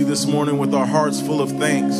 You 0.00 0.06
this 0.06 0.24
morning 0.24 0.56
with 0.56 0.72
our 0.72 0.86
hearts 0.86 1.20
full 1.20 1.42
of 1.42 1.50
thanks. 1.50 1.94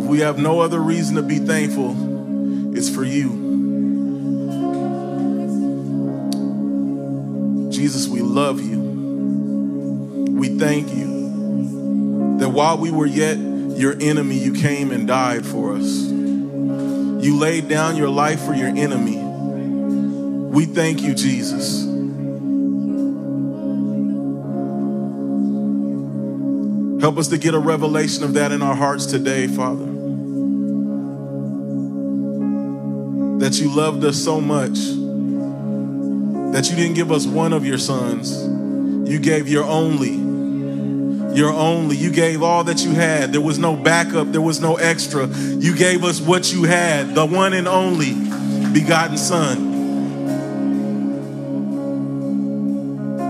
If 0.00 0.08
we 0.08 0.20
have 0.20 0.38
no 0.38 0.60
other 0.60 0.78
reason 0.78 1.16
to 1.16 1.22
be 1.22 1.38
thankful, 1.38 2.76
it's 2.76 2.88
for 2.88 3.02
you. 3.02 3.30
Jesus, 7.72 8.06
we 8.06 8.20
love 8.20 8.60
you. 8.60 8.78
We 10.30 10.58
thank 10.58 10.90
you 10.94 12.38
that 12.38 12.50
while 12.50 12.78
we 12.78 12.92
were 12.92 13.06
yet 13.06 13.36
your 13.36 13.96
enemy, 14.00 14.38
you 14.38 14.52
came 14.54 14.92
and 14.92 15.08
died 15.08 15.44
for 15.44 15.74
us. 15.74 15.82
You 15.84 17.36
laid 17.36 17.68
down 17.68 17.96
your 17.96 18.10
life 18.10 18.40
for 18.44 18.54
your 18.54 18.68
enemy. 18.68 19.16
We 19.16 20.66
thank 20.66 21.02
you, 21.02 21.14
Jesus. 21.14 21.91
Help 27.02 27.18
us 27.18 27.26
to 27.26 27.36
get 27.36 27.52
a 27.52 27.58
revelation 27.58 28.22
of 28.22 28.34
that 28.34 28.52
in 28.52 28.62
our 28.62 28.76
hearts 28.76 29.06
today, 29.06 29.48
Father. 29.48 29.86
That 33.40 33.58
you 33.58 33.74
loved 33.74 34.04
us 34.04 34.16
so 34.16 34.40
much 34.40 34.78
that 36.52 36.70
you 36.70 36.76
didn't 36.76 36.94
give 36.94 37.10
us 37.10 37.26
one 37.26 37.52
of 37.52 37.66
your 37.66 37.78
sons. 37.78 38.40
You 39.10 39.18
gave 39.18 39.48
your 39.48 39.64
only. 39.64 40.12
Your 41.36 41.52
only. 41.52 41.96
You 41.96 42.12
gave 42.12 42.40
all 42.40 42.62
that 42.62 42.84
you 42.84 42.92
had. 42.92 43.32
There 43.32 43.40
was 43.40 43.58
no 43.58 43.74
backup, 43.74 44.30
there 44.30 44.40
was 44.40 44.60
no 44.60 44.76
extra. 44.76 45.26
You 45.26 45.74
gave 45.74 46.04
us 46.04 46.20
what 46.20 46.52
you 46.52 46.62
had, 46.62 47.16
the 47.16 47.26
one 47.26 47.52
and 47.52 47.66
only 47.66 48.12
begotten 48.72 49.18
Son. 49.18 49.72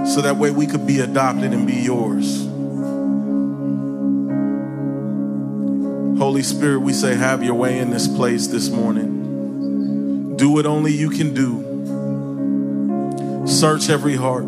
So 0.07 0.21
that 0.21 0.37
way 0.37 0.51
we 0.51 0.67
could 0.67 0.87
be 0.87 1.01
adopted 1.01 1.55
and 1.55 1.67
be 1.67 1.77
yours. 1.77 2.52
Holy 6.23 6.45
Spirit, 6.45 6.79
we 6.79 6.93
say, 6.93 7.17
have 7.17 7.43
your 7.43 7.57
way 7.57 7.81
in 7.81 7.91
this 7.91 8.07
place 8.07 8.47
this 8.47 8.71
morning. 8.71 10.37
Do 10.37 10.51
what 10.51 10.67
only 10.67 10.93
you 10.93 11.11
can 11.11 11.35
do. 11.35 11.65
Search 13.45 13.91
every 13.91 14.15
heart. 14.15 14.45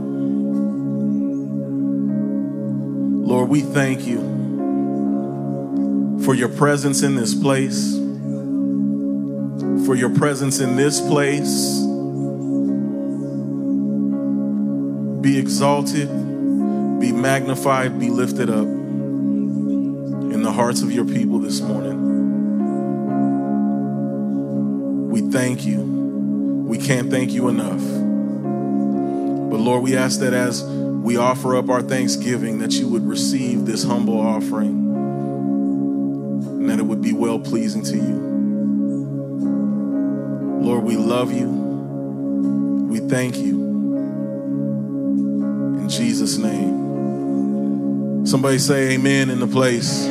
Lord, 3.27 3.49
we 3.49 3.63
thank 3.63 4.07
you 4.07 4.21
for 6.25 6.35
your 6.35 6.49
presence 6.49 7.03
in 7.03 7.17
this 7.17 7.35
place, 7.35 7.97
for 9.85 9.97
your 9.97 10.15
presence 10.15 10.61
in 10.61 10.77
this 10.77 11.01
place. 11.01 11.81
Be 15.23 15.41
exalted, 15.41 16.09
be 17.01 17.11
magnified, 17.11 17.99
be 17.99 18.11
lifted 18.11 18.49
up 18.49 18.74
hearts 20.55 20.83
of 20.83 20.93
your 20.93 21.05
people 21.05 21.41
this 21.41 21.61
morning. 21.61 22.13
We 25.11 25.23
thank 25.33 25.67
you. 25.67 25.81
We 25.81 26.79
can't 26.79 27.11
thank 27.11 27.33
you 27.33 27.49
enough. 27.49 27.83
But 29.51 29.59
Lord, 29.59 29.83
we 29.83 29.97
ask 29.97 30.21
that 30.21 30.33
as 30.33 30.63
we 30.63 31.17
offer 31.17 31.57
up 31.57 31.69
our 31.71 31.83
thanksgiving, 31.83 32.61
that 32.61 32.73
you 32.75 32.89
would 32.89 33.05
receive 33.05 33.67
this 33.67 33.83
humble 33.83 34.21
offering 34.21 34.93
and 36.47 36.71
that 36.71 36.79
it 36.79 36.85
would 36.85 37.03
be 37.03 37.13
well 37.13 37.41
pleasing 37.41 37.83
to 37.83 37.97
you. 37.97 38.21
Lord, 40.63 40.85
we 40.85 40.97
love 40.97 41.33
you. 41.33 41.49
We 41.49 43.01
thank 43.01 43.37
you. 43.39 43.61
In 45.81 45.89
Jesus' 45.89 46.39
name. 46.39 48.25
Somebody 48.25 48.59
say 48.59 48.93
amen 48.95 49.31
in 49.31 49.41
the 49.41 49.49
place. 49.49 50.07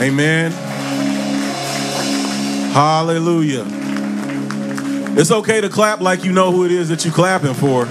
Amen. 0.00 0.52
Hallelujah. 2.72 3.64
It's 5.14 5.30
okay 5.30 5.60
to 5.60 5.68
clap 5.68 6.00
like 6.00 6.24
you 6.24 6.32
know 6.32 6.50
who 6.50 6.64
it 6.64 6.72
is 6.72 6.88
that 6.88 7.04
you're 7.04 7.12
clapping 7.12 7.54
for. 7.54 7.86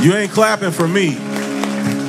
You 0.00 0.14
ain't 0.14 0.30
clapping 0.30 0.70
for 0.70 0.86
me. 0.86 1.18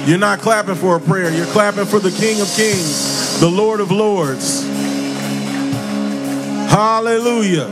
You're 0.06 0.20
not 0.20 0.40
clapping 0.40 0.76
for 0.76 0.98
a 0.98 1.00
prayer. 1.00 1.32
You're 1.32 1.48
clapping 1.48 1.86
for 1.86 2.00
the 2.00 2.12
King 2.12 2.40
of 2.40 2.48
Kings, 2.50 3.40
the 3.40 3.50
Lord 3.50 3.80
of 3.80 3.92
Lords. 3.92 4.62
Hallelujah. 6.70 7.68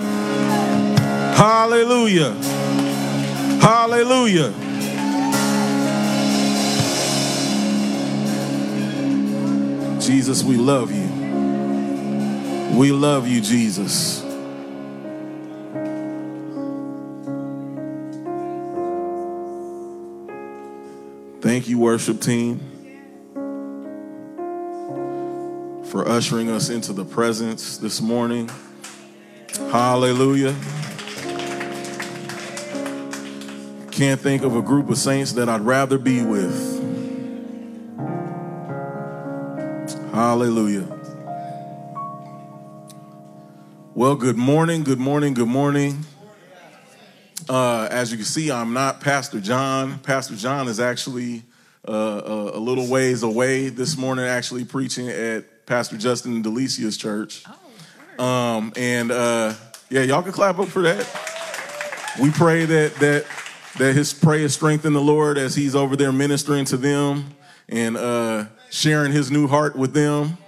Hallelujah. 1.35 2.31
Hallelujah. 3.61 4.51
Jesus, 9.99 10.43
we 10.43 10.57
love 10.57 10.91
you. 10.91 11.02
We 12.73 12.91
love 12.91 13.27
you, 13.27 13.39
Jesus. 13.39 14.21
Thank 21.39 21.67
you, 21.67 21.77
worship 21.77 22.19
team, 22.19 22.59
for 25.85 26.07
ushering 26.07 26.49
us 26.49 26.69
into 26.69 26.93
the 26.93 27.05
presence 27.05 27.77
this 27.77 28.01
morning. 28.01 28.49
Hallelujah. 29.71 30.55
Can't 33.91 34.19
think 34.19 34.41
of 34.41 34.55
a 34.55 34.61
group 34.63 34.89
of 34.89 34.97
saints 34.97 35.33
that 35.33 35.47
I'd 35.47 35.61
rather 35.61 35.99
be 35.99 36.23
with. 36.23 36.81
Hallelujah. 40.11 40.92
Well, 43.95 44.15
good 44.15 44.37
morning, 44.37 44.83
good 44.83 44.97
morning, 44.97 45.35
good 45.35 45.47
morning. 45.47 46.03
Uh, 47.47 47.87
as 47.91 48.09
you 48.09 48.17
can 48.17 48.25
see, 48.25 48.49
I'm 48.49 48.73
not 48.73 49.01
Pastor 49.01 49.39
John. 49.39 49.99
Pastor 49.99 50.35
John 50.35 50.67
is 50.67 50.79
actually 50.79 51.43
uh, 51.87 51.91
a, 52.25 52.57
a, 52.57 52.59
little 52.59 52.89
ways 52.89 53.21
away 53.21 53.69
this 53.69 53.95
morning, 53.95 54.25
actually 54.25 54.65
preaching 54.65 55.09
at 55.09 55.67
Pastor 55.67 55.95
Justin 55.95 56.41
Delicia's 56.41 56.97
church. 56.97 57.43
Um, 58.17 58.73
and 58.75 59.11
uh, 59.11 59.53
yeah, 59.91 60.01
y'all 60.01 60.23
can 60.23 60.31
clap 60.31 60.57
up 60.57 60.69
for 60.69 60.81
that. 60.81 61.07
We 62.19 62.31
pray 62.31 62.65
that 62.65 62.95
that 62.95 63.27
that 63.77 63.93
his 63.93 64.11
prayer 64.11 64.49
strengthen 64.49 64.93
the 64.93 65.01
Lord 65.01 65.37
as 65.37 65.53
he's 65.53 65.75
over 65.75 65.95
there 65.95 66.11
ministering 66.11 66.65
to 66.65 66.77
them 66.77 67.35
and 67.69 67.95
uh, 67.95 68.45
sharing 68.71 69.11
his 69.11 69.29
new 69.29 69.47
heart 69.47 69.75
with 69.75 69.93
them. 69.93 70.39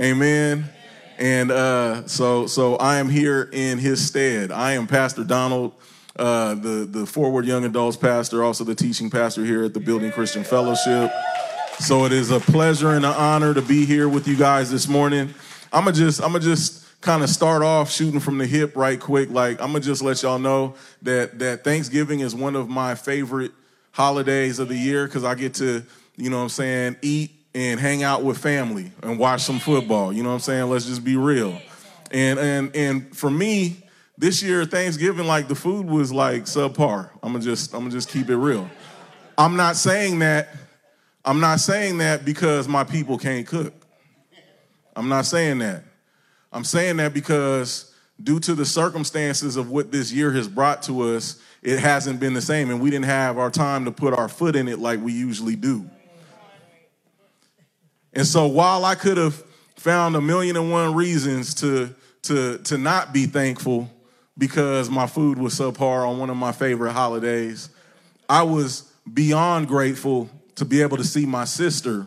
Amen. 0.00 0.70
And 1.20 1.50
uh, 1.50 2.06
so, 2.06 2.46
so 2.46 2.76
I 2.76 2.96
am 2.96 3.10
here 3.10 3.50
in 3.52 3.78
his 3.78 4.04
stead. 4.04 4.50
I 4.50 4.72
am 4.72 4.86
Pastor 4.86 5.22
Donald, 5.22 5.74
uh, 6.16 6.54
the 6.54 6.88
the 6.90 7.04
Forward 7.04 7.44
Young 7.44 7.64
Adults 7.66 7.98
pastor, 7.98 8.42
also 8.42 8.64
the 8.64 8.74
teaching 8.74 9.10
pastor 9.10 9.44
here 9.44 9.64
at 9.64 9.74
the 9.74 9.80
Building 9.80 10.12
Christian 10.12 10.44
Fellowship. 10.44 11.12
So 11.78 12.06
it 12.06 12.12
is 12.12 12.30
a 12.30 12.40
pleasure 12.40 12.92
and 12.92 13.04
an 13.04 13.12
honor 13.12 13.52
to 13.52 13.60
be 13.60 13.84
here 13.84 14.08
with 14.08 14.26
you 14.26 14.36
guys 14.36 14.70
this 14.70 14.88
morning. 14.88 15.34
I'm 15.74 15.84
gonna 15.84 15.94
just, 15.94 16.22
I'm 16.22 16.32
gonna 16.32 16.40
just 16.42 16.86
kind 17.02 17.22
of 17.22 17.28
start 17.28 17.62
off 17.62 17.90
shooting 17.90 18.20
from 18.20 18.38
the 18.38 18.46
hip 18.46 18.74
right 18.74 18.98
quick. 18.98 19.28
Like 19.28 19.60
I'm 19.60 19.68
gonna 19.68 19.80
just 19.80 20.02
let 20.02 20.22
y'all 20.22 20.38
know 20.38 20.74
that 21.02 21.38
that 21.38 21.64
Thanksgiving 21.64 22.20
is 22.20 22.34
one 22.34 22.56
of 22.56 22.70
my 22.70 22.94
favorite 22.94 23.52
holidays 23.92 24.58
of 24.58 24.68
the 24.68 24.76
year 24.76 25.04
because 25.04 25.24
I 25.24 25.34
get 25.34 25.52
to, 25.54 25.84
you 26.16 26.30
know, 26.30 26.38
what 26.38 26.44
I'm 26.44 26.48
saying, 26.48 26.96
eat 27.02 27.39
and 27.54 27.80
hang 27.80 28.02
out 28.02 28.22
with 28.22 28.38
family 28.38 28.92
and 29.02 29.18
watch 29.18 29.42
some 29.42 29.58
football. 29.58 30.12
You 30.12 30.22
know 30.22 30.28
what 30.28 30.36
I'm 30.36 30.40
saying? 30.40 30.70
Let's 30.70 30.86
just 30.86 31.04
be 31.04 31.16
real. 31.16 31.60
And 32.10 32.38
and 32.38 32.74
and 32.76 33.16
for 33.16 33.30
me, 33.30 33.84
this 34.18 34.42
year 34.42 34.64
Thanksgiving, 34.64 35.26
like 35.26 35.48
the 35.48 35.54
food 35.54 35.86
was 35.86 36.12
like 36.12 36.44
subpar. 36.44 37.10
I'm 37.22 37.32
gonna 37.32 37.44
just 37.44 37.74
I'm 37.74 37.80
gonna 37.80 37.90
just 37.90 38.08
keep 38.08 38.28
it 38.28 38.36
real. 38.36 38.68
I'm 39.38 39.56
not 39.56 39.76
saying 39.76 40.18
that. 40.20 40.48
I'm 41.24 41.40
not 41.40 41.60
saying 41.60 41.98
that 41.98 42.24
because 42.24 42.68
my 42.68 42.84
people 42.84 43.18
can't 43.18 43.46
cook. 43.46 43.74
I'm 44.96 45.08
not 45.08 45.26
saying 45.26 45.58
that. 45.58 45.84
I'm 46.52 46.64
saying 46.64 46.96
that 46.96 47.14
because 47.14 47.94
due 48.22 48.40
to 48.40 48.54
the 48.54 48.64
circumstances 48.64 49.56
of 49.56 49.70
what 49.70 49.92
this 49.92 50.12
year 50.12 50.32
has 50.32 50.48
brought 50.48 50.82
to 50.82 51.02
us, 51.02 51.40
it 51.62 51.78
hasn't 51.78 52.20
been 52.20 52.34
the 52.34 52.42
same. 52.42 52.70
And 52.70 52.80
we 52.80 52.90
didn't 52.90 53.04
have 53.06 53.38
our 53.38 53.50
time 53.50 53.84
to 53.84 53.92
put 53.92 54.14
our 54.14 54.28
foot 54.28 54.56
in 54.56 54.68
it 54.68 54.78
like 54.78 55.00
we 55.00 55.12
usually 55.12 55.56
do. 55.56 55.88
And 58.12 58.26
so 58.26 58.46
while 58.46 58.84
I 58.84 58.94
could 58.94 59.16
have 59.16 59.42
found 59.76 60.16
a 60.16 60.20
million 60.20 60.56
and 60.56 60.70
one 60.70 60.94
reasons 60.94 61.54
to, 61.54 61.94
to, 62.22 62.58
to 62.58 62.78
not 62.78 63.12
be 63.12 63.26
thankful 63.26 63.90
because 64.36 64.90
my 64.90 65.06
food 65.06 65.38
was 65.38 65.54
subpar 65.54 66.08
on 66.08 66.18
one 66.18 66.30
of 66.30 66.36
my 66.36 66.52
favorite 66.52 66.92
holidays, 66.92 67.68
I 68.28 68.42
was 68.42 68.90
beyond 69.12 69.68
grateful 69.68 70.28
to 70.56 70.64
be 70.64 70.82
able 70.82 70.96
to 70.96 71.04
see 71.04 71.26
my 71.26 71.44
sister, 71.44 72.06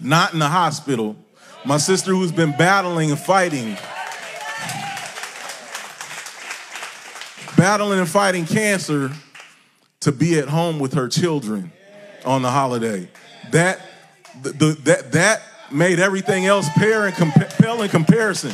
not 0.00 0.32
in 0.32 0.38
the 0.38 0.48
hospital, 0.48 1.16
my 1.64 1.78
sister 1.78 2.12
who's 2.12 2.32
been 2.32 2.56
battling 2.56 3.10
and 3.10 3.18
fighting 3.18 3.76
battling 7.56 7.98
and 7.98 8.08
fighting 8.08 8.44
cancer 8.44 9.10
to 10.00 10.12
be 10.12 10.38
at 10.38 10.48
home 10.48 10.78
with 10.78 10.92
her 10.94 11.08
children 11.08 11.72
on 12.24 12.42
the 12.42 12.50
holiday. 12.50 13.08
That 13.52 13.80
the, 14.44 14.78
that 14.84 15.12
that 15.12 15.42
made 15.72 15.98
everything 15.98 16.46
else 16.46 16.68
pair 16.70 17.06
and 17.06 17.14
compa- 17.14 17.50
pale 17.58 17.82
in 17.82 17.88
comparison. 17.88 18.52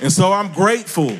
And 0.00 0.12
so 0.12 0.32
I'm 0.32 0.52
grateful 0.52 1.16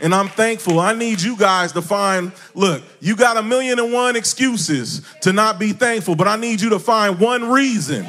and 0.00 0.14
I'm 0.14 0.28
thankful. 0.28 0.80
I 0.80 0.94
need 0.94 1.20
you 1.20 1.36
guys 1.36 1.72
to 1.72 1.82
find, 1.82 2.32
look, 2.54 2.82
you 3.00 3.14
got 3.14 3.36
a 3.36 3.42
million 3.42 3.78
and 3.78 3.92
one 3.92 4.16
excuses 4.16 5.02
to 5.20 5.32
not 5.32 5.58
be 5.58 5.72
thankful, 5.72 6.16
but 6.16 6.26
I 6.26 6.36
need 6.36 6.60
you 6.60 6.70
to 6.70 6.78
find 6.78 7.20
one 7.20 7.50
reason. 7.50 8.04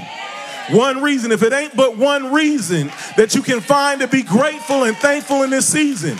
One 0.71 1.01
reason, 1.01 1.31
if 1.31 1.44
it 1.44 1.51
ain't 1.51 1.75
but 1.75 1.97
one 1.97 2.33
reason 2.33 2.88
that 3.17 3.35
you 3.35 3.41
can 3.41 3.59
find 3.59 4.00
to 4.00 4.07
be 4.07 4.23
grateful 4.23 4.85
and 4.85 4.95
thankful 4.97 5.44
in 5.44 5.50
this 5.50 5.67
season. 5.67 6.17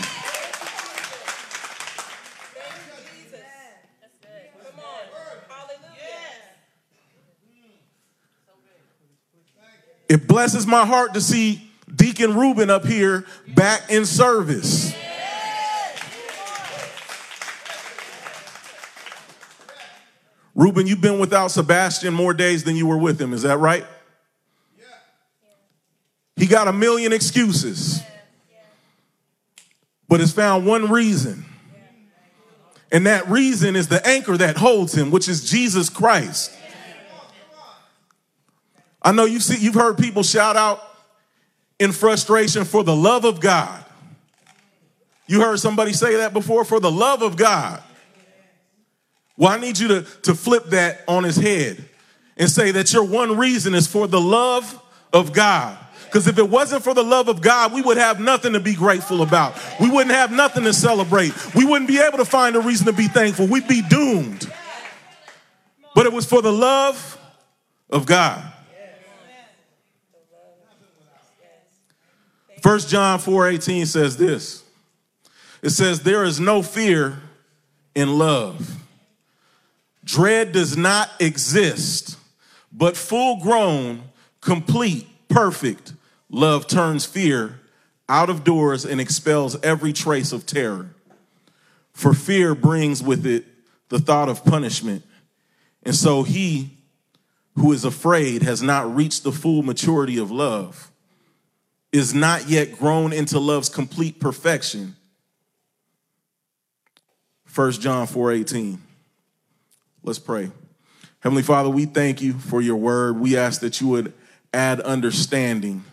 It 10.10 10.28
blesses 10.28 10.68
my 10.68 10.86
heart 10.86 11.14
to 11.14 11.22
see 11.22 11.70
Deacon 11.94 12.36
Reuben 12.36 12.70
up 12.70 12.86
here 12.86 13.26
back 13.48 13.90
in 13.90 14.06
service. 14.06 14.94
Reuben, 20.56 20.86
you've 20.86 21.02
been 21.02 21.20
without 21.20 21.50
Sebastian 21.50 22.14
more 22.14 22.34
days 22.34 22.64
than 22.64 22.76
you 22.76 22.86
were 22.86 22.98
with 22.98 23.20
him. 23.20 23.34
Is 23.34 23.42
that 23.42 23.58
right? 23.58 23.86
He 26.36 26.48
got 26.48 26.68
a 26.68 26.74
million 26.74 27.14
excuses, 27.14 28.02
but 30.08 30.20
has 30.20 30.34
found 30.34 30.66
one 30.66 30.90
reason. 30.90 31.46
And 32.92 33.08
that 33.08 33.28
reason 33.28 33.76
is 33.76 33.88
the 33.88 34.06
anchor 34.08 34.38
that 34.38 34.58
holds 34.58 34.94
him, 34.94 35.10
which 35.10 35.28
is 35.28 35.50
Jesus 35.50 35.90
Christ. 35.90 36.52
I 39.04 39.12
know 39.12 39.26
you've, 39.26 39.44
you've 39.60 39.76
heard 39.76 39.98
people 39.98 40.24
shout 40.24 40.56
out 40.56 40.82
in 41.80 41.92
frustration 41.92 42.64
for 42.66 42.84
the 42.84 42.96
love 42.96 43.26
of 43.26 43.40
God. 43.40 43.84
You 45.28 45.42
heard 45.42 45.60
somebody 45.60 45.94
say 45.94 46.18
that 46.18 46.34
before? 46.34 46.66
For 46.66 46.80
the 46.80 46.92
love 46.92 47.22
of 47.22 47.36
God. 47.36 47.82
Well, 49.38 49.52
I 49.52 49.58
need 49.58 49.80
you 49.80 49.88
to, 49.90 50.02
to 50.24 50.36
flip 50.36 50.66
that 50.68 51.02
on 51.08 51.24
his 51.24 51.36
head 51.36 51.84
and 52.38 52.50
say 52.50 52.72
that 52.72 52.94
your 52.94 53.04
one 53.04 53.38
reason 53.38 53.74
is 53.74 53.88
for 53.88 54.08
the 54.08 54.22
love 54.22 54.80
of 55.12 55.34
God. 55.34 55.78
Because 56.06 56.28
if 56.28 56.38
it 56.38 56.48
wasn't 56.48 56.84
for 56.84 56.94
the 56.94 57.04
love 57.04 57.28
of 57.28 57.42
God, 57.42 57.74
we 57.74 57.82
would 57.82 57.98
have 57.98 58.20
nothing 58.20 58.54
to 58.54 58.60
be 58.60 58.76
grateful 58.76 59.24
about. 59.24 59.60
We 59.80 59.90
wouldn't 59.90 60.14
have 60.14 60.32
nothing 60.32 60.64
to 60.66 60.74
celebrate. 60.74 61.34
We 61.56 61.66
wouldn't 61.66 61.88
be 61.88 62.00
able 62.00 62.20
to 62.20 62.26
find 62.26 62.56
a 62.56 62.60
reason 62.60 62.86
to 62.86 62.94
be 62.94 63.08
thankful. 63.08 63.48
We'd 63.48 63.68
be 63.68 63.82
doomed. 63.82 64.52
But 65.96 66.06
it 66.06 66.14
was 66.14 66.28
for 66.28 66.44
the 66.44 66.54
love 66.54 67.18
of 67.90 68.06
God. 68.06 68.53
1 72.64 72.80
John 72.88 73.20
4:18 73.20 73.86
says 73.86 74.16
this. 74.16 74.64
It 75.62 75.72
says 75.72 76.00
there 76.00 76.24
is 76.24 76.40
no 76.40 76.64
fear 76.64 77.22
in 77.94 78.18
love. 78.18 78.78
Dread 80.06 80.54
does 80.54 80.78
not 80.78 81.10
exist, 81.20 82.18
but 82.72 82.96
full 82.96 83.42
grown, 83.42 84.04
complete, 84.40 85.08
perfect 85.28 85.94
love 86.30 86.66
turns 86.66 87.06
fear 87.06 87.60
out 88.08 88.30
of 88.30 88.46
doors 88.46 88.86
and 88.86 89.02
expels 89.02 89.62
every 89.62 89.92
trace 89.92 90.32
of 90.32 90.46
terror. 90.46 90.96
For 91.92 92.14
fear 92.14 92.56
brings 92.56 93.04
with 93.04 93.26
it 93.26 93.46
the 93.90 94.00
thought 94.00 94.30
of 94.30 94.46
punishment. 94.46 95.04
And 95.84 95.96
so 95.96 96.24
he 96.24 96.78
who 97.56 97.74
is 97.74 97.84
afraid 97.84 98.42
has 98.42 98.64
not 98.64 98.96
reached 98.96 99.24
the 99.24 99.34
full 99.34 99.64
maturity 99.64 100.18
of 100.18 100.32
love 100.32 100.93
is 101.94 102.14
not 102.14 102.50
yet 102.50 102.78
grown 102.78 103.14
into 103.14 103.40
love's 103.40 103.70
complete 103.70 104.20
perfection. 104.20 104.96
1 107.54 107.80
John 107.80 108.08
4:18. 108.08 108.82
Let's 110.02 110.20
pray. 110.20 110.52
Heavenly 111.20 111.44
Father, 111.44 111.70
we 111.70 111.86
thank 111.86 112.22
you 112.22 112.34
for 112.34 112.62
your 112.62 112.76
word. 112.76 113.20
We 113.20 113.38
ask 113.38 113.62
that 113.62 113.80
you 113.80 113.88
would 113.90 114.12
add 114.52 114.82
understanding 114.82 115.86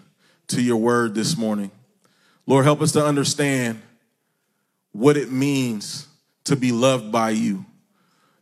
to 0.48 0.62
your 0.62 0.78
word 0.78 1.14
this 1.14 1.36
morning. 1.36 1.70
Lord, 2.46 2.64
help 2.64 2.80
us 2.80 2.92
to 2.92 3.04
understand 3.04 3.80
what 4.92 5.16
it 5.16 5.30
means 5.30 6.08
to 6.44 6.56
be 6.56 6.72
loved 6.72 7.12
by 7.12 7.30
you. 7.30 7.66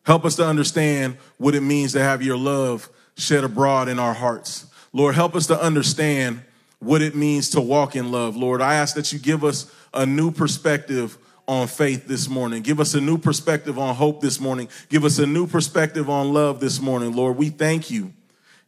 Help 0.05 0.25
us 0.25 0.37
to 0.37 0.47
understand 0.47 1.19
what 1.37 1.55
it 1.55 1.61
means 1.61 1.93
to 1.93 2.01
have 2.01 2.23
your 2.23 2.39
love 2.39 2.89
shed 3.17 3.45
abroad 3.45 3.89
in 3.89 3.99
our 3.99 4.15
hearts. 4.15 4.67
Lord, 4.93 5.17
help 5.17 5.35
us 5.35 5.49
to 5.49 5.61
understand 5.61 6.43
what 6.81 7.03
it 7.03 7.15
means 7.15 7.51
to 7.51 7.61
walk 7.61 7.97
in 7.97 8.13
love. 8.13 8.37
Lord, 8.37 8.61
I 8.61 8.75
ask 8.75 8.95
that 8.95 9.13
you 9.13 9.19
give 9.19 9.45
us 9.45 9.73
a 9.93 10.07
new 10.07 10.31
perspective 10.31 11.19
on 11.47 11.67
faith 11.67 12.07
this 12.07 12.29
morning. 12.29 12.63
Give 12.63 12.79
us 12.79 12.95
a 12.95 13.01
new 13.01 13.19
perspective 13.19 13.79
on 13.79 13.95
hope 13.95 14.21
this 14.21 14.39
morning. 14.39 14.69
Give 14.89 15.05
us 15.05 15.19
a 15.19 15.27
new 15.27 15.47
perspective 15.47 16.11
on 16.11 16.33
love 16.33 16.61
this 16.61 16.81
morning. 16.81 17.13
Lord, 17.15 17.37
we 17.37 17.49
thank 17.49 17.91
you. 17.91 18.13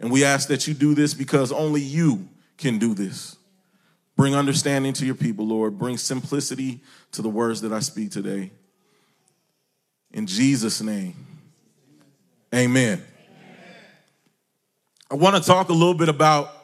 And 0.00 0.10
we 0.10 0.24
ask 0.24 0.48
that 0.48 0.66
you 0.66 0.72
do 0.72 0.94
this 0.94 1.12
because 1.12 1.52
only 1.52 1.82
you 1.82 2.26
can 2.56 2.78
do 2.78 2.94
this. 2.94 3.36
Bring 4.16 4.34
understanding 4.34 4.94
to 4.94 5.06
your 5.06 5.14
people, 5.14 5.46
Lord. 5.46 5.78
Bring 5.78 5.98
simplicity 5.98 6.80
to 7.12 7.22
the 7.22 7.28
words 7.28 7.61
that 7.61 7.73
I 7.73 7.80
speak 7.80 8.11
today. 8.11 8.50
In 10.12 10.26
Jesus' 10.26 10.80
name, 10.80 11.14
amen. 12.52 12.99
amen. 12.99 13.04
I 15.11 15.14
want 15.14 15.37
to 15.37 15.42
talk 15.42 15.68
a 15.68 15.73
little 15.73 15.94
bit 15.94 16.08
about 16.08 16.60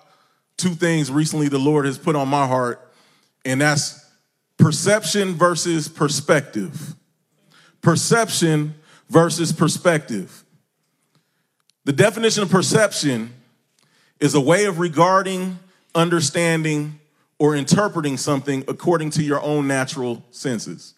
two 0.57 0.75
things 0.75 1.11
recently 1.11 1.49
the 1.49 1.59
Lord 1.59 1.87
has 1.87 1.99
put 1.99 2.17
on 2.17 2.29
my 2.29 2.47
heart, 2.47 2.81
and 3.45 3.61
that's 3.61 4.05
perception 4.57 5.35
versus 5.35 5.89
perspective. 5.89 6.95
Perception 7.83 8.75
versus 9.09 9.53
perspective. 9.53 10.45
The 11.85 11.93
definition 11.93 12.43
of 12.43 12.51
perception 12.51 13.33
is 14.19 14.35
a 14.35 14.41
way 14.41 14.65
of 14.65 14.79
regarding, 14.79 15.59
understanding, 15.95 16.99
or 17.39 17.55
interpreting 17.55 18.17
something 18.17 18.65
according 18.67 19.11
to 19.11 19.23
your 19.23 19.41
own 19.43 19.69
natural 19.69 20.25
senses. 20.31 20.95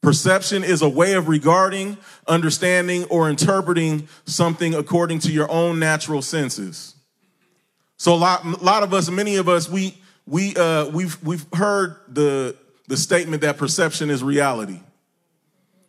Perception 0.00 0.64
is 0.64 0.82
a 0.82 0.88
way 0.88 1.14
of 1.14 1.28
regarding, 1.28 1.96
understanding, 2.26 3.04
or 3.04 3.30
interpreting 3.30 4.08
something 4.26 4.74
according 4.74 5.18
to 5.20 5.32
your 5.32 5.50
own 5.50 5.78
natural 5.78 6.20
senses. 6.20 6.93
So 8.04 8.12
a 8.12 8.16
lot, 8.16 8.44
a 8.44 8.62
lot 8.62 8.82
of 8.82 8.92
us, 8.92 9.08
many 9.08 9.36
of 9.36 9.48
us, 9.48 9.66
we 9.66 9.96
we 10.26 10.54
uh, 10.56 10.90
we've 10.90 11.16
we've 11.22 11.46
heard 11.54 11.96
the 12.06 12.54
the 12.86 12.98
statement 12.98 13.40
that 13.40 13.56
perception 13.56 14.10
is 14.10 14.22
reality, 14.22 14.80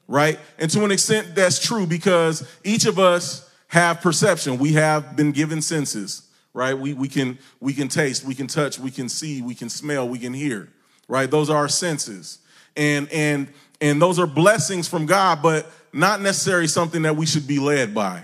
right? 0.07 0.39
And 0.57 0.71
to 0.71 0.85
an 0.85 0.91
extent, 0.91 1.35
that's 1.35 1.59
true 1.59 1.85
because 1.85 2.47
each 2.63 2.85
of 2.85 2.99
us 2.99 3.51
have 3.67 3.99
perception. 3.99 4.59
We 4.59 4.71
have 4.75 5.17
been 5.17 5.33
given 5.33 5.61
senses, 5.61 6.25
right? 6.53 6.73
We 6.73 6.93
we 6.93 7.09
can 7.09 7.37
we 7.59 7.73
can 7.73 7.89
taste, 7.89 8.23
we 8.23 8.33
can 8.33 8.47
touch, 8.47 8.79
we 8.79 8.91
can 8.91 9.09
see, 9.09 9.41
we 9.41 9.53
can 9.53 9.67
smell, 9.67 10.07
we 10.07 10.17
can 10.17 10.33
hear, 10.33 10.69
right? 11.09 11.29
Those 11.29 11.49
are 11.49 11.57
our 11.57 11.67
senses, 11.67 12.39
and 12.77 13.11
and 13.11 13.49
and 13.81 14.01
those 14.01 14.19
are 14.19 14.27
blessings 14.27 14.87
from 14.87 15.05
God, 15.05 15.41
but 15.41 15.69
not 15.91 16.21
necessarily 16.21 16.67
something 16.67 17.01
that 17.01 17.17
we 17.17 17.25
should 17.25 17.45
be 17.45 17.59
led 17.59 17.93
by. 17.93 18.23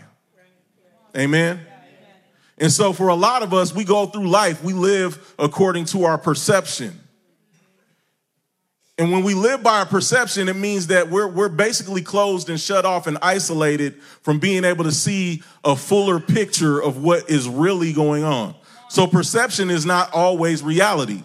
Amen. 1.14 1.60
And 2.62 2.72
so, 2.72 2.94
for 2.94 3.08
a 3.08 3.16
lot 3.16 3.42
of 3.42 3.56
us, 3.56 3.74
we 3.74 3.84
go 3.84 4.06
through 4.06 4.30
life, 4.30 4.64
we 4.64 4.74
live 4.74 5.34
according 5.40 5.86
to 5.86 6.04
our 6.04 6.20
perception. 6.20 6.98
And 9.00 9.12
when 9.12 9.24
we 9.24 9.34
live 9.34 9.64
by 9.64 9.80
our 9.80 9.86
perception, 9.88 10.48
it 10.48 10.56
means 10.56 10.88
that 10.88 11.10
we're, 11.10 11.28
we're 11.28 11.50
basically 11.50 12.04
closed 12.04 12.52
and 12.52 12.60
shut 12.60 12.86
off 12.86 13.08
and 13.08 13.18
isolated 13.24 14.00
from 14.22 14.38
being 14.38 14.64
able 14.64 14.84
to 14.84 14.92
see 14.92 15.42
a 15.64 15.76
fuller 15.76 16.20
picture 16.20 16.80
of 16.80 17.02
what 17.02 17.32
is 17.32 17.50
really 17.50 17.94
going 17.94 18.24
on. 18.24 18.54
So, 18.90 19.08
perception 19.08 19.72
is 19.72 19.84
not 19.84 20.14
always 20.14 20.62
reality. 20.62 21.24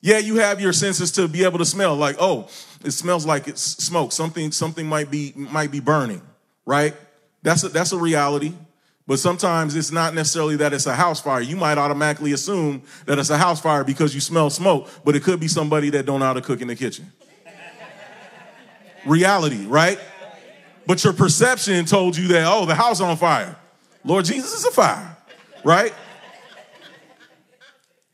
Yeah, 0.00 0.18
you 0.18 0.36
have 0.36 0.60
your 0.60 0.72
senses 0.72 1.12
to 1.12 1.28
be 1.28 1.44
able 1.44 1.58
to 1.58 1.64
smell 1.64 1.94
like, 1.94 2.16
oh, 2.18 2.48
it 2.84 2.90
smells 2.90 3.24
like 3.24 3.46
it's 3.46 3.62
smoke. 3.62 4.10
Something 4.10 4.50
something 4.50 4.86
might 4.86 5.12
be 5.12 5.32
might 5.36 5.70
be 5.70 5.78
burning, 5.78 6.22
right? 6.64 6.92
That's 7.42 7.62
a, 7.62 7.68
that's 7.68 7.92
a 7.92 7.98
reality. 7.98 8.52
But 9.06 9.20
sometimes 9.20 9.76
it's 9.76 9.92
not 9.92 10.14
necessarily 10.14 10.56
that 10.56 10.72
it's 10.72 10.86
a 10.86 10.94
house 10.94 11.20
fire. 11.20 11.40
You 11.40 11.56
might 11.56 11.78
automatically 11.78 12.32
assume 12.32 12.82
that 13.04 13.18
it's 13.18 13.30
a 13.30 13.38
house 13.38 13.60
fire 13.60 13.84
because 13.84 14.14
you 14.14 14.20
smell 14.20 14.50
smoke, 14.50 14.88
but 15.04 15.14
it 15.14 15.22
could 15.22 15.38
be 15.38 15.46
somebody 15.46 15.90
that 15.90 16.06
don't 16.06 16.20
know 16.20 16.26
how 16.26 16.32
to 16.32 16.40
cook 16.40 16.60
in 16.60 16.68
the 16.68 16.74
kitchen. 16.74 17.12
reality, 19.06 19.64
right? 19.66 20.00
But 20.86 21.04
your 21.04 21.12
perception 21.12 21.84
told 21.84 22.16
you 22.16 22.28
that, 22.28 22.46
oh, 22.46 22.66
the 22.66 22.74
house 22.74 23.00
on 23.00 23.16
fire. 23.16 23.56
Lord 24.04 24.24
Jesus 24.24 24.52
is 24.52 24.64
a 24.64 24.70
fire, 24.72 25.16
right? 25.64 25.94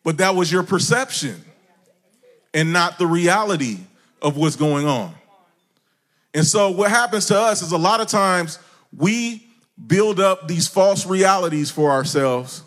But 0.05 0.19
that 0.19 0.35
was 0.35 0.53
your 0.53 0.63
perception 0.63 1.43
and 2.53 2.73
not 2.73 2.99
the 2.99 3.07
reality 3.07 3.79
of 4.21 4.37
what's 4.37 4.57
going 4.57 4.87
on. 4.87 5.15
And 6.35 6.47
so, 6.47 6.71
what 6.71 6.91
happens 6.91 7.27
to 7.27 7.39
us 7.39 7.63
is 7.63 7.73
a 7.73 7.79
lot 7.79 8.01
of 8.01 8.09
times 8.09 8.59
we 8.97 9.47
build 9.87 10.21
up 10.21 10.49
these 10.49 10.69
false 10.69 11.07
realities 11.07 11.71
for 11.71 11.91
ourselves, 11.91 12.63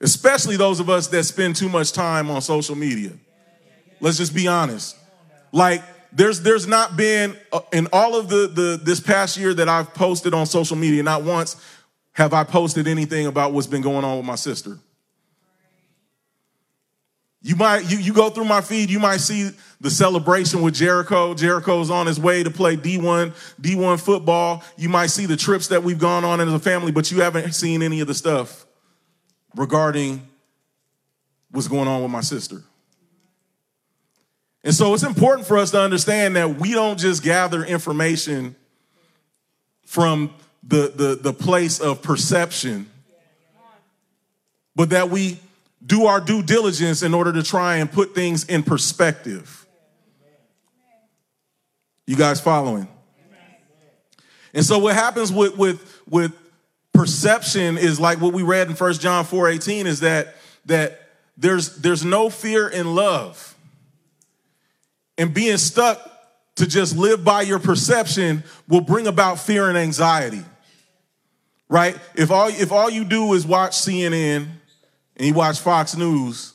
especially 0.00 0.56
those 0.56 0.80
of 0.80 0.90
us 0.90 1.06
that 1.08 1.24
spend 1.24 1.56
too 1.56 1.68
much 1.68 1.92
time 1.92 2.30
on 2.30 2.40
social 2.42 2.74
media. 2.74 3.12
Let's 4.00 4.18
just 4.18 4.34
be 4.34 4.46
honest. 4.48 4.96
Like, 5.52 5.82
there's 6.12 6.40
there's 6.42 6.66
not 6.66 6.96
been 6.96 7.36
uh, 7.52 7.60
in 7.72 7.88
all 7.92 8.16
of 8.16 8.28
the 8.28 8.48
the 8.48 8.80
this 8.82 9.00
past 9.00 9.36
year 9.36 9.52
that 9.54 9.68
I've 9.68 9.92
posted 9.94 10.34
on 10.34 10.46
social 10.46 10.76
media, 10.76 11.02
not 11.02 11.22
once 11.22 11.56
have 12.12 12.32
I 12.32 12.44
posted 12.44 12.88
anything 12.88 13.26
about 13.26 13.52
what's 13.52 13.68
been 13.68 13.82
going 13.82 14.04
on 14.04 14.16
with 14.16 14.26
my 14.26 14.34
sister. 14.34 14.78
You 17.48 17.56
might 17.56 17.90
you, 17.90 17.96
you 17.96 18.12
go 18.12 18.28
through 18.28 18.44
my 18.44 18.60
feed, 18.60 18.90
you 18.90 18.98
might 18.98 19.22
see 19.22 19.48
the 19.80 19.88
celebration 19.88 20.60
with 20.60 20.74
Jericho. 20.74 21.32
Jericho's 21.32 21.90
on 21.90 22.06
his 22.06 22.20
way 22.20 22.42
to 22.42 22.50
play 22.50 22.76
D1 22.76 23.32
D1 23.58 23.98
football. 24.04 24.62
You 24.76 24.90
might 24.90 25.06
see 25.06 25.24
the 25.24 25.34
trips 25.34 25.68
that 25.68 25.82
we've 25.82 25.98
gone 25.98 26.26
on 26.26 26.42
as 26.42 26.52
a 26.52 26.58
family, 26.58 26.92
but 26.92 27.10
you 27.10 27.22
haven't 27.22 27.52
seen 27.52 27.82
any 27.82 28.00
of 28.00 28.06
the 28.06 28.12
stuff 28.12 28.66
regarding 29.56 30.28
what's 31.50 31.68
going 31.68 31.88
on 31.88 32.02
with 32.02 32.10
my 32.10 32.20
sister. 32.20 32.62
And 34.62 34.74
so 34.74 34.92
it's 34.92 35.02
important 35.02 35.48
for 35.48 35.56
us 35.56 35.70
to 35.70 35.80
understand 35.80 36.36
that 36.36 36.56
we 36.56 36.72
don't 36.72 36.98
just 36.98 37.22
gather 37.22 37.64
information 37.64 38.56
from 39.86 40.34
the, 40.62 40.92
the, 40.94 41.14
the 41.14 41.32
place 41.32 41.80
of 41.80 42.02
perception, 42.02 42.90
but 44.76 44.90
that 44.90 45.08
we 45.08 45.38
do 45.84 46.06
our 46.06 46.20
due 46.20 46.42
diligence 46.42 47.02
in 47.02 47.14
order 47.14 47.32
to 47.32 47.42
try 47.42 47.76
and 47.76 47.90
put 47.90 48.14
things 48.14 48.44
in 48.44 48.62
perspective. 48.62 49.66
You 52.06 52.16
guys 52.16 52.40
following? 52.40 52.88
And 54.54 54.64
so 54.64 54.78
what 54.78 54.94
happens 54.94 55.30
with 55.30 55.56
with 55.56 56.02
with 56.08 56.32
perception 56.92 57.78
is 57.78 58.00
like 58.00 58.20
what 58.20 58.32
we 58.32 58.42
read 58.42 58.68
in 58.68 58.74
First 58.74 59.00
John 59.00 59.24
4 59.24 59.50
18 59.50 59.86
is 59.86 60.00
that 60.00 60.34
that 60.64 61.00
there's 61.36 61.76
there's 61.76 62.04
no 62.04 62.30
fear 62.30 62.68
in 62.68 62.94
love. 62.94 63.54
And 65.16 65.34
being 65.34 65.58
stuck 65.58 66.00
to 66.56 66.66
just 66.66 66.96
live 66.96 67.24
by 67.24 67.42
your 67.42 67.58
perception 67.58 68.42
will 68.68 68.80
bring 68.80 69.06
about 69.06 69.38
fear 69.38 69.68
and 69.68 69.76
anxiety. 69.76 70.42
Right? 71.68 71.96
If 72.14 72.30
all 72.30 72.48
if 72.48 72.72
all 72.72 72.90
you 72.90 73.04
do 73.04 73.34
is 73.34 73.46
watch 73.46 73.72
CNN 73.72 74.48
and 75.18 75.26
you 75.26 75.34
watch 75.34 75.58
Fox 75.58 75.96
News, 75.96 76.54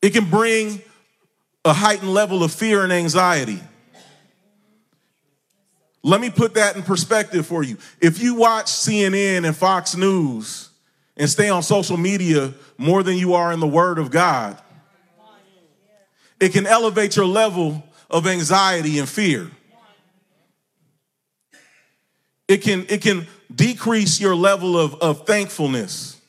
it 0.00 0.10
can 0.10 0.30
bring 0.30 0.80
a 1.64 1.72
heightened 1.72 2.12
level 2.12 2.42
of 2.42 2.52
fear 2.52 2.82
and 2.82 2.92
anxiety. 2.92 3.60
Let 6.04 6.20
me 6.20 6.30
put 6.30 6.54
that 6.54 6.74
in 6.74 6.82
perspective 6.82 7.46
for 7.46 7.62
you. 7.62 7.78
If 8.00 8.20
you 8.20 8.34
watch 8.34 8.66
CNN 8.66 9.46
and 9.46 9.56
Fox 9.56 9.94
News 9.96 10.70
and 11.16 11.30
stay 11.30 11.48
on 11.48 11.62
social 11.62 11.96
media 11.96 12.52
more 12.76 13.04
than 13.04 13.16
you 13.16 13.34
are 13.34 13.52
in 13.52 13.60
the 13.60 13.68
Word 13.68 13.98
of 13.98 14.10
God, 14.10 14.60
it 16.40 16.52
can 16.52 16.66
elevate 16.66 17.14
your 17.14 17.26
level 17.26 17.84
of 18.10 18.26
anxiety 18.26 18.98
and 18.98 19.08
fear. 19.08 19.48
It 22.52 22.60
can, 22.60 22.84
it 22.90 23.00
can 23.00 23.26
decrease 23.54 24.20
your 24.20 24.36
level 24.36 24.78
of, 24.78 24.94
of 24.96 25.26
thankfulness 25.26 26.20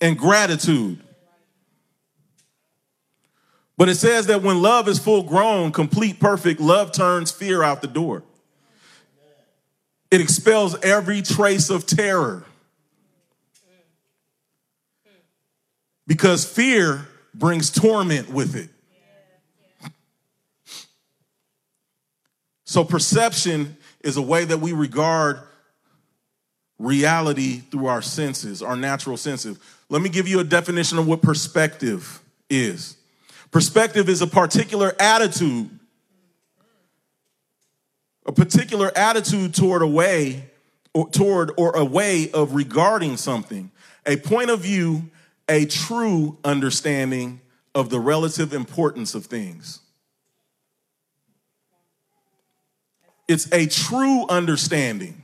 and 0.00 0.16
gratitude. 0.16 1.00
But 3.76 3.90
it 3.90 3.96
says 3.96 4.28
that 4.28 4.40
when 4.40 4.62
love 4.62 4.88
is 4.88 4.98
full 4.98 5.22
grown, 5.22 5.70
complete, 5.70 6.18
perfect, 6.18 6.60
love 6.60 6.92
turns 6.92 7.30
fear 7.30 7.62
out 7.62 7.82
the 7.82 7.88
door. 7.88 8.22
It 10.10 10.22
expels 10.22 10.80
every 10.82 11.20
trace 11.20 11.68
of 11.68 11.84
terror. 11.84 12.46
Because 16.06 16.46
fear 16.46 17.06
brings 17.34 17.68
torment 17.68 18.30
with 18.30 18.56
it. 18.56 18.70
So 22.64 22.82
perception 22.82 23.76
is 24.02 24.16
a 24.16 24.22
way 24.22 24.44
that 24.44 24.58
we 24.58 24.72
regard 24.72 25.40
reality 26.78 27.58
through 27.58 27.86
our 27.86 28.02
senses, 28.02 28.62
our 28.62 28.76
natural 28.76 29.16
senses. 29.16 29.58
Let 29.88 30.02
me 30.02 30.08
give 30.08 30.26
you 30.26 30.40
a 30.40 30.44
definition 30.44 30.98
of 30.98 31.06
what 31.06 31.22
perspective 31.22 32.20
is. 32.50 32.96
Perspective 33.50 34.08
is 34.08 34.22
a 34.22 34.26
particular 34.26 34.94
attitude, 34.98 35.70
a 38.26 38.32
particular 38.32 38.90
attitude 38.96 39.54
toward 39.54 39.82
a 39.82 39.86
way, 39.86 40.48
or 40.94 41.08
toward 41.10 41.52
or 41.56 41.76
a 41.76 41.84
way 41.84 42.30
of 42.32 42.54
regarding 42.54 43.16
something, 43.16 43.70
a 44.06 44.16
point 44.16 44.50
of 44.50 44.60
view, 44.60 45.10
a 45.48 45.66
true 45.66 46.38
understanding 46.44 47.40
of 47.74 47.90
the 47.90 48.00
relative 48.00 48.52
importance 48.52 49.14
of 49.14 49.26
things. 49.26 49.81
It's 53.28 53.50
a 53.52 53.66
true 53.66 54.26
understanding 54.28 55.22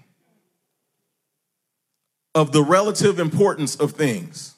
of 2.34 2.52
the 2.52 2.62
relative 2.62 3.18
importance 3.18 3.76
of 3.76 3.92
things. 3.92 4.54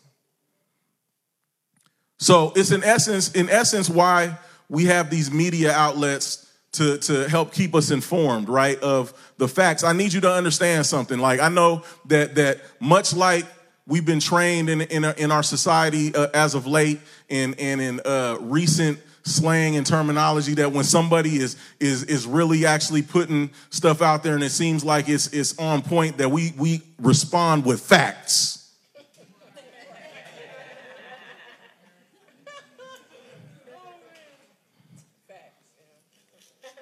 So 2.19 2.53
it's 2.55 2.71
in 2.71 2.85
essence, 2.85 3.33
in 3.33 3.49
essence, 3.49 3.89
why 3.89 4.39
we 4.69 4.85
have 4.85 5.09
these 5.09 5.33
media 5.33 5.73
outlets 5.73 6.47
to, 6.73 6.99
to 6.99 7.29
help 7.29 7.53
keep 7.53 7.75
us 7.75 7.91
informed, 7.91 8.49
right, 8.49 8.79
of 8.81 9.13
the 9.39 9.49
facts. 9.49 9.83
I 9.83 9.93
need 9.93 10.13
you 10.13 10.21
to 10.21 10.31
understand 10.31 10.87
something. 10.87 11.19
Like 11.19 11.41
I 11.41 11.49
know 11.49 11.83
that 12.07 12.35
that 12.37 12.61
much 12.79 13.15
like 13.15 13.47
we've 13.87 14.05
been 14.05 14.21
trained 14.21 14.69
in 14.69 14.83
in, 14.83 15.05
in 15.05 15.33
our 15.33 15.43
society 15.43 16.15
uh, 16.15 16.29
as 16.35 16.55
of 16.55 16.67
late, 16.67 17.01
and 17.29 17.59
and 17.59 17.81
in 17.81 18.01
uh, 18.05 18.37
recent 18.41 18.99
slang 19.23 19.77
and 19.77 19.87
terminology 19.87 20.55
that 20.55 20.73
when 20.73 20.85
somebody 20.85 21.37
is 21.37 21.57
is 21.79 22.05
is 22.05 22.27
really 22.27 22.65
actually 22.65 23.03
putting 23.03 23.51
stuff 23.71 24.03
out 24.03 24.23
there 24.23 24.35
and 24.35 24.43
it 24.43 24.51
seems 24.51 24.85
like 24.85 25.09
it's 25.09 25.29
it's 25.29 25.59
on 25.59 25.83
point 25.83 26.19
that 26.19 26.31
we 26.31 26.53
we 26.57 26.83
respond 26.99 27.65
with 27.65 27.81
facts. 27.81 28.61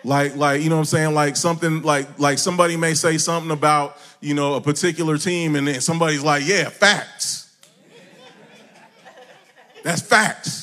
Like, 0.04 0.37
like, 0.37 0.62
you 0.62 0.71
know 0.71 0.76
what 0.76 0.80
I'm 0.80 0.87
saying? 0.87 1.14
Like 1.14 1.37
something 1.37 1.83
like 1.83 2.18
like 2.18 2.38
somebody 2.38 2.76
may 2.76 2.95
say 2.95 3.18
something 3.18 3.50
about, 3.50 3.99
you 4.21 4.33
know, 4.33 4.54
a 4.54 4.61
particular 4.61 5.18
team, 5.18 5.54
and 5.54 5.66
then 5.66 5.80
somebody's 5.80 6.23
like, 6.23 6.47
yeah, 6.47 6.68
facts. 6.71 7.54
That's 9.83 10.00
facts. 10.00 10.58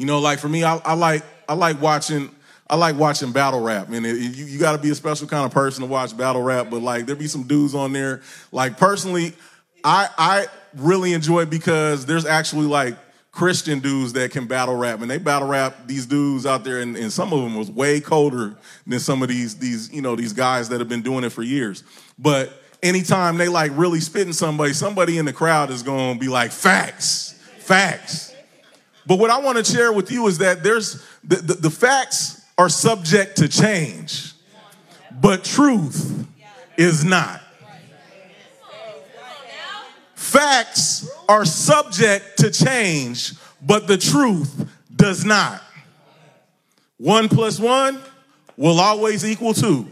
You 0.00 0.06
know, 0.06 0.18
like 0.18 0.38
for 0.38 0.48
me, 0.48 0.64
I, 0.64 0.76
I 0.76 0.94
like 0.94 1.22
I 1.46 1.52
like 1.52 1.78
watching 1.78 2.34
I 2.70 2.76
like 2.76 2.96
watching 2.96 3.32
battle 3.32 3.60
rap. 3.60 3.86
I 3.86 3.90
mean, 3.90 4.04
you, 4.04 4.12
you 4.12 4.58
got 4.58 4.72
to 4.72 4.78
be 4.78 4.88
a 4.88 4.94
special 4.94 5.28
kind 5.28 5.44
of 5.44 5.52
person 5.52 5.82
to 5.82 5.90
watch 5.90 6.16
battle 6.16 6.40
rap. 6.40 6.68
But 6.70 6.80
like, 6.80 7.04
there 7.04 7.14
be 7.14 7.26
some 7.26 7.42
dudes 7.42 7.74
on 7.74 7.92
there. 7.92 8.22
Like 8.50 8.78
personally, 8.78 9.34
I 9.84 10.08
I 10.16 10.46
really 10.74 11.12
enjoy 11.12 11.42
it 11.42 11.50
because 11.50 12.06
there's 12.06 12.24
actually 12.24 12.64
like 12.64 12.96
Christian 13.30 13.80
dudes 13.80 14.14
that 14.14 14.30
can 14.30 14.46
battle 14.46 14.74
rap, 14.74 15.02
and 15.02 15.10
they 15.10 15.18
battle 15.18 15.48
rap 15.48 15.86
these 15.86 16.06
dudes 16.06 16.46
out 16.46 16.64
there, 16.64 16.80
and, 16.80 16.96
and 16.96 17.12
some 17.12 17.34
of 17.34 17.42
them 17.42 17.54
was 17.54 17.70
way 17.70 18.00
colder 18.00 18.56
than 18.86 19.00
some 19.00 19.22
of 19.22 19.28
these 19.28 19.56
these 19.56 19.92
you 19.92 20.00
know 20.00 20.16
these 20.16 20.32
guys 20.32 20.70
that 20.70 20.80
have 20.80 20.88
been 20.88 21.02
doing 21.02 21.24
it 21.24 21.30
for 21.30 21.42
years. 21.42 21.84
But 22.18 22.58
anytime 22.82 23.36
they 23.36 23.48
like 23.48 23.72
really 23.74 24.00
spitting 24.00 24.32
somebody, 24.32 24.72
somebody 24.72 25.18
in 25.18 25.26
the 25.26 25.34
crowd 25.34 25.68
is 25.68 25.82
to 25.82 26.16
be 26.18 26.28
like 26.28 26.52
facts, 26.52 27.32
facts. 27.58 28.29
But 29.06 29.18
what 29.18 29.30
I 29.30 29.38
want 29.40 29.58
to 29.58 29.64
share 29.64 29.92
with 29.92 30.10
you 30.10 30.26
is 30.26 30.38
that 30.38 30.62
there's 30.62 31.04
the, 31.24 31.36
the, 31.36 31.54
the 31.54 31.70
facts 31.70 32.44
are 32.58 32.68
subject 32.68 33.38
to 33.38 33.48
change, 33.48 34.32
but 35.20 35.44
truth 35.44 36.26
is 36.76 37.04
not. 37.04 37.40
Facts 40.14 41.10
are 41.28 41.44
subject 41.44 42.38
to 42.38 42.50
change, 42.50 43.32
but 43.62 43.86
the 43.88 43.98
truth 43.98 44.68
does 44.94 45.24
not. 45.24 45.62
One 46.98 47.28
plus 47.28 47.58
one 47.58 48.00
will 48.56 48.78
always 48.78 49.24
equal 49.24 49.54
two. 49.54 49.88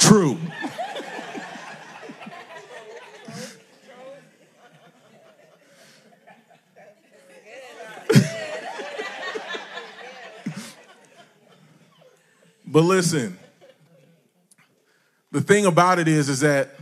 True. 0.00 0.38
But 12.74 12.82
listen, 12.82 13.38
the 15.30 15.40
thing 15.40 15.64
about 15.64 16.00
it 16.00 16.08
is, 16.08 16.28
is 16.28 16.40
that 16.40 16.74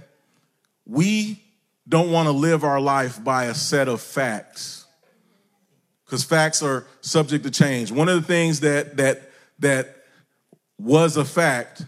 we 0.87 1.39
don't 1.87 2.11
want 2.11 2.29
to 2.29 2.33
live 2.33 2.65
our 2.65 2.81
life 2.81 3.23
by 3.23 3.45
a 3.45 3.55
set 3.55 3.89
of 3.89 4.01
facts 4.01 4.87
because 6.07 6.25
facts 6.25 6.63
are 6.63 6.87
subject 7.03 7.45
to 7.45 7.51
change. 7.51 7.93
One 7.93 8.09
of 8.09 8.15
the 8.15 8.27
things 8.27 8.61
that 8.61 8.97
that 8.97 9.21
that 9.59 9.95
was 10.79 11.19
a 11.19 11.27
fact 11.27 11.83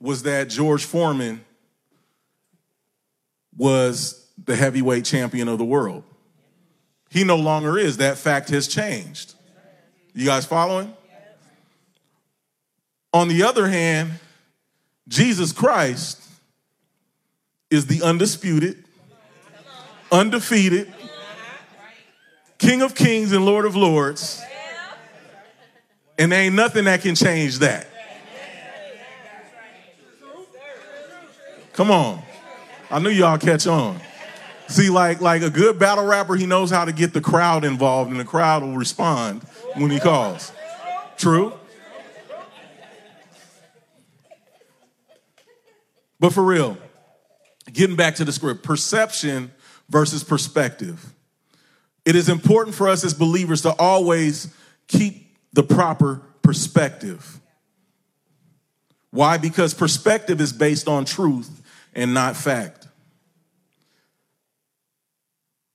was 0.00 0.24
that 0.24 0.48
George 0.48 0.84
Foreman 0.84 1.44
was 3.56 4.28
the 4.44 4.56
heavyweight 4.56 5.04
champion 5.04 5.46
of 5.46 5.58
the 5.58 5.64
world. 5.64 6.02
He 7.08 7.22
no 7.22 7.36
longer 7.36 7.78
is. 7.78 7.98
That 7.98 8.18
fact 8.18 8.48
has 8.48 8.66
changed. 8.66 9.34
You 10.12 10.26
guys 10.26 10.44
following? 10.44 10.92
On 13.14 13.28
the 13.28 13.44
other 13.44 13.68
hand, 13.68 14.10
Jesus 15.06 15.52
Christ 15.52 16.20
is 17.70 17.86
the 17.86 18.02
undisputed, 18.02 18.84
undefeated 20.10 20.92
King 22.58 22.82
of 22.82 22.96
Kings 22.96 23.30
and 23.30 23.46
Lord 23.46 23.66
of 23.66 23.76
Lords. 23.76 24.42
And 26.18 26.32
there 26.32 26.42
ain't 26.42 26.56
nothing 26.56 26.86
that 26.86 27.02
can 27.02 27.14
change 27.14 27.60
that. 27.60 27.86
Come 31.72 31.92
on. 31.92 32.20
I 32.90 32.98
knew 32.98 33.10
y'all 33.10 33.38
catch 33.38 33.68
on. 33.68 34.00
See, 34.66 34.90
like, 34.90 35.20
like 35.20 35.42
a 35.42 35.50
good 35.50 35.78
battle 35.78 36.04
rapper, 36.04 36.34
he 36.34 36.46
knows 36.46 36.68
how 36.68 36.84
to 36.84 36.92
get 36.92 37.12
the 37.12 37.20
crowd 37.20 37.64
involved, 37.64 38.10
and 38.10 38.18
the 38.18 38.24
crowd 38.24 38.64
will 38.64 38.76
respond 38.76 39.42
when 39.74 39.90
he 39.90 40.00
calls. 40.00 40.50
True? 41.16 41.52
But 46.24 46.32
for 46.32 46.42
real, 46.42 46.78
getting 47.70 47.96
back 47.96 48.14
to 48.14 48.24
the 48.24 48.32
script, 48.32 48.62
perception 48.62 49.52
versus 49.90 50.24
perspective. 50.24 51.04
It 52.06 52.16
is 52.16 52.30
important 52.30 52.74
for 52.74 52.88
us 52.88 53.04
as 53.04 53.12
believers 53.12 53.60
to 53.60 53.74
always 53.78 54.48
keep 54.88 55.36
the 55.52 55.62
proper 55.62 56.22
perspective. 56.40 57.42
Why? 59.10 59.36
Because 59.36 59.74
perspective 59.74 60.40
is 60.40 60.54
based 60.54 60.88
on 60.88 61.04
truth 61.04 61.60
and 61.92 62.14
not 62.14 62.36
fact. 62.38 62.88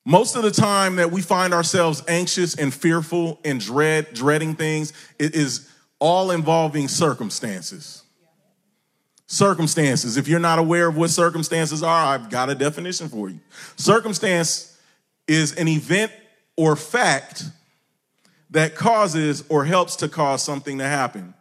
Most 0.03 0.35
of 0.35 0.41
the 0.41 0.49
time 0.49 0.95
that 0.95 1.11
we 1.11 1.21
find 1.21 1.53
ourselves 1.53 2.01
anxious 2.07 2.55
and 2.55 2.73
fearful 2.73 3.39
and 3.45 3.59
dread, 3.59 4.15
dreading 4.15 4.55
things, 4.55 4.93
it 5.19 5.35
is 5.35 5.69
all 5.99 6.31
involving 6.31 6.87
circumstances 6.87 8.01
circumstances. 9.29 10.17
If 10.17 10.27
you're 10.27 10.39
not 10.39 10.57
aware 10.57 10.87
of 10.87 10.97
what 10.97 11.11
circumstances 11.11 11.83
are, 11.83 12.13
I've 12.13 12.31
got 12.31 12.49
a 12.49 12.55
definition 12.55 13.09
for 13.09 13.29
you. 13.29 13.39
Circumstance 13.77 14.75
is 15.27 15.55
an 15.55 15.67
event 15.67 16.11
or 16.57 16.75
fact 16.75 17.43
that 18.49 18.75
causes 18.75 19.43
or 19.47 19.63
helps 19.65 19.97
to 19.97 20.09
cause 20.09 20.43
something 20.43 20.79
to 20.79 20.83
happen, 20.83 21.35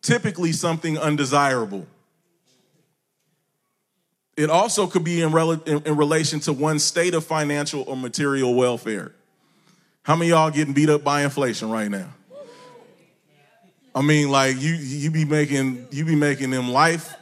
typically 0.00 0.52
something 0.52 0.96
undesirable. 0.96 1.86
It 4.36 4.48
also 4.48 4.86
could 4.86 5.04
be 5.04 5.20
in, 5.20 5.32
rel- 5.32 5.52
in, 5.52 5.82
in 5.82 5.96
relation 5.96 6.38
to 6.40 6.52
one's 6.52 6.84
state 6.84 7.14
of 7.14 7.24
financial 7.24 7.82
or 7.88 7.96
material 7.96 8.54
welfare. 8.54 9.12
How 10.04 10.14
many 10.14 10.30
y'all 10.30 10.50
getting 10.50 10.72
beat 10.72 10.88
up 10.88 11.02
by 11.02 11.24
inflation 11.24 11.68
right 11.68 11.90
now? 11.90 12.12
I 13.92 14.02
mean, 14.02 14.30
like 14.30 14.60
you 14.60 14.74
you 14.74 15.10
be 15.10 15.24
making 15.24 15.86
you 15.92 16.04
be 16.04 16.16
making 16.16 16.50
them 16.50 16.68
life 16.68 17.14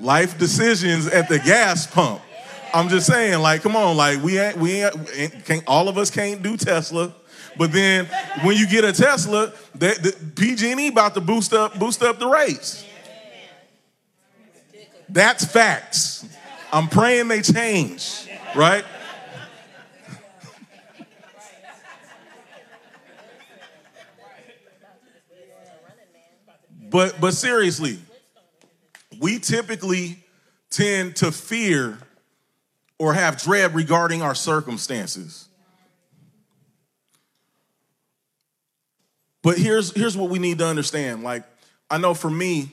life 0.00 0.38
decisions 0.38 1.06
at 1.06 1.28
the 1.28 1.38
gas 1.38 1.86
pump. 1.86 2.22
I'm 2.72 2.88
just 2.88 3.06
saying, 3.06 3.40
like, 3.40 3.62
come 3.62 3.76
on, 3.76 3.96
like 3.96 4.22
we 4.22 4.38
ain't, 4.38 4.56
we 4.56 4.82
ain't, 4.82 5.44
can't, 5.44 5.64
all 5.66 5.88
of 5.88 5.98
us 5.98 6.10
can't 6.10 6.42
do 6.42 6.56
Tesla, 6.56 7.12
but 7.56 7.72
then 7.72 8.06
when 8.42 8.56
you 8.56 8.66
get 8.68 8.84
a 8.84 8.92
Tesla, 8.92 9.52
that 9.76 10.02
the 10.02 10.12
PG&E 10.36 10.88
about 10.88 11.14
to 11.14 11.20
boost 11.20 11.52
up 11.52 11.78
boost 11.78 12.02
up 12.02 12.18
the 12.18 12.28
rates. 12.28 12.84
That's 15.08 15.44
facts. 15.44 16.24
I'm 16.72 16.86
praying 16.86 17.26
they 17.28 17.42
change, 17.42 18.28
right? 18.54 18.84
But 26.88 27.20
but 27.20 27.34
seriously, 27.34 27.98
we 29.20 29.38
typically 29.38 30.16
tend 30.70 31.14
to 31.16 31.30
fear 31.30 31.98
or 32.98 33.12
have 33.14 33.40
dread 33.40 33.74
regarding 33.74 34.22
our 34.22 34.34
circumstances. 34.34 35.46
But 39.42 39.58
here's 39.58 39.94
here's 39.94 40.16
what 40.16 40.30
we 40.30 40.38
need 40.38 40.58
to 40.58 40.66
understand. 40.66 41.22
Like 41.22 41.44
I 41.90 41.98
know 41.98 42.14
for 42.14 42.30
me, 42.30 42.72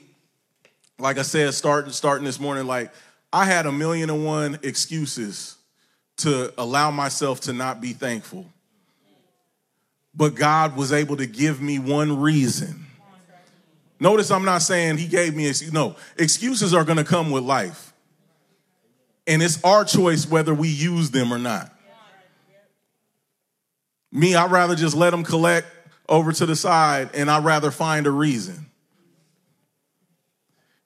like 0.98 1.18
I 1.18 1.22
said, 1.22 1.54
starting 1.54 1.92
starting 1.92 2.24
this 2.24 2.40
morning, 2.40 2.66
like 2.66 2.92
I 3.32 3.44
had 3.44 3.66
a 3.66 3.72
million 3.72 4.10
and 4.10 4.24
one 4.24 4.58
excuses 4.62 5.56
to 6.18 6.52
allow 6.58 6.90
myself 6.90 7.40
to 7.42 7.52
not 7.52 7.80
be 7.80 7.92
thankful. 7.92 8.46
But 10.14 10.34
God 10.34 10.76
was 10.76 10.92
able 10.92 11.16
to 11.18 11.26
give 11.26 11.60
me 11.60 11.78
one 11.78 12.20
reason 12.20 12.87
Notice 14.00 14.30
I'm 14.30 14.44
not 14.44 14.62
saying 14.62 14.98
he 14.98 15.06
gave 15.06 15.34
me 15.34 15.48
excuse. 15.48 15.72
No, 15.72 15.96
excuses 16.16 16.72
are 16.72 16.84
going 16.84 16.98
to 16.98 17.04
come 17.04 17.30
with 17.30 17.42
life. 17.42 17.92
And 19.26 19.42
it's 19.42 19.62
our 19.64 19.84
choice 19.84 20.28
whether 20.28 20.54
we 20.54 20.68
use 20.68 21.10
them 21.10 21.32
or 21.32 21.38
not. 21.38 21.72
Me, 24.10 24.34
I'd 24.34 24.50
rather 24.50 24.74
just 24.74 24.96
let 24.96 25.10
them 25.10 25.22
collect 25.22 25.66
over 26.08 26.32
to 26.32 26.46
the 26.46 26.56
side 26.56 27.10
and 27.12 27.30
I'd 27.30 27.44
rather 27.44 27.70
find 27.70 28.06
a 28.06 28.10
reason. 28.10 28.66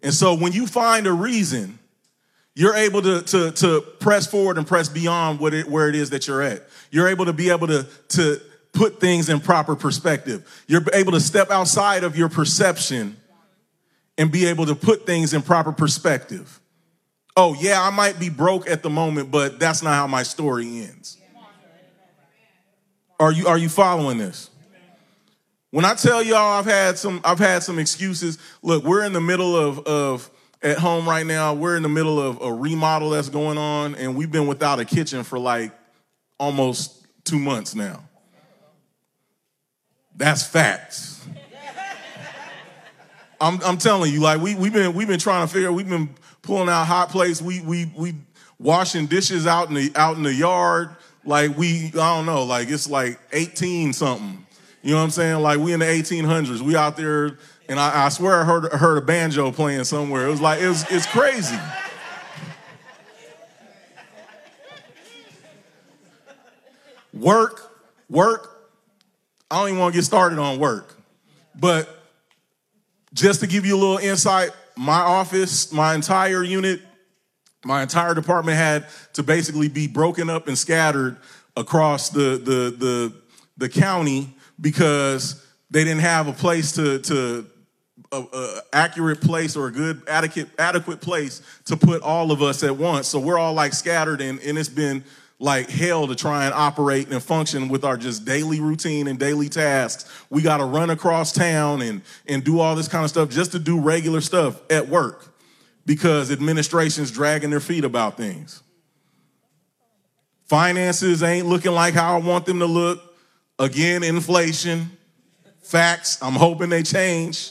And 0.02 0.12
so 0.12 0.34
when 0.34 0.52
you 0.52 0.66
find 0.66 1.06
a 1.06 1.12
reason, 1.12 1.78
you're 2.54 2.74
able 2.74 3.00
to, 3.02 3.22
to, 3.22 3.50
to 3.52 3.80
press 4.00 4.26
forward 4.26 4.58
and 4.58 4.66
press 4.66 4.88
beyond 4.88 5.38
what 5.38 5.54
it, 5.54 5.68
where 5.68 5.88
it 5.88 5.94
is 5.94 6.10
that 6.10 6.26
you're 6.26 6.42
at. 6.42 6.68
You're 6.90 7.08
able 7.08 7.26
to 7.26 7.32
be 7.32 7.50
able 7.50 7.68
to, 7.68 7.86
to 8.08 8.40
put 8.72 9.00
things 9.00 9.28
in 9.28 9.40
proper 9.40 9.76
perspective. 9.76 10.64
You're 10.66 10.82
able 10.92 11.12
to 11.12 11.20
step 11.20 11.50
outside 11.50 12.04
of 12.04 12.16
your 12.16 12.28
perception 12.28 13.16
and 14.18 14.30
be 14.30 14.46
able 14.46 14.66
to 14.66 14.74
put 14.74 15.06
things 15.06 15.34
in 15.34 15.42
proper 15.42 15.72
perspective. 15.72 16.60
Oh, 17.36 17.54
yeah, 17.54 17.82
I 17.82 17.90
might 17.90 18.18
be 18.18 18.28
broke 18.28 18.68
at 18.68 18.82
the 18.82 18.90
moment, 18.90 19.30
but 19.30 19.58
that's 19.58 19.82
not 19.82 19.94
how 19.94 20.06
my 20.06 20.22
story 20.22 20.66
ends. 20.66 21.18
Are 23.18 23.32
you, 23.32 23.46
are 23.46 23.58
you 23.58 23.68
following 23.68 24.18
this? 24.18 24.50
When 25.70 25.86
I 25.86 25.94
tell 25.94 26.22
y'all 26.22 26.58
I've 26.58 26.66
had 26.66 26.98
some 26.98 27.22
I've 27.24 27.38
had 27.38 27.62
some 27.62 27.78
excuses. 27.78 28.36
Look, 28.60 28.84
we're 28.84 29.04
in 29.04 29.14
the 29.14 29.22
middle 29.22 29.56
of 29.56 29.78
of 29.86 30.30
at 30.62 30.76
home 30.76 31.08
right 31.08 31.24
now. 31.24 31.54
We're 31.54 31.76
in 31.76 31.82
the 31.82 31.88
middle 31.88 32.20
of 32.20 32.42
a 32.42 32.52
remodel 32.52 33.08
that's 33.10 33.30
going 33.30 33.56
on, 33.56 33.94
and 33.94 34.14
we've 34.14 34.30
been 34.30 34.46
without 34.46 34.80
a 34.80 34.84
kitchen 34.84 35.24
for 35.24 35.38
like 35.38 35.72
almost 36.38 37.06
two 37.24 37.38
months 37.38 37.74
now. 37.74 38.04
That's 40.16 40.46
facts. 40.46 41.26
I'm, 43.40 43.60
I'm 43.64 43.78
telling 43.78 44.12
you, 44.12 44.20
like 44.20 44.40
we 44.40 44.54
we've 44.54 44.72
been 44.72 44.94
we've 44.94 45.08
been 45.08 45.18
trying 45.18 45.46
to 45.46 45.52
figure. 45.52 45.72
We've 45.72 45.88
been 45.88 46.14
pulling 46.42 46.68
out 46.68 46.84
hot 46.86 47.10
plates. 47.10 47.42
We 47.42 47.60
we 47.60 47.90
we 47.96 48.14
washing 48.58 49.06
dishes 49.06 49.46
out 49.46 49.68
in 49.68 49.74
the 49.74 49.92
out 49.96 50.16
in 50.16 50.22
the 50.22 50.32
yard. 50.32 50.90
Like 51.24 51.56
we 51.56 51.86
I 51.88 52.16
don't 52.16 52.26
know. 52.26 52.44
Like 52.44 52.70
it's 52.70 52.88
like 52.88 53.18
18 53.32 53.92
something. 53.92 54.46
You 54.82 54.92
know 54.92 54.98
what 54.98 55.04
I'm 55.04 55.10
saying? 55.10 55.40
Like 55.40 55.58
we 55.58 55.72
in 55.72 55.80
the 55.80 55.86
1800s. 55.86 56.60
We 56.60 56.76
out 56.76 56.96
there, 56.96 57.38
and 57.68 57.78
I, 57.78 58.06
I 58.06 58.08
swear 58.08 58.40
I 58.40 58.44
heard 58.44 58.72
heard 58.72 58.98
a 58.98 59.00
banjo 59.00 59.50
playing 59.50 59.84
somewhere. 59.84 60.26
It 60.26 60.30
was 60.30 60.40
like 60.40 60.60
it 60.60 60.68
was 60.68 60.84
it's 60.90 61.06
crazy. 61.06 61.58
Work, 67.12 67.76
work, 68.08 68.51
I 69.52 69.56
don't 69.56 69.68
even 69.68 69.80
want 69.80 69.92
to 69.92 69.98
get 69.98 70.04
started 70.04 70.38
on 70.38 70.58
work. 70.58 70.96
But 71.54 71.86
just 73.12 73.40
to 73.40 73.46
give 73.46 73.66
you 73.66 73.76
a 73.76 73.80
little 73.80 73.98
insight 73.98 74.50
my 74.78 75.00
office, 75.00 75.70
my 75.70 75.94
entire 75.94 76.42
unit, 76.42 76.80
my 77.62 77.82
entire 77.82 78.14
department 78.14 78.56
had 78.56 78.86
to 79.12 79.22
basically 79.22 79.68
be 79.68 79.86
broken 79.86 80.30
up 80.30 80.48
and 80.48 80.56
scattered 80.56 81.18
across 81.54 82.08
the 82.08 82.40
the 82.42 82.74
the, 82.78 83.12
the 83.58 83.68
county 83.68 84.34
because 84.58 85.46
they 85.70 85.84
didn't 85.84 86.00
have 86.00 86.28
a 86.28 86.32
place 86.32 86.72
to 86.72 87.00
to 87.00 87.46
a, 88.10 88.24
a, 88.32 88.60
accurate 88.72 89.20
place 89.20 89.54
or 89.54 89.66
a 89.66 89.70
good 89.70 90.00
adequate 90.08 90.48
adequate 90.58 91.02
place 91.02 91.42
to 91.66 91.76
put 91.76 92.00
all 92.00 92.32
of 92.32 92.40
us 92.40 92.62
at 92.62 92.74
once. 92.74 93.06
So 93.06 93.18
we're 93.18 93.38
all 93.38 93.52
like 93.52 93.74
scattered 93.74 94.22
and, 94.22 94.40
and 94.40 94.56
it's 94.56 94.70
been 94.70 95.04
like 95.42 95.68
hell 95.68 96.06
to 96.06 96.14
try 96.14 96.44
and 96.44 96.54
operate 96.54 97.08
and 97.08 97.20
function 97.20 97.68
with 97.68 97.84
our 97.84 97.96
just 97.96 98.24
daily 98.24 98.60
routine 98.60 99.08
and 99.08 99.18
daily 99.18 99.48
tasks. 99.48 100.08
We 100.30 100.40
got 100.40 100.58
to 100.58 100.64
run 100.64 100.88
across 100.88 101.32
town 101.32 101.82
and 101.82 102.02
and 102.28 102.44
do 102.44 102.60
all 102.60 102.76
this 102.76 102.86
kind 102.86 103.02
of 103.02 103.10
stuff 103.10 103.28
just 103.28 103.50
to 103.52 103.58
do 103.58 103.80
regular 103.80 104.20
stuff 104.20 104.60
at 104.70 104.88
work 104.88 105.34
because 105.84 106.30
administration's 106.30 107.10
dragging 107.10 107.50
their 107.50 107.60
feet 107.60 107.84
about 107.84 108.16
things. 108.16 108.62
Finances 110.46 111.24
ain't 111.24 111.48
looking 111.48 111.72
like 111.72 111.94
how 111.94 112.16
I 112.16 112.20
want 112.20 112.46
them 112.46 112.60
to 112.60 112.66
look. 112.66 113.02
Again, 113.58 114.04
inflation, 114.04 114.96
facts. 115.60 116.22
I'm 116.22 116.34
hoping 116.34 116.68
they 116.68 116.84
change. 116.84 117.50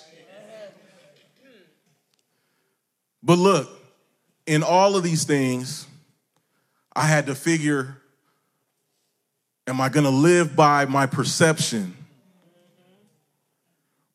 But 3.21 3.38
look, 3.38 3.69
in 4.45 4.63
all 4.63 4.95
of 4.95 5.04
these 5.04 5.25
things, 5.25 5.88
I 6.93 7.06
had 7.06 7.27
to 7.27 7.36
figure 7.36 7.97
am 9.67 9.80
I 9.80 9.89
going 9.89 10.04
to 10.04 10.10
live 10.10 10.56
by 10.56 10.86
my 10.86 11.06
perception? 11.06 11.95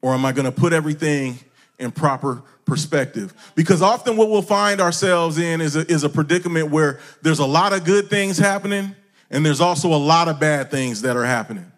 Or 0.02 0.12
am 0.12 0.24
I 0.24 0.32
going 0.32 0.44
to 0.44 0.52
put 0.52 0.72
everything 0.72 1.38
in 1.78 1.90
proper 1.90 2.42
perspective? 2.66 3.32
Because 3.54 3.80
often 3.80 4.16
what 4.16 4.28
we'll 4.28 4.42
find 4.42 4.80
ourselves 4.80 5.38
in 5.38 5.60
is 5.60 5.74
a, 5.74 5.90
is 5.90 6.04
a 6.04 6.08
predicament 6.08 6.70
where 6.70 7.00
there's 7.22 7.38
a 7.38 7.46
lot 7.46 7.72
of 7.72 7.84
good 7.84 8.10
things 8.10 8.38
happening 8.38 8.94
and 9.30 9.44
there's 9.44 9.60
also 9.60 9.88
a 9.92 9.96
lot 9.96 10.28
of 10.28 10.38
bad 10.38 10.70
things 10.70 11.02
that 11.02 11.16
are 11.16 11.24
happening. 11.24 11.72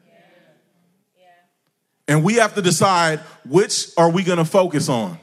And 2.09 2.25
we 2.25 2.35
have 2.35 2.55
to 2.55 2.63
decide 2.63 3.21
which 3.45 3.91
are 3.97 4.11
we 4.11 4.23
going 4.23 4.39
to 4.39 4.45
focus 4.45 4.89
on? 4.89 5.19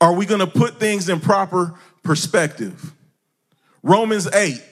Are 0.00 0.14
we 0.14 0.26
going 0.26 0.40
to 0.40 0.46
put 0.46 0.80
things 0.80 1.08
in 1.08 1.20
proper 1.20 1.74
perspective? 2.02 2.92
Romans 3.82 4.28
8. 4.32 4.62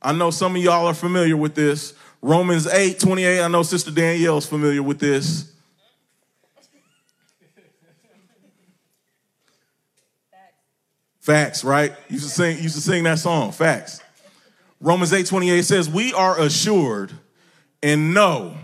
I 0.00 0.12
know 0.12 0.30
some 0.30 0.56
of 0.56 0.62
y'all 0.62 0.86
are 0.86 0.94
familiar 0.94 1.36
with 1.36 1.54
this. 1.54 1.94
Romans 2.22 2.66
8, 2.66 2.98
28. 2.98 3.40
I 3.42 3.48
know 3.48 3.62
Sister 3.62 3.90
Danielle's 3.90 4.46
familiar 4.46 4.82
with 4.82 4.98
this. 4.98 5.52
Facts, 11.20 11.62
right? 11.62 11.92
Used 12.08 12.24
to 12.24 12.30
sing, 12.30 12.58
used 12.62 12.74
to 12.76 12.80
sing 12.80 13.04
that 13.04 13.18
song, 13.18 13.52
Facts. 13.52 14.00
Romans 14.80 15.12
8, 15.12 15.26
28 15.26 15.62
says, 15.64 15.88
We 15.88 16.14
are 16.14 16.40
assured 16.40 17.12
and 17.82 18.14
know 18.14 18.56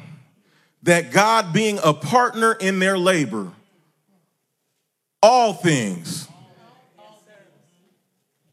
that 0.84 1.10
God 1.10 1.52
being 1.52 1.78
a 1.84 1.92
partner 1.92 2.52
in 2.52 2.78
their 2.78 2.96
labor 2.96 3.52
all 5.22 5.54
things 5.54 6.23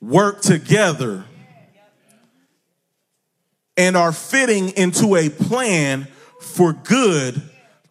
work 0.01 0.41
together 0.41 1.23
and 3.77 3.95
are 3.95 4.11
fitting 4.11 4.69
into 4.69 5.15
a 5.15 5.29
plan 5.29 6.07
for 6.39 6.73
good 6.73 7.41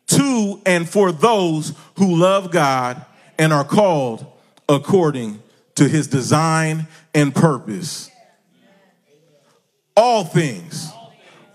to 0.09 0.61
and 0.67 0.89
for 0.89 1.13
those 1.13 1.73
who 1.97 2.17
love 2.17 2.51
God 2.51 3.05
and 3.39 3.53
are 3.53 3.65
called 3.65 4.27
according 4.69 5.43
to 5.77 5.89
his 5.89 6.09
design 6.09 6.87
and 7.15 7.35
purpose. 7.35 8.11
All 9.97 10.25
things, 10.25 10.91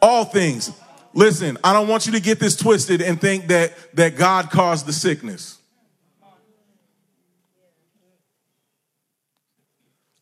all 0.01 0.25
things. 0.25 0.71
Listen, 1.13 1.57
I 1.63 1.73
don't 1.73 1.87
want 1.87 2.05
you 2.05 2.13
to 2.13 2.19
get 2.19 2.39
this 2.39 2.55
twisted 2.55 3.01
and 3.01 3.19
think 3.19 3.47
that, 3.47 3.73
that 3.95 4.17
God 4.17 4.49
caused 4.49 4.85
the 4.85 4.93
sickness. 4.93 5.54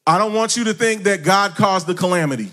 I 0.06 0.18
don't 0.18 0.34
want 0.34 0.58
you 0.58 0.66
to 0.66 0.74
think 0.74 1.04
that 1.04 1.24
God 1.24 1.56
caused 1.56 1.88
the 1.88 1.94
calamity. 1.94 2.52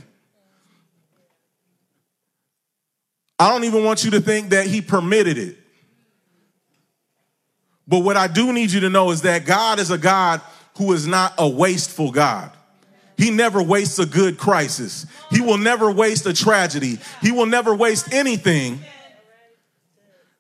I 3.39 3.49
don't 3.49 3.65
even 3.65 3.85
want 3.85 4.05
you 4.05 4.13
to 4.13 4.21
think 4.21 4.51
that 4.51 4.67
He 4.67 4.81
permitted 4.81 5.39
it. 5.39 5.57
But 7.89 8.01
what 8.01 8.17
I 8.17 8.29
do 8.29 8.53
need 8.53 8.71
you 8.71 8.81
to 8.81 8.91
know 8.91 9.11
is 9.11 9.23
that 9.23 9.47
God 9.47 9.81
is 9.81 9.91
a 9.91 9.99
God 9.99 10.41
who 10.77 10.93
is 10.93 11.07
not 11.07 11.35
a 11.39 11.49
wasteful 11.49 12.13
God. 12.13 12.53
He 13.17 13.31
never 13.31 13.63
wastes 13.63 13.99
a 13.99 14.07
good 14.07 14.39
crisis. 14.39 15.07
He 15.31 15.41
will 15.41 15.59
never 15.59 15.91
waste 15.91 16.25
a 16.27 16.33
tragedy. 16.33 16.99
He 17.21 17.33
will 17.33 17.47
never 17.47 17.75
waste 17.75 18.13
anything 18.15 18.81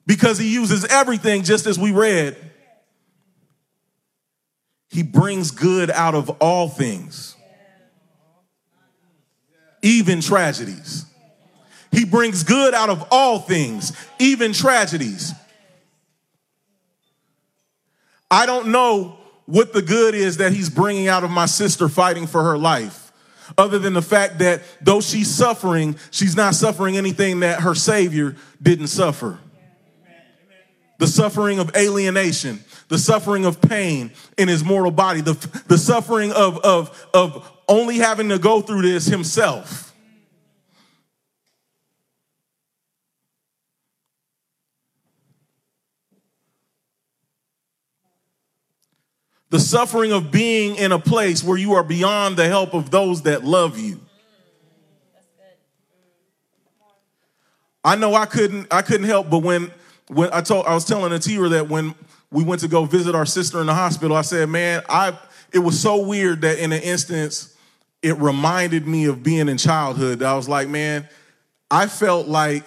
because 0.06 0.38
he 0.38 0.52
uses 0.52 0.84
everything 0.86 1.42
just 1.42 1.66
as 1.66 1.78
we 1.78 1.90
read 1.90 2.36
he 4.90 5.02
brings 5.04 5.52
good 5.52 5.88
out 5.90 6.14
of 6.14 6.28
all 6.40 6.68
things, 6.68 7.36
even 9.82 10.20
tragedies. 10.20 11.06
He 11.92 12.04
brings 12.04 12.42
good 12.42 12.74
out 12.74 12.90
of 12.90 13.06
all 13.10 13.38
things, 13.38 13.92
even 14.18 14.52
tragedies. 14.52 15.32
I 18.30 18.46
don't 18.46 18.68
know 18.68 19.16
what 19.46 19.72
the 19.72 19.82
good 19.82 20.14
is 20.14 20.36
that 20.36 20.52
he's 20.52 20.70
bringing 20.70 21.08
out 21.08 21.24
of 21.24 21.30
my 21.30 21.46
sister 21.46 21.88
fighting 21.88 22.26
for 22.26 22.42
her 22.42 22.58
life, 22.58 23.12
other 23.58 23.78
than 23.78 23.92
the 23.92 24.02
fact 24.02 24.38
that 24.38 24.62
though 24.80 25.00
she's 25.00 25.32
suffering, 25.32 25.96
she's 26.10 26.36
not 26.36 26.54
suffering 26.54 26.96
anything 26.96 27.40
that 27.40 27.60
her 27.60 27.74
Savior 27.74 28.36
didn't 28.60 28.88
suffer. 28.88 29.38
The 30.98 31.06
suffering 31.06 31.58
of 31.58 31.74
alienation, 31.76 32.60
the 32.90 32.98
suffering 32.98 33.46
of 33.46 33.62
pain 33.62 34.10
in 34.36 34.48
his 34.48 34.64
mortal 34.64 34.90
body, 34.90 35.20
the, 35.20 35.34
the 35.68 35.78
suffering 35.78 36.32
of, 36.32 36.58
of, 36.58 37.08
of 37.14 37.50
only 37.68 37.98
having 37.98 38.28
to 38.28 38.38
go 38.38 38.60
through 38.60 38.82
this 38.82 39.06
himself. 39.06 39.94
The 49.50 49.60
suffering 49.60 50.12
of 50.12 50.32
being 50.32 50.76
in 50.76 50.92
a 50.92 50.98
place 50.98 51.42
where 51.42 51.56
you 51.56 51.74
are 51.74 51.84
beyond 51.84 52.36
the 52.36 52.46
help 52.48 52.74
of 52.74 52.90
those 52.90 53.22
that 53.22 53.44
love 53.44 53.78
you. 53.78 54.00
I 57.84 57.96
know 57.96 58.14
I 58.14 58.26
couldn't 58.26 58.66
I 58.70 58.82
couldn't 58.82 59.06
help 59.06 59.30
but 59.30 59.38
when 59.38 59.72
when 60.08 60.28
I 60.34 60.42
told 60.42 60.66
I 60.66 60.74
was 60.74 60.84
telling 60.84 61.12
Atira 61.12 61.50
that 61.50 61.68
when 61.68 61.94
we 62.32 62.44
went 62.44 62.60
to 62.60 62.68
go 62.68 62.84
visit 62.84 63.14
our 63.14 63.26
sister 63.26 63.60
in 63.60 63.66
the 63.66 63.74
hospital. 63.74 64.16
I 64.16 64.22
said, 64.22 64.48
man, 64.48 64.82
I 64.88 65.18
it 65.52 65.58
was 65.58 65.80
so 65.80 66.04
weird 66.06 66.42
that 66.42 66.58
in 66.58 66.72
an 66.72 66.82
instance 66.82 67.56
it 68.02 68.16
reminded 68.18 68.86
me 68.86 69.06
of 69.06 69.22
being 69.22 69.48
in 69.48 69.58
childhood. 69.58 70.22
I 70.22 70.34
was 70.34 70.48
like, 70.48 70.68
man, 70.68 71.08
I 71.70 71.86
felt 71.86 72.28
like 72.28 72.64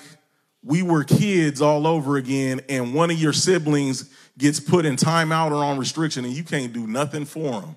we 0.64 0.84
were 0.84 1.04
kids 1.04 1.62
all 1.62 1.88
over 1.88 2.18
again, 2.18 2.62
and 2.70 2.94
one 2.94 3.12
of 3.12 3.20
your 3.20 3.34
siblings 3.34 4.10
gets 4.38 4.60
put 4.60 4.86
in 4.86 4.96
timeout 4.96 5.52
or 5.52 5.64
on 5.64 5.78
restriction, 5.78 6.24
and 6.26 6.34
you 6.34 6.44
can't 6.44 6.72
do 6.72 6.88
nothing 6.88 7.26
for 7.26 7.62
them. 7.62 7.76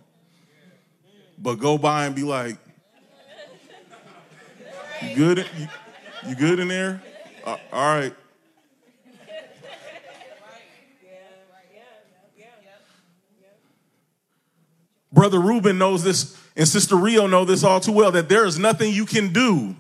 But 1.39 1.57
go 1.57 1.79
by 1.79 2.07
and 2.07 2.15
be 2.15 2.23
like, 2.23 2.57
you 5.03 5.17
good? 5.17 5.39
You, 5.59 5.69
you 6.29 6.35
good 6.35 6.59
in 6.59 6.69
there? 6.69 7.03
Uh, 7.45 7.57
all 7.73 7.95
right. 7.95 8.15
Brother 15.13 15.41
Ruben 15.41 15.79
knows 15.79 16.03
this, 16.03 16.39
and 16.57 16.67
Sister 16.67 16.97
Rio 16.97 17.27
know 17.27 17.45
this 17.45 17.65
all 17.65 17.81
too 17.81 17.93
well 17.93 18.13
that 18.13 18.29
there 18.29 18.45
is 18.45 18.59
nothing 18.59 18.93
you 18.93 19.07
can 19.07 19.33
do. 19.33 19.75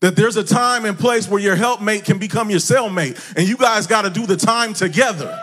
That 0.00 0.14
there's 0.14 0.36
a 0.36 0.44
time 0.44 0.84
and 0.84 0.98
place 0.98 1.28
where 1.28 1.40
your 1.40 1.56
helpmate 1.56 2.04
can 2.04 2.18
become 2.18 2.50
your 2.50 2.60
cellmate, 2.60 3.34
and 3.36 3.48
you 3.48 3.56
guys 3.56 3.86
got 3.86 4.02
to 4.02 4.10
do 4.10 4.26
the 4.26 4.36
time 4.36 4.74
together. 4.74 5.38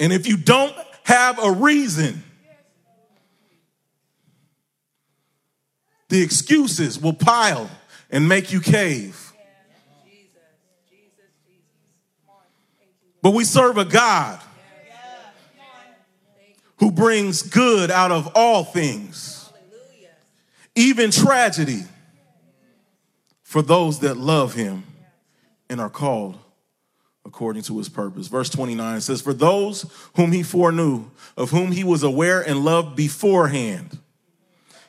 And 0.00 0.14
if 0.14 0.26
you 0.26 0.38
don't 0.38 0.74
have 1.04 1.38
a 1.38 1.52
reason, 1.52 2.24
the 6.08 6.22
excuses 6.22 6.98
will 6.98 7.12
pile 7.12 7.70
and 8.10 8.26
make 8.26 8.50
you 8.50 8.60
cave. 8.60 9.29
But 13.22 13.32
we 13.32 13.44
serve 13.44 13.76
a 13.76 13.84
God 13.84 14.40
who 16.78 16.90
brings 16.90 17.42
good 17.42 17.90
out 17.90 18.10
of 18.10 18.32
all 18.34 18.64
things, 18.64 19.50
even 20.74 21.10
tragedy, 21.10 21.82
for 23.42 23.62
those 23.62 24.00
that 24.00 24.16
love 24.16 24.54
him 24.54 24.84
and 25.68 25.80
are 25.80 25.90
called 25.90 26.38
according 27.26 27.62
to 27.62 27.76
his 27.76 27.88
purpose. 27.88 28.28
Verse 28.28 28.48
29 28.48 29.00
says, 29.02 29.20
For 29.20 29.34
those 29.34 29.90
whom 30.16 30.32
he 30.32 30.42
foreknew, 30.42 31.04
of 31.36 31.50
whom 31.50 31.72
he 31.72 31.84
was 31.84 32.02
aware 32.02 32.40
and 32.40 32.64
loved 32.64 32.96
beforehand, 32.96 33.98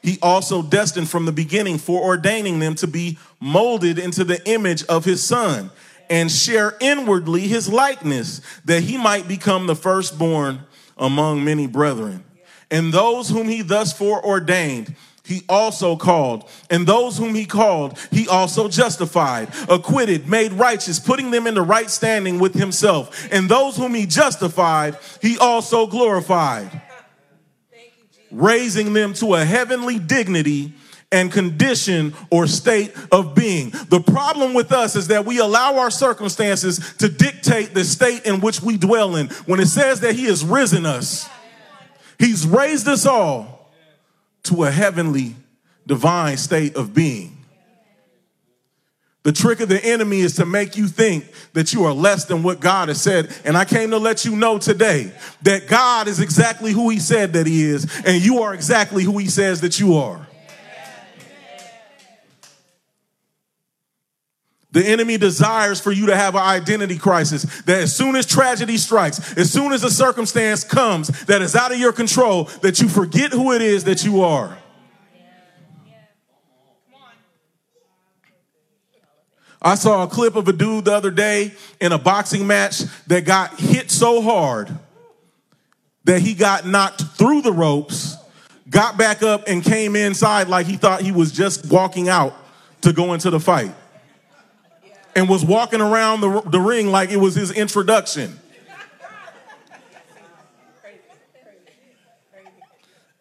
he 0.02 0.18
also 0.22 0.64
destined 0.64 1.10
from 1.10 1.26
the 1.26 1.32
beginning, 1.32 1.78
foreordaining 1.78 2.60
them 2.60 2.76
to 2.76 2.88
be 2.88 3.20
molded 3.40 4.00
into 4.00 4.24
the 4.24 4.48
image 4.50 4.84
of 4.86 5.06
his 5.06 5.22
son 5.24 5.70
and 6.12 6.30
share 6.30 6.76
inwardly 6.82 7.48
his 7.48 7.70
likeness, 7.70 8.42
that 8.66 8.84
he 8.84 8.98
might 8.98 9.30
become 9.30 9.66
the 9.66 9.76
firstborn 9.76 10.60
among 10.98 11.44
many 11.44 11.66
brethren. 11.66 12.24
And 12.70 12.94
those 12.94 13.30
whom 13.30 13.48
he 13.48 13.62
thus 13.62 13.94
foreordained, 13.94 14.94
he 15.24 15.44
also 15.48 15.96
called. 15.96 16.50
And 16.70 16.86
those 16.86 17.18
whom 17.18 17.34
he 17.34 17.46
called, 17.46 17.98
he 18.12 18.28
also 18.28 18.68
justified, 18.68 19.54
acquitted, 19.70 20.28
made 20.28 20.52
righteous, 20.52 21.00
putting 21.00 21.32
them 21.32 21.48
into 21.48 21.62
right 21.62 21.90
standing 21.90 22.40
with 22.40 22.56
himself. 22.56 23.30
And 23.32 23.48
those 23.48 23.78
whom 23.78 23.96
he 23.96 24.06
justified, 24.06 24.98
he 25.22 25.38
also 25.38 25.88
glorified, 25.88 26.82
raising 28.30 28.92
them 28.92 29.14
to 29.14 29.36
a 29.36 29.46
heavenly 29.46 29.98
dignity 29.98 30.74
and 31.12 31.32
condition 31.32 32.14
or 32.30 32.48
state 32.48 32.94
of 33.12 33.36
being. 33.36 33.72
The 33.90 34.02
problem 34.02 34.54
with 34.54 34.72
us 34.72 34.96
is 34.96 35.08
that 35.08 35.26
we 35.26 35.40
allow 35.40 35.78
our 35.80 35.92
circumstances 35.92 36.96
to 37.00 37.10
dictate 37.10 37.74
the 37.74 37.84
state 37.84 38.26
in 38.26 38.42
which 38.42 38.62
we 38.62 38.78
dwell 38.78 39.16
in. 39.16 39.28
When 39.46 39.60
it 39.60 39.68
says 39.68 40.00
that 40.02 40.16
he 40.16 40.26
has 40.26 40.44
risen 40.44 40.86
us, 40.86 41.30
he's 42.18 42.48
raised 42.48 42.88
us 42.88 43.06
all 43.06 43.72
to 44.44 44.64
a 44.64 44.72
heavenly, 44.72 45.36
divine 45.86 46.38
state 46.38 46.76
of 46.76 46.94
being. 46.94 47.38
The 49.24 49.32
trick 49.32 49.60
of 49.60 49.70
the 49.70 49.84
enemy 49.86 50.22
is 50.22 50.38
to 50.38 50.48
make 50.48 50.78
you 50.78 50.88
think 50.88 51.26
that 51.54 51.74
you 51.74 51.84
are 51.84 51.94
less 51.94 52.26
than 52.26 52.42
what 52.42 52.60
God 52.60 52.88
has 52.88 53.00
said. 53.00 53.32
And 53.46 53.56
I 53.56 53.66
came 53.66 53.92
to 53.92 54.00
let 54.00 54.26
you 54.26 54.36
know 54.36 54.58
today 54.58 55.12
that 55.44 55.68
God 55.68 56.08
is 56.08 56.20
exactly 56.20 56.72
who 56.72 56.90
he 56.90 56.98
said 56.98 57.34
that 57.34 57.46
he 57.46 57.64
is, 57.64 57.86
and 58.04 58.24
you 58.24 58.42
are 58.42 58.54
exactly 58.56 59.04
who 59.04 59.20
he 59.20 59.28
says 59.28 59.62
that 59.62 59.80
you 59.80 59.96
are. 59.98 60.28
The 64.72 64.86
enemy 64.86 65.18
desires 65.18 65.82
for 65.82 65.92
you 65.92 66.06
to 66.08 66.16
have 66.16 66.36
an 66.36 66.42
identity 66.42 66.98
crisis. 66.98 67.44
That 67.64 67.82
as 67.82 67.96
soon 67.96 68.16
as 68.16 68.26
tragedy 68.26 68.78
strikes, 68.78 69.38
as 69.38 69.52
soon 69.52 69.74
as 69.74 69.84
a 69.84 69.92
circumstance 69.92 70.64
comes 70.64 71.08
that 71.26 71.42
is 71.42 71.56
out 71.56 71.74
of 71.74 71.80
your 71.80 71.92
control, 71.92 72.46
that 72.62 72.80
you 72.80 72.88
forget 72.88 73.34
who 73.34 73.52
it 73.52 73.62
is 73.62 73.84
that 73.84 74.06
you 74.06 74.22
are. 74.22 74.58
I 79.62 79.76
saw 79.76 80.04
a 80.04 80.08
clip 80.08 80.36
of 80.36 80.48
a 80.48 80.54
dude 80.54 80.86
the 80.86 80.94
other 80.94 81.12
day 81.12 81.54
in 81.80 81.92
a 81.92 82.00
boxing 82.00 82.48
match 82.48 82.80
that 83.08 83.26
got 83.26 83.60
hit 83.60 83.92
so 83.92 84.22
hard 84.22 84.70
that 86.06 86.22
he 86.22 86.34
got 86.34 86.66
knocked 86.66 87.02
through 87.02 87.44
the 87.44 87.52
ropes, 87.52 88.16
got 88.70 88.98
back 88.98 89.22
up, 89.22 89.44
and 89.48 89.64
came 89.64 89.96
inside 89.96 90.48
like 90.48 90.66
he 90.66 90.78
thought 90.78 91.02
he 91.02 91.12
was 91.12 91.32
just 91.32 91.70
walking 91.70 92.10
out 92.10 92.34
to 92.82 92.92
go 92.92 93.14
into 93.14 93.30
the 93.30 93.40
fight 93.40 93.76
and 95.16 95.28
was 95.30 95.44
walking 95.44 95.82
around 95.82 96.22
the, 96.22 96.42
the 96.42 96.60
ring 96.60 96.88
like 96.88 97.10
it 97.10 97.18
was 97.18 97.36
his 97.36 97.52
introduction. 97.52 98.40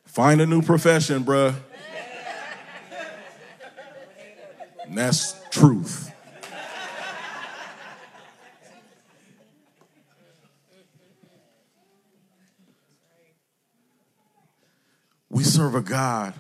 Find 0.05 0.40
a 0.40 0.46
new 0.46 0.61
profession, 0.61 1.24
bruh. 1.24 1.55
And 4.85 4.98
that's 4.98 5.35
truth. 5.50 6.12
We 15.29 15.44
serve 15.44 15.76
a 15.76 15.81
God 15.81 16.35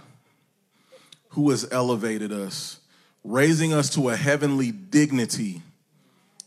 who 1.30 1.48
has 1.50 1.66
elevated 1.70 2.32
us 2.32 2.79
raising 3.24 3.72
us 3.72 3.90
to 3.90 4.08
a 4.08 4.16
heavenly 4.16 4.70
dignity 4.70 5.62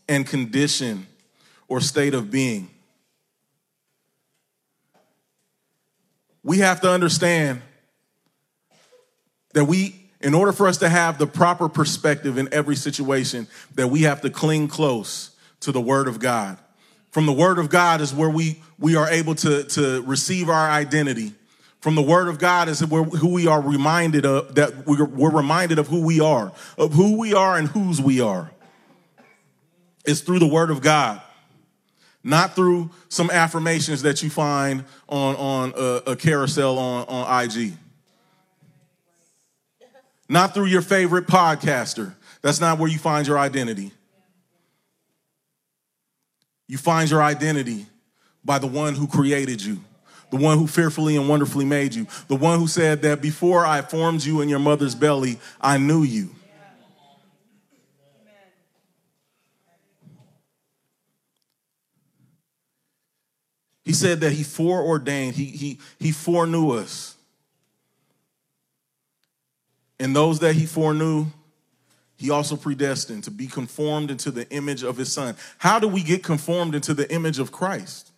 and 0.08 0.26
condition 0.26 1.06
or 1.68 1.80
state 1.80 2.14
of 2.14 2.30
being. 2.30 2.68
We 6.42 6.58
have 6.58 6.80
to 6.82 6.90
understand 6.90 7.62
that 9.54 9.64
we, 9.64 9.94
in 10.20 10.34
order 10.34 10.52
for 10.52 10.68
us 10.68 10.78
to 10.78 10.88
have 10.88 11.16
the 11.18 11.26
proper 11.26 11.68
perspective 11.68 12.36
in 12.36 12.52
every 12.52 12.76
situation, 12.76 13.46
that 13.76 13.88
we 13.88 14.02
have 14.02 14.20
to 14.22 14.30
cling 14.30 14.68
close 14.68 15.30
to 15.60 15.72
the 15.72 15.80
Word 15.80 16.06
of 16.06 16.18
God. 16.18 16.58
From 17.12 17.26
the 17.26 17.32
Word 17.32 17.58
of 17.58 17.70
God 17.70 18.00
is 18.00 18.12
where 18.12 18.28
we, 18.28 18.60
we 18.78 18.96
are 18.96 19.08
able 19.08 19.34
to, 19.36 19.62
to 19.64 20.02
receive 20.02 20.50
our 20.50 20.68
identity 20.68 21.32
from 21.84 21.96
the 21.96 22.02
word 22.02 22.28
of 22.28 22.38
God 22.38 22.70
is 22.70 22.80
who 22.80 23.28
we 23.28 23.46
are 23.46 23.60
reminded 23.60 24.24
of, 24.24 24.54
that 24.54 24.86
we're, 24.86 25.04
reminded 25.04 25.78
of 25.78 25.86
who 25.86 26.02
we 26.02 26.18
are, 26.18 26.50
of 26.78 26.94
who 26.94 27.18
we 27.18 27.34
are 27.34 27.58
and 27.58 27.68
whose 27.68 28.00
we 28.00 28.22
are. 28.22 28.50
It's 30.06 30.22
through 30.22 30.38
the 30.38 30.46
word 30.46 30.70
of 30.70 30.80
God, 30.80 31.20
not 32.22 32.56
through 32.56 32.88
some 33.10 33.28
affirmations 33.30 34.00
that 34.00 34.22
you 34.22 34.30
find 34.30 34.86
on, 35.10 35.36
on 35.36 35.74
a, 35.76 36.12
a 36.12 36.16
carousel 36.16 36.78
on, 36.78 37.04
on 37.06 37.44
IG. 37.44 37.74
Not 40.26 40.54
through 40.54 40.68
your 40.68 40.80
favorite 40.80 41.26
podcaster. 41.26 42.14
That's 42.40 42.62
not 42.62 42.78
where 42.78 42.88
you 42.88 42.98
find 42.98 43.26
your 43.26 43.38
identity. 43.38 43.92
You 46.66 46.78
find 46.78 47.10
your 47.10 47.22
identity 47.22 47.84
by 48.42 48.58
the 48.58 48.68
one 48.68 48.94
who 48.94 49.06
created 49.06 49.62
you 49.62 49.80
the 50.30 50.36
one 50.36 50.58
who 50.58 50.66
fearfully 50.66 51.16
and 51.16 51.28
wonderfully 51.28 51.64
made 51.64 51.94
you, 51.94 52.06
the 52.28 52.36
one 52.36 52.58
who 52.58 52.66
said 52.66 53.02
that 53.02 53.20
before 53.20 53.64
I 53.64 53.82
formed 53.82 54.24
you 54.24 54.40
in 54.40 54.48
your 54.48 54.58
mother's 54.58 54.94
belly, 54.94 55.38
I 55.60 55.78
knew 55.78 56.02
you. 56.02 56.30
He 63.84 63.92
said 63.92 64.20
that 64.20 64.32
he 64.32 64.42
foreordained, 64.42 65.36
he, 65.36 65.44
he, 65.44 65.78
he 65.98 66.10
foreknew 66.10 66.70
us. 66.70 67.16
And 70.00 70.16
those 70.16 70.40
that 70.40 70.54
he 70.54 70.64
foreknew, 70.66 71.26
he 72.16 72.30
also 72.30 72.56
predestined 72.56 73.24
to 73.24 73.30
be 73.30 73.46
conformed 73.46 74.10
into 74.10 74.30
the 74.30 74.48
image 74.50 74.82
of 74.82 74.96
his 74.96 75.12
son. 75.12 75.36
How 75.58 75.78
do 75.78 75.86
we 75.86 76.02
get 76.02 76.24
conformed 76.24 76.74
into 76.74 76.94
the 76.94 77.10
image 77.12 77.38
of 77.38 77.52
Christ? 77.52 78.10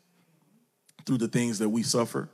Through 1.07 1.19
the 1.19 1.29
things 1.29 1.61
that 1.61 1.69
we 1.69 1.83
suffer. 1.83 2.29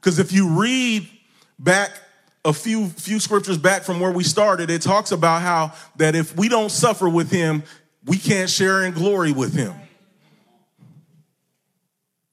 Because 0.00 0.18
if 0.18 0.32
you 0.32 0.48
read 0.48 1.08
back 1.58 1.90
a 2.44 2.52
few 2.52 2.88
few 2.88 3.20
scriptures 3.20 3.56
back 3.56 3.82
from 3.82 4.00
where 4.00 4.10
we 4.10 4.24
started, 4.24 4.70
it 4.70 4.82
talks 4.82 5.12
about 5.12 5.42
how 5.42 5.72
that 5.96 6.14
if 6.14 6.36
we 6.36 6.48
don't 6.48 6.70
suffer 6.70 7.08
with 7.08 7.30
him, 7.30 7.62
we 8.04 8.18
can't 8.18 8.50
share 8.50 8.82
in 8.84 8.92
glory 8.92 9.32
with 9.32 9.54
him. 9.54 9.74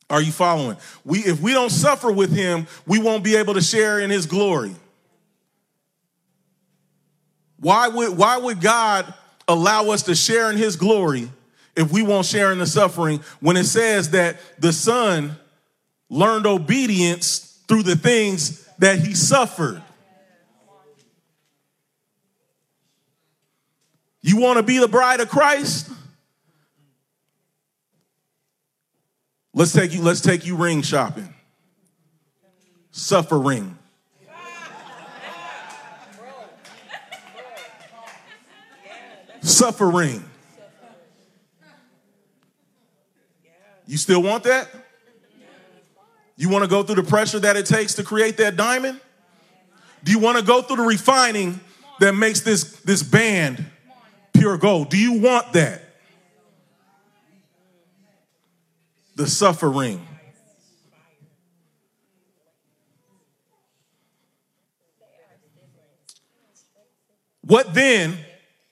Are 0.10 0.22
you 0.22 0.32
following? 0.32 0.78
We 1.06 1.20
if 1.20 1.39
we 1.39 1.54
don't 1.54 1.70
suffer 1.70 2.12
with 2.12 2.36
him, 2.36 2.67
we 2.86 3.00
won't 3.00 3.24
be 3.24 3.36
able 3.36 3.54
to 3.54 3.62
share 3.62 4.00
in 4.00 4.10
his 4.10 4.26
glory. 4.26 4.76
Why 7.58 7.88
would 7.88 8.17
why 8.17 8.38
would 8.38 8.60
God 8.60 9.13
allow 9.48 9.89
us 9.91 10.04
to 10.04 10.15
share 10.15 10.50
in 10.50 10.58
his 10.58 10.76
glory 10.76 11.30
if 11.76 11.92
we 11.92 12.02
won't 12.02 12.26
share 12.26 12.52
in 12.52 12.60
the 12.60 12.66
suffering 12.66 13.22
when 13.40 13.58
it 13.58 13.66
says 13.66 14.12
that 14.12 14.38
the 14.60 14.74
son 14.74 15.38
learned 16.10 16.46
obedience 16.46 17.60
through 17.68 17.84
the 17.84 17.96
things 17.96 18.68
that 18.80 19.00
he 19.00 19.14
suffered. 19.14 19.82
You 24.22 24.38
want 24.38 24.58
to 24.58 24.64
be 24.64 24.78
the 24.78 24.88
bride 24.88 25.20
of 25.20 25.30
Christ? 25.30 25.90
Let's 29.54 29.74
take 29.74 29.94
you 29.94 30.02
let's 30.02 30.22
take 30.22 30.46
you 30.46 30.56
ring 30.56 30.82
shopping. 30.82 31.34
Suffering. 32.92 33.78
Suffering. 39.42 40.24
You 43.91 43.97
still 43.97 44.23
want 44.23 44.45
that? 44.45 44.69
You 46.38 46.47
want 46.47 46.63
to 46.63 46.69
go 46.69 46.82
through 46.82 46.95
the 46.95 47.04
pressure 47.04 47.39
that 47.39 47.58
it 47.58 47.65
takes 47.65 47.95
to 47.95 48.04
create 48.04 48.38
that 48.38 48.56
diamond? 48.56 49.01
Do 50.06 50.13
you 50.13 50.19
want 50.19 50.38
to 50.38 50.45
go 50.45 50.62
through 50.62 50.77
the 50.77 50.84
refining 50.84 51.60
that 51.99 52.15
makes 52.15 52.39
this, 52.39 52.80
this 52.84 53.04
band 53.04 53.65
pure 54.34 54.58
gold? 54.58 54.91
Do 54.91 54.97
you 54.97 55.19
want 55.19 55.51
that? 55.51 55.84
The 59.17 59.27
suffering. 59.27 60.08
What 67.41 67.73
then? 67.73 68.17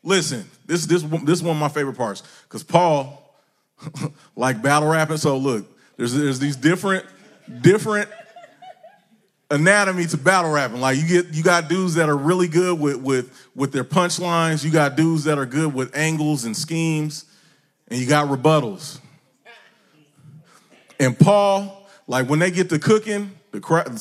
Listen, 0.01 0.49
this 0.65 0.85
this 0.85 1.01
this 1.01 1.39
is 1.39 1.43
one 1.43 1.57
of 1.57 1.59
my 1.59 1.67
favorite 1.67 1.97
parts 1.97 2.23
because 2.43 2.63
Paul 2.63 3.28
like 4.35 4.61
battle 4.61 4.89
rapping. 4.89 5.17
So 5.17 5.37
look, 5.37 5.65
there's 5.97 6.13
there's 6.13 6.39
these 6.39 6.55
different 6.55 7.05
different 7.61 8.09
anatomy 9.51 10.05
to 10.07 10.17
battle 10.17 10.51
rapping. 10.51 10.79
Like 10.79 10.97
you 10.97 11.07
get 11.07 11.33
you 11.33 11.43
got 11.43 11.67
dudes 11.67 11.95
that 11.95 12.09
are 12.09 12.17
really 12.17 12.47
good 12.47 12.79
with 12.79 12.97
with 12.97 13.49
with 13.55 13.71
their 13.71 13.83
punchlines. 13.83 14.63
You 14.63 14.71
got 14.71 14.95
dudes 14.95 15.25
that 15.25 15.37
are 15.37 15.45
good 15.45 15.73
with 15.73 15.95
angles 15.95 16.45
and 16.45 16.55
schemes, 16.55 17.25
and 17.87 17.99
you 17.99 18.07
got 18.07 18.27
rebuttals. 18.27 18.99
And 20.99 21.17
Paul, 21.17 21.87
like 22.07 22.29
when 22.29 22.39
they 22.39 22.51
get 22.51 22.69
to 22.69 22.79
cooking, 22.79 23.31
the 23.51 23.59
crowd 23.59 23.99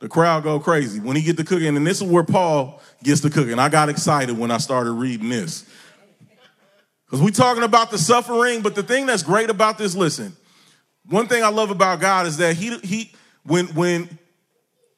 the 0.00 0.08
crowd 0.08 0.44
go 0.44 0.60
crazy. 0.60 1.00
When 1.00 1.16
he 1.16 1.22
get 1.22 1.36
to 1.38 1.44
cooking, 1.44 1.76
and 1.76 1.86
this 1.86 2.00
is 2.00 2.08
where 2.08 2.24
Paul 2.24 2.80
gets 3.02 3.20
to 3.22 3.30
cooking. 3.30 3.58
I 3.58 3.68
got 3.68 3.88
excited 3.88 4.38
when 4.38 4.50
I 4.50 4.58
started 4.58 4.92
reading 4.92 5.28
this. 5.28 5.68
Because 7.08 7.22
we 7.22 7.30
talking 7.30 7.62
about 7.62 7.90
the 7.90 7.96
suffering, 7.96 8.60
but 8.60 8.74
the 8.74 8.82
thing 8.82 9.06
that's 9.06 9.22
great 9.22 9.48
about 9.48 9.78
this, 9.78 9.96
listen, 9.96 10.36
one 11.08 11.26
thing 11.26 11.42
I 11.42 11.48
love 11.48 11.70
about 11.70 12.00
God 12.00 12.26
is 12.26 12.36
that 12.36 12.56
he 12.56 12.76
he 12.78 13.12
when 13.44 13.66
when 13.68 14.18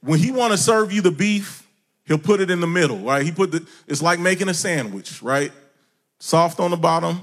when 0.01 0.19
he 0.19 0.33
want 0.33 0.53
to 0.53 0.59
serve 0.59 0.93
you 0.93 1.03
the 1.03 1.13
beef, 1.13 1.65
he'll 2.05 2.19
put 2.19 2.41
it 2.41 2.51
in 2.51 2.61
the 2.61 2.67
middle, 2.67 2.99
right? 2.99 3.23
He 3.23 3.31
put 3.31 3.53
the 3.53 3.65
it's 3.87 4.03
like 4.03 4.19
making 4.19 4.49
a 4.49 4.55
sandwich, 4.55 5.23
right? 5.23 5.53
Soft 6.19 6.59
on 6.59 6.73
the 6.73 6.77
bottom, 6.77 7.23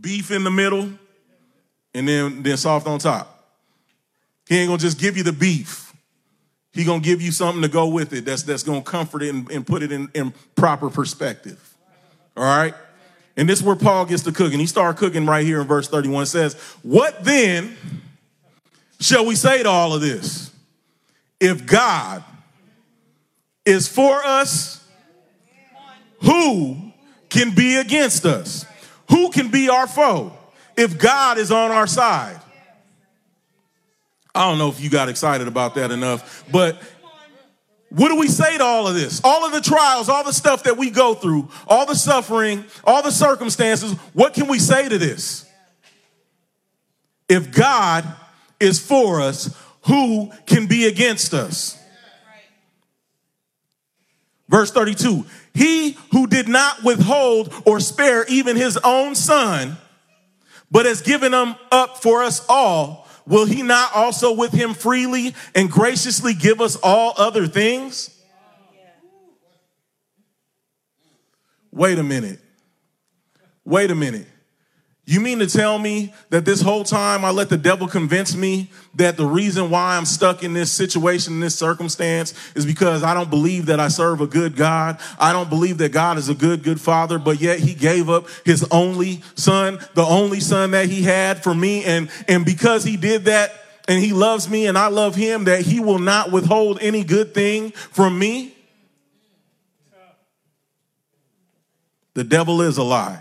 beef 0.00 0.32
in 0.32 0.42
the 0.42 0.50
middle, 0.50 0.90
and 1.94 2.08
then 2.08 2.42
then 2.42 2.56
soft 2.56 2.88
on 2.88 2.98
top. 2.98 3.32
He 4.48 4.58
ain't 4.58 4.68
gonna 4.68 4.78
just 4.78 4.98
give 4.98 5.16
you 5.16 5.22
the 5.22 5.32
beef. 5.32 5.92
He 6.72 6.82
gonna 6.82 7.00
give 7.00 7.22
you 7.22 7.30
something 7.30 7.62
to 7.62 7.68
go 7.68 7.86
with 7.86 8.12
it 8.12 8.24
that's 8.24 8.42
that's 8.42 8.64
gonna 8.64 8.82
comfort 8.82 9.22
it 9.22 9.32
and, 9.32 9.48
and 9.48 9.64
put 9.64 9.84
it 9.84 9.92
in, 9.92 10.10
in 10.12 10.34
proper 10.56 10.90
perspective. 10.90 11.76
All 12.36 12.42
right? 12.42 12.74
And 13.36 13.48
this 13.48 13.60
is 13.60 13.64
where 13.64 13.76
Paul 13.76 14.06
gets 14.06 14.22
to 14.22 14.32
cooking. 14.32 14.58
He 14.58 14.66
started 14.66 14.98
cooking 14.98 15.26
right 15.26 15.44
here 15.44 15.60
in 15.60 15.66
verse 15.66 15.88
31. 15.88 16.22
It 16.22 16.26
says, 16.26 16.54
What 16.82 17.22
then 17.22 17.76
shall 18.98 19.26
we 19.26 19.34
say 19.34 19.62
to 19.62 19.68
all 19.68 19.94
of 19.94 20.00
this? 20.00 20.50
If 21.38 21.66
God 21.66 22.24
is 23.66 23.88
for 23.88 24.24
us, 24.24 24.82
who 26.22 26.92
can 27.28 27.54
be 27.54 27.76
against 27.76 28.24
us? 28.24 28.64
Who 29.10 29.30
can 29.30 29.50
be 29.50 29.68
our 29.68 29.86
foe 29.86 30.32
if 30.76 30.98
God 30.98 31.36
is 31.36 31.52
on 31.52 31.70
our 31.70 31.86
side? 31.86 32.40
I 34.34 34.48
don't 34.48 34.58
know 34.58 34.68
if 34.68 34.80
you 34.80 34.90
got 34.90 35.08
excited 35.08 35.48
about 35.48 35.74
that 35.76 35.90
enough, 35.90 36.44
but 36.50 36.80
what 37.96 38.10
do 38.10 38.16
we 38.16 38.28
say 38.28 38.58
to 38.58 38.62
all 38.62 38.86
of 38.86 38.94
this? 38.94 39.22
All 39.24 39.46
of 39.46 39.52
the 39.52 39.60
trials, 39.62 40.10
all 40.10 40.22
the 40.22 40.32
stuff 40.32 40.64
that 40.64 40.76
we 40.76 40.90
go 40.90 41.14
through, 41.14 41.48
all 41.66 41.86
the 41.86 41.94
suffering, 41.94 42.66
all 42.84 43.02
the 43.02 43.10
circumstances, 43.10 43.92
what 44.12 44.34
can 44.34 44.48
we 44.48 44.58
say 44.58 44.86
to 44.86 44.98
this? 44.98 45.46
If 47.26 47.52
God 47.52 48.04
is 48.60 48.78
for 48.78 49.22
us, 49.22 49.56
who 49.86 50.30
can 50.44 50.66
be 50.66 50.86
against 50.86 51.32
us? 51.32 51.82
Verse 54.50 54.70
32 54.70 55.24
He 55.54 55.92
who 56.12 56.26
did 56.26 56.48
not 56.48 56.84
withhold 56.84 57.50
or 57.64 57.80
spare 57.80 58.26
even 58.28 58.56
his 58.56 58.76
own 58.84 59.14
son, 59.14 59.78
but 60.70 60.84
has 60.84 61.00
given 61.00 61.32
him 61.32 61.54
up 61.72 62.02
for 62.02 62.22
us 62.22 62.44
all 62.46 63.05
will 63.26 63.44
he 63.44 63.62
not 63.62 63.94
also 63.94 64.32
with 64.32 64.52
him 64.52 64.74
freely 64.74 65.34
and 65.54 65.70
graciously 65.70 66.34
give 66.34 66.60
us 66.60 66.76
all 66.76 67.14
other 67.16 67.46
things? 67.46 68.10
Wait 71.70 71.98
a 71.98 72.02
minute. 72.02 72.40
Wait 73.64 73.90
a 73.90 73.94
minute. 73.94 74.26
You 75.08 75.20
mean 75.20 75.38
to 75.38 75.46
tell 75.46 75.78
me 75.78 76.12
that 76.30 76.44
this 76.44 76.60
whole 76.60 76.82
time 76.82 77.24
I 77.24 77.30
let 77.30 77.48
the 77.48 77.56
devil 77.56 77.86
convince 77.86 78.34
me 78.34 78.72
that 78.96 79.16
the 79.16 79.24
reason 79.24 79.70
why 79.70 79.96
I'm 79.96 80.04
stuck 80.04 80.42
in 80.42 80.52
this 80.52 80.72
situation, 80.72 81.34
in 81.34 81.40
this 81.40 81.54
circumstance, 81.54 82.34
is 82.56 82.66
because 82.66 83.04
I 83.04 83.14
don't 83.14 83.30
believe 83.30 83.66
that 83.66 83.78
I 83.78 83.86
serve 83.86 84.20
a 84.20 84.26
good 84.26 84.56
God. 84.56 84.98
I 85.16 85.32
don't 85.32 85.48
believe 85.48 85.78
that 85.78 85.92
God 85.92 86.18
is 86.18 86.28
a 86.28 86.34
good, 86.34 86.64
good 86.64 86.80
father, 86.80 87.20
but 87.20 87.40
yet 87.40 87.60
he 87.60 87.72
gave 87.72 88.10
up 88.10 88.26
his 88.44 88.66
only 88.72 89.22
son, 89.36 89.78
the 89.94 90.02
only 90.02 90.40
son 90.40 90.72
that 90.72 90.88
he 90.88 91.02
had 91.02 91.40
for 91.40 91.54
me. 91.54 91.84
And, 91.84 92.10
and 92.26 92.44
because 92.44 92.82
he 92.82 92.96
did 92.96 93.26
that, 93.26 93.52
and 93.86 94.02
he 94.02 94.12
loves 94.12 94.48
me 94.48 94.66
and 94.66 94.76
I 94.76 94.88
love 94.88 95.14
him, 95.14 95.44
that 95.44 95.60
he 95.60 95.78
will 95.78 96.00
not 96.00 96.32
withhold 96.32 96.78
any 96.80 97.04
good 97.04 97.32
thing 97.32 97.70
from 97.70 98.18
me. 98.18 98.56
The 102.14 102.24
devil 102.24 102.60
is 102.62 102.78
a 102.78 102.82
lie. 102.82 103.20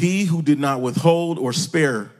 He 0.00 0.24
who 0.24 0.42
did 0.42 0.58
not 0.58 0.80
withhold 0.80 1.38
or 1.38 1.52
spare 1.52 2.10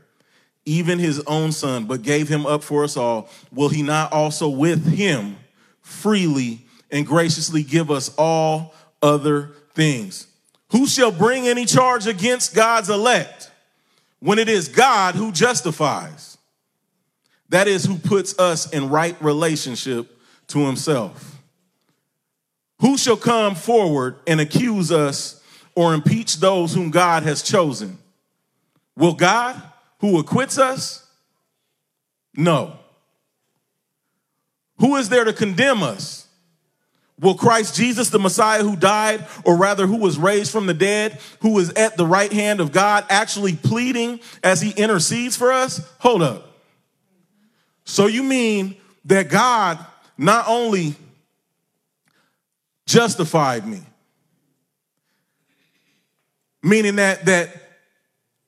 even 0.67 0.99
his 0.99 1.21
own 1.27 1.53
son, 1.53 1.87
but 1.87 2.03
gave 2.03 2.29
him 2.29 2.47
up 2.47 2.63
for 2.63 2.85
us 2.85 2.97
all, 2.97 3.29
will 3.51 3.71
he 3.71 3.83
not 3.83 4.13
also 4.13 4.49
with 4.49 4.87
him 4.87 5.37
freely 5.81 6.61
and 6.91 7.07
graciously 7.07 7.63
give 7.63 7.91
us 7.91 8.15
all 8.17 8.75
other 9.03 9.51
things? 9.73 10.27
Who 10.73 10.87
shall 10.87 11.11
bring 11.11 11.49
any 11.49 11.65
charge 11.65 12.07
against 12.07 12.55
God's 12.55 12.91
elect 12.91 13.51
when 14.21 14.39
it 14.39 14.49
is 14.49 14.69
God 14.69 15.15
who 15.15 15.33
justifies? 15.33 16.39
That 17.49 17.67
is, 17.67 17.85
who 17.85 17.97
puts 17.97 18.39
us 18.39 18.71
in 18.71 18.91
right 18.91 19.21
relationship 19.21 20.21
to 20.49 20.67
himself. 20.67 21.39
Who 22.81 22.97
shall 22.97 23.17
come 23.17 23.57
forward 23.57 24.17
and 24.27 24.41
accuse 24.41 24.93
us 24.93 25.40
or 25.75 25.95
impeach 25.95 26.37
those 26.37 26.75
whom 26.75 26.91
God 26.91 27.23
has 27.23 27.43
chosen? 27.43 27.99
Will 28.97 29.15
God, 29.15 29.61
who 30.01 30.19
acquits 30.19 30.59
us? 30.59 31.07
No. 32.35 32.77
Who 34.79 34.97
is 34.97 35.09
there 35.09 35.25
to 35.25 35.33
condemn 35.33 35.83
us? 35.83 36.27
Will 37.21 37.35
Christ 37.35 37.77
Jesus, 37.77 38.09
the 38.09 38.19
Messiah 38.19 38.63
who 38.63 38.77
died, 38.77 39.27
or 39.45 39.57
rather 39.57 39.87
who 39.87 39.99
was 39.99 40.17
raised 40.17 40.51
from 40.51 40.65
the 40.67 40.75
dead, 40.75 41.21
who 41.41 41.59
is 41.59 41.71
at 41.75 41.99
the 41.99 42.07
right 42.07 42.33
hand 42.33 42.61
of 42.61 42.73
God, 42.73 43.05
actually 43.11 43.57
pleading 43.57 44.21
as 44.43 44.63
he 44.63 44.71
intercedes 44.71 45.37
for 45.37 45.53
us? 45.53 45.87
Hold 45.99 46.23
up. 46.23 46.57
So 47.85 48.07
you 48.07 48.23
mean 48.23 48.77
that 49.05 49.29
God 49.29 49.85
not 50.17 50.47
only 50.49 50.95
justified 52.87 53.67
me, 53.67 53.83
Meaning 56.63 56.97
that 56.97 57.25
that 57.27 57.51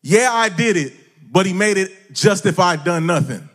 yeah, 0.02 0.30
I 0.32 0.48
did 0.48 0.76
it, 0.76 0.92
but 1.30 1.46
he 1.46 1.52
made 1.52 1.76
it 1.76 2.12
just 2.12 2.44
if 2.44 2.58
I'd 2.58 2.84
done 2.84 3.06
nothing. 3.06 3.48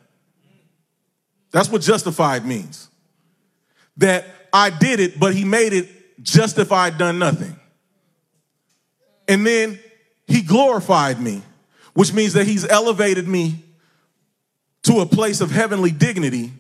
That's 1.52 1.70
what 1.70 1.82
justified 1.82 2.46
means. 2.46 2.90
That 3.98 4.26
I 4.54 4.70
did 4.70 5.00
it, 5.00 5.20
but 5.20 5.36
he 5.36 5.44
made 5.44 5.74
it 5.74 5.90
just 6.22 6.58
if 6.58 6.72
I'd 6.72 6.98
done 6.98 7.20
nothing. 7.20 7.56
And 9.28 9.46
then 9.46 9.80
he 10.26 10.42
glorified 10.42 11.20
me, 11.20 11.42
which 11.94 12.14
means 12.14 12.34
that 12.34 12.48
he's 12.48 12.66
elevated 12.66 13.28
me 13.28 13.64
to 14.84 15.00
a 15.00 15.06
place 15.06 15.42
of 15.42 15.52
heavenly 15.52 15.92
dignity. 15.92 16.52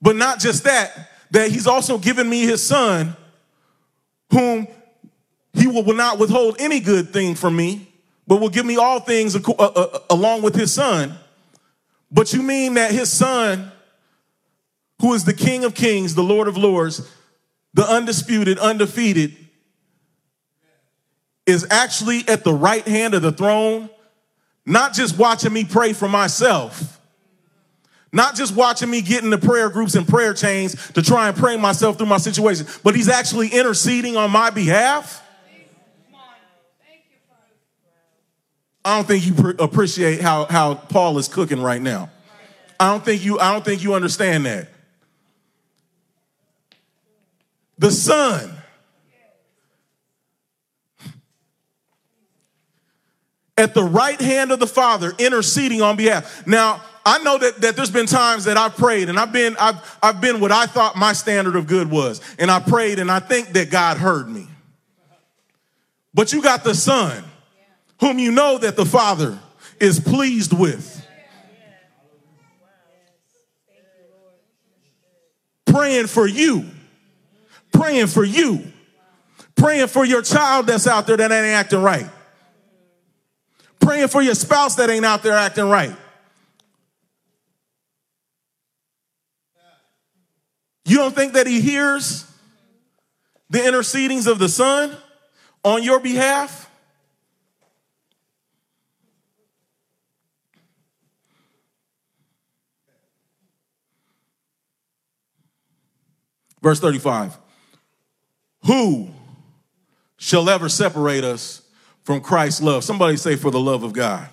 But 0.00 0.16
not 0.16 0.38
just 0.38 0.64
that, 0.64 1.10
that 1.32 1.50
he's 1.50 1.66
also 1.66 1.98
given 1.98 2.28
me 2.28 2.42
his 2.42 2.64
son, 2.64 3.16
whom 4.30 4.68
he 5.54 5.66
will, 5.66 5.84
not 5.94 6.18
withhold 6.18 6.56
any 6.58 6.80
good 6.80 7.12
thing 7.12 7.34
from 7.34 7.56
me, 7.56 7.88
but 8.26 8.40
will 8.40 8.48
give 8.48 8.66
me 8.66 8.76
all 8.76 9.00
things 9.00 9.36
uh, 9.36 9.52
uh, 9.52 9.98
along 10.10 10.42
with 10.42 10.54
his 10.54 10.72
son. 10.72 11.16
But 12.10 12.32
you 12.32 12.42
mean 12.42 12.74
that 12.74 12.90
his 12.90 13.12
son, 13.12 13.70
who 15.00 15.14
is 15.14 15.24
the 15.24 15.32
King 15.32 15.64
of 15.64 15.74
Kings, 15.74 16.14
the 16.14 16.22
Lord 16.22 16.48
of 16.48 16.56
Lords, 16.56 17.08
the 17.72 17.88
undisputed, 17.88 18.58
undefeated, 18.58 19.36
is 21.46 21.66
actually 21.70 22.26
at 22.28 22.44
the 22.44 22.52
right 22.52 22.86
hand 22.86 23.14
of 23.14 23.22
the 23.22 23.32
throne, 23.32 23.90
not 24.64 24.94
just 24.94 25.18
watching 25.18 25.52
me 25.52 25.64
pray 25.64 25.92
for 25.92 26.08
myself, 26.08 27.00
not 28.12 28.34
just 28.34 28.54
watching 28.54 28.88
me 28.88 29.02
get 29.02 29.22
the 29.22 29.38
prayer 29.38 29.68
groups 29.68 29.94
and 29.94 30.06
prayer 30.08 30.32
chains 30.32 30.92
to 30.92 31.02
try 31.02 31.28
and 31.28 31.36
pray 31.36 31.56
myself 31.56 31.98
through 31.98 32.06
my 32.06 32.16
situation, 32.16 32.66
but 32.82 32.94
he's 32.94 33.08
actually 33.08 33.48
interceding 33.48 34.16
on 34.16 34.30
my 34.30 34.50
behalf. 34.50 35.23
I 38.84 38.96
don't 38.96 39.06
think 39.06 39.26
you 39.26 39.54
appreciate 39.58 40.20
how, 40.20 40.44
how 40.44 40.74
Paul 40.74 41.18
is 41.18 41.28
cooking 41.28 41.62
right 41.62 41.80
now. 41.80 42.10
I 42.78 42.90
don't 42.90 43.04
think 43.04 43.24
you 43.24 43.38
I 43.38 43.52
don't 43.52 43.64
think 43.64 43.82
you 43.82 43.94
understand 43.94 44.46
that. 44.46 44.68
The 47.78 47.90
son 47.90 48.56
at 53.56 53.74
the 53.74 53.84
right 53.84 54.20
hand 54.20 54.50
of 54.50 54.58
the 54.58 54.66
Father, 54.66 55.12
interceding 55.18 55.80
on 55.80 55.96
behalf. 55.96 56.46
Now, 56.46 56.82
I 57.06 57.22
know 57.22 57.38
that, 57.38 57.60
that 57.60 57.76
there's 57.76 57.90
been 57.90 58.06
times 58.06 58.44
that 58.44 58.56
I've 58.56 58.76
prayed 58.76 59.08
and 59.08 59.18
I've 59.18 59.32
been, 59.32 59.56
I've, 59.60 59.98
I've 60.02 60.20
been 60.20 60.40
what 60.40 60.50
I 60.50 60.66
thought 60.66 60.96
my 60.96 61.12
standard 61.12 61.54
of 61.54 61.66
good 61.66 61.90
was. 61.90 62.20
And 62.38 62.50
I 62.50 62.60
prayed 62.60 62.98
and 62.98 63.10
I 63.10 63.20
think 63.20 63.50
that 63.50 63.70
God 63.70 63.98
heard 63.98 64.28
me. 64.28 64.48
But 66.14 66.32
you 66.32 66.42
got 66.42 66.64
the 66.64 66.74
Son, 66.74 67.24
whom 68.04 68.18
you 68.18 68.30
know 68.30 68.58
that 68.58 68.76
the 68.76 68.84
Father 68.84 69.38
is 69.80 69.98
pleased 69.98 70.52
with. 70.52 71.02
Praying 75.64 76.08
for 76.08 76.26
you. 76.26 76.66
Praying 77.72 78.08
for 78.08 78.22
you. 78.22 78.62
Praying 79.56 79.86
for 79.86 80.04
your 80.04 80.20
child 80.20 80.66
that's 80.66 80.86
out 80.86 81.06
there 81.06 81.16
that 81.16 81.32
ain't 81.32 81.46
acting 81.46 81.80
right. 81.80 82.06
Praying 83.80 84.08
for 84.08 84.20
your 84.20 84.34
spouse 84.34 84.74
that 84.74 84.90
ain't 84.90 85.06
out 85.06 85.22
there 85.22 85.32
acting 85.32 85.70
right. 85.70 85.96
You 90.84 90.98
don't 90.98 91.14
think 91.14 91.32
that 91.32 91.46
he 91.46 91.62
hears 91.62 92.30
the 93.48 93.60
intercedings 93.60 94.26
of 94.26 94.38
the 94.38 94.50
Son 94.50 94.94
on 95.64 95.82
your 95.82 96.00
behalf? 96.00 96.68
Verse 106.64 106.80
35 106.80 107.36
Who 108.64 109.10
shall 110.16 110.48
ever 110.48 110.70
separate 110.70 111.22
us 111.22 111.60
from 112.04 112.22
Christ's 112.22 112.62
love? 112.62 112.82
Somebody 112.82 113.18
say, 113.18 113.36
For 113.36 113.50
the 113.50 113.60
love 113.60 113.82
of 113.82 113.92
God. 113.92 114.26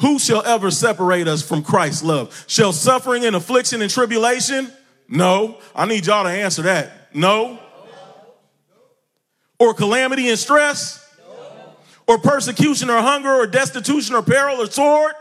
Who 0.00 0.18
shall 0.18 0.44
ever 0.44 0.72
separate 0.72 1.28
us 1.28 1.40
from 1.40 1.62
Christ's 1.62 2.02
love? 2.02 2.44
Shall 2.48 2.72
suffering 2.72 3.24
and 3.24 3.36
affliction 3.36 3.80
and 3.80 3.88
tribulation? 3.88 4.72
No. 5.06 5.60
I 5.72 5.86
need 5.86 6.04
y'all 6.04 6.24
to 6.24 6.30
answer 6.30 6.62
that. 6.62 7.14
No. 7.14 7.60
Or 9.60 9.72
calamity 9.72 10.28
and 10.30 10.38
stress? 10.38 10.98
Or 12.08 12.18
persecution 12.18 12.90
or 12.90 13.00
hunger 13.00 13.32
or 13.32 13.46
destitution 13.46 14.16
or 14.16 14.22
peril 14.22 14.60
or 14.60 14.66
sword? 14.66 15.12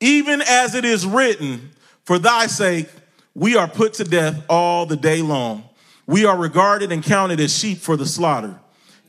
Even 0.00 0.42
as 0.42 0.74
it 0.74 0.84
is 0.84 1.06
written, 1.06 1.70
for 2.08 2.18
thy 2.18 2.46
sake, 2.46 2.88
we 3.34 3.54
are 3.54 3.68
put 3.68 3.92
to 3.92 4.04
death 4.04 4.42
all 4.48 4.86
the 4.86 4.96
day 4.96 5.20
long. 5.20 5.68
We 6.06 6.24
are 6.24 6.38
regarded 6.38 6.90
and 6.90 7.02
counted 7.02 7.38
as 7.38 7.54
sheep 7.54 7.76
for 7.76 7.98
the 7.98 8.06
slaughter. 8.06 8.58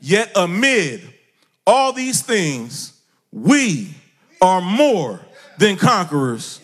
Yet 0.02 0.30
amid 0.36 1.00
all 1.66 1.94
these 1.94 2.20
things, 2.20 2.92
we 3.32 3.94
are 4.42 4.60
more 4.60 5.18
than 5.56 5.78
conquerors 5.78 6.60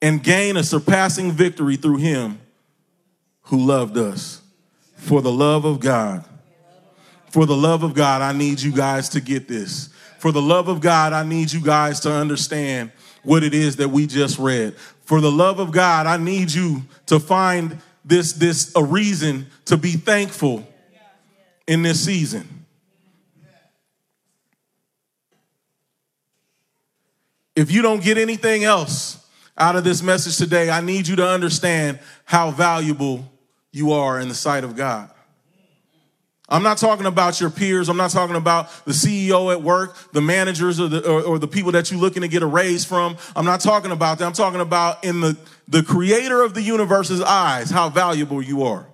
and 0.00 0.22
gain 0.22 0.56
a 0.56 0.62
surpassing 0.62 1.32
victory 1.32 1.74
through 1.74 1.96
him 1.96 2.38
who 3.46 3.66
loved 3.66 3.98
us. 3.98 4.40
For 4.94 5.20
the 5.20 5.32
love 5.32 5.64
of 5.64 5.80
God. 5.80 6.24
For 7.32 7.44
the 7.44 7.56
love 7.56 7.82
of 7.82 7.92
God, 7.92 8.22
I 8.22 8.32
need 8.32 8.60
you 8.60 8.70
guys 8.70 9.08
to 9.08 9.20
get 9.20 9.48
this. 9.48 9.88
For 10.20 10.30
the 10.30 10.40
love 10.40 10.68
of 10.68 10.80
God, 10.80 11.12
I 11.12 11.24
need 11.24 11.50
you 11.50 11.60
guys 11.60 11.98
to 12.00 12.12
understand 12.12 12.92
what 13.22 13.42
it 13.42 13.54
is 13.54 13.76
that 13.76 13.88
we 13.88 14.06
just 14.06 14.38
read. 14.38 14.76
For 15.04 15.20
the 15.20 15.30
love 15.30 15.58
of 15.58 15.72
God, 15.72 16.06
I 16.06 16.16
need 16.16 16.52
you 16.52 16.82
to 17.06 17.20
find 17.20 17.78
this, 18.04 18.32
this 18.32 18.72
a 18.74 18.82
reason 18.82 19.46
to 19.66 19.76
be 19.76 19.92
thankful 19.92 20.66
in 21.66 21.82
this 21.82 22.04
season. 22.04 22.48
If 27.54 27.70
you 27.70 27.82
don't 27.82 28.02
get 28.02 28.16
anything 28.16 28.64
else 28.64 29.24
out 29.58 29.76
of 29.76 29.84
this 29.84 30.02
message 30.02 30.38
today, 30.38 30.70
I 30.70 30.80
need 30.80 31.06
you 31.06 31.16
to 31.16 31.26
understand 31.26 31.98
how 32.24 32.50
valuable 32.50 33.30
you 33.70 33.92
are 33.92 34.18
in 34.18 34.28
the 34.28 34.34
sight 34.34 34.64
of 34.64 34.74
God. 34.74 35.10
I'm 36.52 36.62
not 36.62 36.76
talking 36.76 37.06
about 37.06 37.40
your 37.40 37.48
peers. 37.48 37.88
I'm 37.88 37.96
not 37.96 38.10
talking 38.10 38.36
about 38.36 38.68
the 38.84 38.92
CEO 38.92 39.50
at 39.50 39.62
work, 39.62 39.96
the 40.12 40.20
managers, 40.20 40.78
or 40.78 40.86
the, 40.86 41.10
or, 41.10 41.22
or 41.22 41.38
the 41.38 41.48
people 41.48 41.72
that 41.72 41.90
you're 41.90 41.98
looking 41.98 42.20
to 42.20 42.28
get 42.28 42.42
a 42.42 42.46
raise 42.46 42.84
from. 42.84 43.16
I'm 43.34 43.46
not 43.46 43.60
talking 43.60 43.90
about 43.90 44.18
that. 44.18 44.26
I'm 44.26 44.34
talking 44.34 44.60
about 44.60 45.02
in 45.02 45.22
the, 45.22 45.38
the 45.66 45.82
creator 45.82 46.42
of 46.42 46.52
the 46.52 46.60
universe's 46.60 47.22
eyes, 47.22 47.70
how 47.70 47.88
valuable 47.88 48.42
you 48.42 48.64
are. 48.64 48.86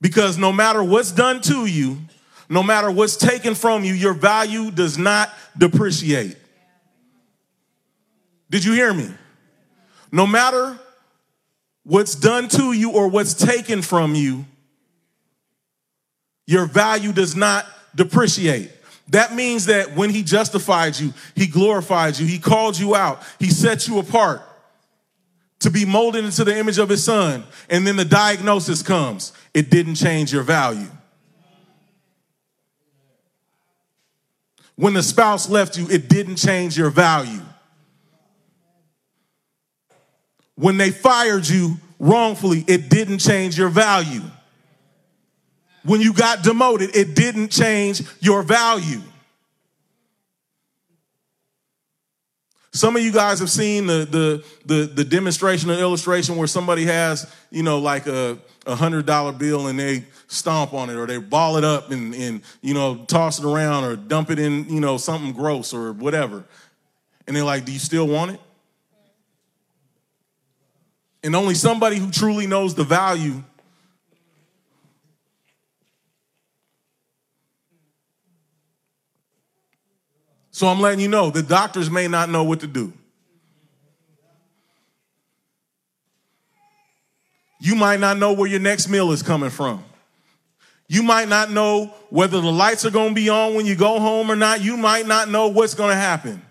Because 0.00 0.38
no 0.38 0.52
matter 0.52 0.82
what's 0.82 1.12
done 1.12 1.42
to 1.42 1.66
you, 1.66 1.98
no 2.48 2.62
matter 2.62 2.90
what's 2.90 3.16
taken 3.18 3.54
from 3.54 3.84
you, 3.84 3.92
your 3.92 4.14
value 4.14 4.70
does 4.70 4.96
not 4.96 5.30
depreciate. 5.58 6.38
Did 8.48 8.64
you 8.64 8.72
hear 8.72 8.94
me? 8.94 9.10
No 10.10 10.26
matter 10.26 10.78
what's 11.84 12.14
done 12.14 12.48
to 12.48 12.72
you 12.72 12.92
or 12.92 13.08
what's 13.08 13.34
taken 13.34 13.82
from 13.82 14.14
you, 14.14 14.44
your 16.46 16.66
value 16.66 17.12
does 17.12 17.36
not 17.36 17.66
depreciate. 17.94 18.70
That 19.08 19.34
means 19.34 19.66
that 19.66 19.94
when 19.94 20.10
he 20.10 20.22
justified 20.22 20.98
you, 20.98 21.12
he 21.34 21.46
glorified 21.46 22.18
you, 22.18 22.26
he 22.26 22.38
called 22.38 22.78
you 22.78 22.94
out, 22.94 23.22
he 23.38 23.50
set 23.50 23.88
you 23.88 23.98
apart 23.98 24.42
to 25.60 25.70
be 25.70 25.84
molded 25.84 26.24
into 26.24 26.44
the 26.44 26.56
image 26.56 26.78
of 26.78 26.88
his 26.88 27.04
son, 27.04 27.44
and 27.70 27.86
then 27.86 27.96
the 27.96 28.04
diagnosis 28.04 28.82
comes. 28.82 29.32
It 29.54 29.70
didn't 29.70 29.94
change 29.94 30.32
your 30.32 30.42
value. 30.42 30.88
When 34.74 34.94
the 34.94 35.02
spouse 35.02 35.48
left 35.48 35.78
you, 35.78 35.88
it 35.88 36.08
didn't 36.08 36.36
change 36.36 36.76
your 36.76 36.90
value. 36.90 37.42
When 40.56 40.76
they 40.76 40.90
fired 40.90 41.48
you 41.48 41.76
wrongfully, 41.98 42.64
it 42.66 42.88
didn't 42.88 43.18
change 43.18 43.56
your 43.56 43.68
value. 43.68 44.22
When 45.84 46.00
you 46.00 46.12
got 46.12 46.42
demoted, 46.42 46.94
it 46.94 47.14
didn't 47.14 47.48
change 47.48 48.02
your 48.20 48.42
value. 48.42 49.00
Some 52.74 52.96
of 52.96 53.02
you 53.02 53.12
guys 53.12 53.38
have 53.40 53.50
seen 53.50 53.86
the, 53.86 54.06
the, 54.10 54.44
the, 54.64 54.86
the 54.86 55.04
demonstration 55.04 55.70
or 55.70 55.74
illustration 55.74 56.36
where 56.36 56.46
somebody 56.46 56.86
has, 56.86 57.30
you 57.50 57.62
know, 57.62 57.78
like 57.78 58.06
a, 58.06 58.38
a 58.66 58.74
hundred 58.74 59.04
dollar 59.04 59.32
bill 59.32 59.66
and 59.66 59.78
they 59.78 60.04
stomp 60.26 60.72
on 60.72 60.88
it 60.88 60.96
or 60.96 61.06
they 61.06 61.18
ball 61.18 61.58
it 61.58 61.64
up 61.64 61.90
and, 61.90 62.14
and, 62.14 62.40
you 62.62 62.72
know, 62.72 63.04
toss 63.04 63.38
it 63.38 63.44
around 63.44 63.84
or 63.84 63.96
dump 63.96 64.30
it 64.30 64.38
in, 64.38 64.66
you 64.70 64.80
know, 64.80 64.96
something 64.96 65.32
gross 65.32 65.74
or 65.74 65.92
whatever. 65.92 66.44
And 67.26 67.36
they're 67.36 67.44
like, 67.44 67.66
do 67.66 67.72
you 67.72 67.78
still 67.78 68.08
want 68.08 68.30
it? 68.30 68.40
And 71.24 71.36
only 71.36 71.54
somebody 71.54 71.96
who 71.96 72.10
truly 72.10 72.46
knows 72.46 72.74
the 72.74 72.84
value 72.84 73.42
So 80.52 80.68
I'm 80.68 80.80
letting 80.80 81.00
you 81.00 81.08
know 81.08 81.30
the 81.30 81.42
doctors 81.42 81.90
may 81.90 82.06
not 82.06 82.28
know 82.28 82.44
what 82.44 82.60
to 82.60 82.66
do. 82.66 82.92
You 87.58 87.74
might 87.74 87.98
not 87.98 88.18
know 88.18 88.32
where 88.34 88.48
your 88.48 88.60
next 88.60 88.88
meal 88.88 89.12
is 89.12 89.22
coming 89.22 89.50
from. 89.50 89.82
You 90.88 91.02
might 91.02 91.28
not 91.28 91.50
know 91.50 91.86
whether 92.10 92.40
the 92.40 92.52
lights 92.52 92.84
are 92.84 92.90
going 92.90 93.08
to 93.08 93.14
be 93.14 93.30
on 93.30 93.54
when 93.54 93.64
you 93.64 93.74
go 93.74 93.98
home 93.98 94.30
or 94.30 94.36
not. 94.36 94.60
You 94.60 94.76
might 94.76 95.06
not 95.06 95.30
know 95.30 95.48
what's 95.48 95.74
going 95.74 95.90
to 95.90 95.96
happen. 95.96 96.42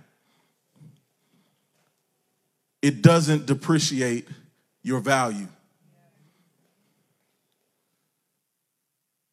It 2.81 3.03
doesn't 3.03 3.45
depreciate 3.45 4.27
your 4.83 4.99
value. 4.99 5.47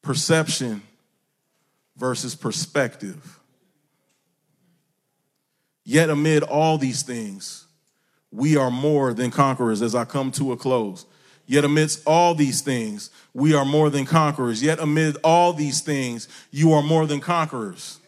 Perception 0.03 0.82
versus 1.96 2.34
perspective. 2.34 3.38
Yet, 5.84 6.11
amid 6.11 6.42
all 6.42 6.78
these 6.78 7.03
things, 7.03 7.66
we 8.30 8.57
are 8.57 8.70
more 8.70 9.14
than 9.14 9.30
conquerors 9.30 9.80
as 9.80 9.94
I 9.94 10.05
come 10.05 10.30
to 10.32 10.53
a 10.53 10.57
close. 10.57 11.07
Yet, 11.46 11.64
amidst 11.64 12.03
all 12.07 12.34
these 12.34 12.61
things, 12.61 13.11
we 13.32 13.55
are 13.55 13.64
more 13.64 13.88
than 13.88 14.05
conquerors. 14.05 14.62
Yet, 14.62 14.80
amid 14.80 15.16
all 15.24 15.55
these 15.55 15.80
things, 15.80 16.28
you 16.51 16.72
are 16.72 16.82
more 16.82 17.07
than 17.07 17.20
conquerors. 17.20 18.01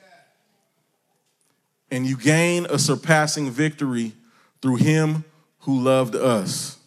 And 1.90 2.06
you 2.06 2.18
gain 2.18 2.66
a 2.66 2.78
surpassing 2.78 3.50
victory 3.50 4.12
through 4.60 4.76
him 4.76 5.24
who 5.60 5.80
loved 5.80 6.14
us. 6.14 6.79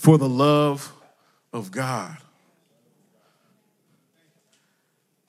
For 0.00 0.16
the 0.16 0.28
love 0.28 0.94
of 1.52 1.70
God. 1.70 2.16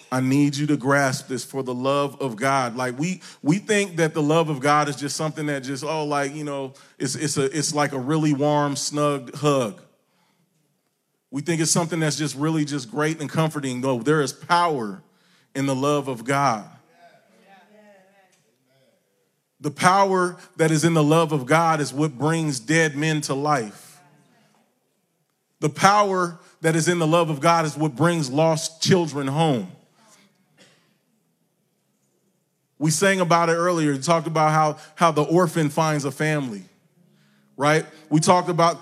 I 0.10 0.22
need 0.22 0.56
you 0.56 0.66
to 0.68 0.78
grasp 0.78 1.28
this 1.28 1.44
for 1.44 1.62
the 1.62 1.74
love 1.74 2.22
of 2.22 2.38
God. 2.38 2.78
Like 2.78 2.98
we 2.98 3.22
we 3.44 3.58
think 3.58 3.98
that 3.98 4.14
the 4.14 4.22
love 4.22 4.48
of 4.48 4.62
God 4.62 4.88
is 4.88 4.96
just 4.96 5.18
something 5.18 5.48
that 5.48 5.64
just 5.64 5.84
oh 5.84 6.06
like 6.06 6.34
you 6.34 6.46
know 6.46 6.74
it's 6.98 7.16
it's 7.16 7.36
a 7.36 7.46
it's 7.58 7.76
like 7.76 7.92
a 7.92 8.00
really 8.00 8.34
warm 8.34 8.78
snug 8.78 9.36
hug. 9.36 9.82
We 11.32 11.42
think 11.42 11.60
it's 11.60 11.72
something 11.72 12.00
that's 12.00 12.16
just 12.16 12.38
really 12.38 12.64
just 12.64 12.90
great 12.90 13.20
and 13.20 13.30
comforting. 13.30 13.82
No, 13.82 14.00
there 14.00 14.22
is 14.22 14.32
power 14.32 15.04
in 15.54 15.66
the 15.66 15.76
love 15.76 16.08
of 16.08 16.24
God. 16.24 16.70
The 19.60 19.72
power 19.72 20.38
that 20.56 20.72
is 20.72 20.86
in 20.86 20.94
the 20.94 21.04
love 21.04 21.34
of 21.34 21.46
God 21.46 21.82
is 21.82 21.94
what 21.94 22.18
brings 22.18 22.62
dead 22.62 22.96
men 22.96 23.20
to 23.22 23.34
life. 23.34 23.91
The 25.62 25.70
power 25.70 26.40
that 26.62 26.76
is 26.76 26.88
in 26.88 27.00
the 27.00 27.08
love 27.08 27.30
of 27.30 27.40
God 27.40 27.66
is 27.66 27.78
what 27.78 27.96
brings 27.96 28.30
lost 28.30 28.82
children 28.82 29.28
home. 29.28 29.72
We 32.80 32.90
sang 32.90 33.22
about 33.22 33.50
it 33.50 33.54
earlier. 33.54 33.96
Talked 33.98 34.26
about 34.26 34.52
how, 34.52 34.78
how 34.96 35.12
the 35.12 35.22
orphan 35.22 35.70
finds 35.70 36.04
a 36.04 36.12
family, 36.12 36.64
right? 37.58 37.86
We 38.10 38.20
talked 38.20 38.50
about, 38.50 38.80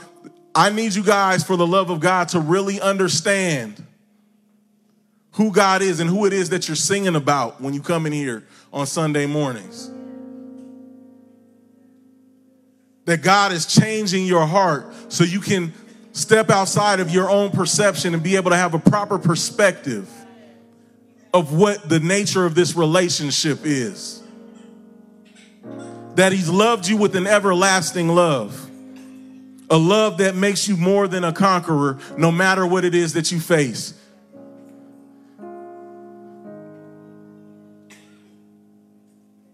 I 0.55 0.69
need 0.69 0.95
you 0.95 1.03
guys, 1.03 1.43
for 1.43 1.57
the 1.57 1.67
love 1.67 1.89
of 1.89 1.99
God, 1.99 2.29
to 2.29 2.39
really 2.39 2.79
understand 2.79 3.85
who 5.33 5.51
God 5.51 5.81
is 5.81 5.99
and 5.99 6.09
who 6.09 6.25
it 6.25 6.31
is 6.31 6.49
that 6.51 6.69
you're 6.69 6.77
singing 6.77 7.15
about 7.15 7.59
when 7.59 7.73
you 7.73 7.81
come 7.81 8.05
in 8.05 8.13
here 8.13 8.45
on 8.71 8.87
Sunday 8.87 9.25
mornings. 9.25 9.91
That 13.03 13.21
God 13.21 13.51
is 13.51 13.65
changing 13.65 14.25
your 14.25 14.45
heart 14.45 14.93
so 15.11 15.25
you 15.25 15.41
can 15.41 15.73
step 16.19 16.49
outside 16.49 16.99
of 16.99 17.09
your 17.09 17.29
own 17.29 17.51
perception 17.51 18.13
and 18.13 18.21
be 18.21 18.35
able 18.35 18.51
to 18.51 18.57
have 18.57 18.73
a 18.73 18.79
proper 18.79 19.17
perspective 19.17 20.09
of 21.33 21.53
what 21.53 21.87
the 21.87 21.99
nature 21.99 22.45
of 22.45 22.55
this 22.55 22.75
relationship 22.75 23.59
is. 23.63 24.21
That 26.15 26.31
He's 26.31 26.49
loved 26.49 26.87
you 26.87 26.97
with 26.97 27.15
an 27.15 27.27
everlasting 27.27 28.09
love. 28.09 28.69
A 29.69 29.77
love 29.77 30.17
that 30.17 30.35
makes 30.35 30.67
you 30.67 30.75
more 30.75 31.07
than 31.07 31.23
a 31.23 31.31
conqueror, 31.31 31.99
no 32.17 32.31
matter 32.31 32.65
what 32.65 32.83
it 32.83 32.95
is 32.95 33.13
that 33.13 33.31
you 33.31 33.39
face. 33.39 33.93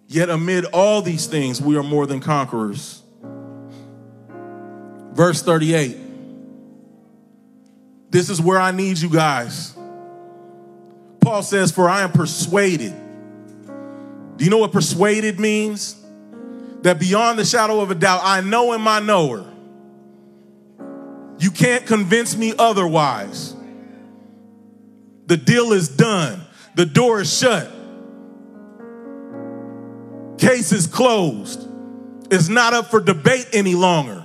Yet, 0.08 0.30
amid 0.30 0.66
all 0.66 1.02
these 1.02 1.28
things, 1.28 1.62
we 1.62 1.76
are 1.76 1.84
more 1.84 2.08
than 2.08 2.22
conquerors. 2.22 3.02
Verse 5.12 5.42
38. 5.42 6.05
This 8.16 8.30
is 8.30 8.40
where 8.40 8.58
I 8.58 8.72
need 8.72 8.98
you 9.00 9.10
guys. 9.10 9.76
Paul 11.20 11.44
says, 11.44 11.74
For 11.74 11.90
I 11.90 12.00
am 12.00 12.14
persuaded. 12.14 12.94
Do 14.38 14.46
you 14.46 14.50
know 14.50 14.60
what 14.60 14.72
persuaded 14.72 15.38
means? 15.38 16.02
That 16.84 16.98
beyond 16.98 17.38
the 17.38 17.44
shadow 17.44 17.82
of 17.82 17.92
a 17.92 17.96
doubt, 17.96 18.22
I 18.24 18.40
know 18.40 18.72
in 18.72 18.80
my 18.80 19.02
knower. 19.02 19.46
You 21.40 21.52
can't 21.52 21.86
convince 21.86 22.38
me 22.38 22.54
otherwise. 22.58 23.54
The 25.26 25.36
deal 25.36 25.74
is 25.74 25.90
done, 25.90 26.40
the 26.76 26.86
door 26.86 27.20
is 27.20 27.38
shut, 27.38 27.70
case 30.38 30.72
is 30.72 30.88
closed. 30.88 31.68
It's 32.32 32.48
not 32.48 32.74
up 32.74 32.92
for 32.92 33.02
debate 33.02 33.50
any 33.52 33.76
longer. 33.76 34.24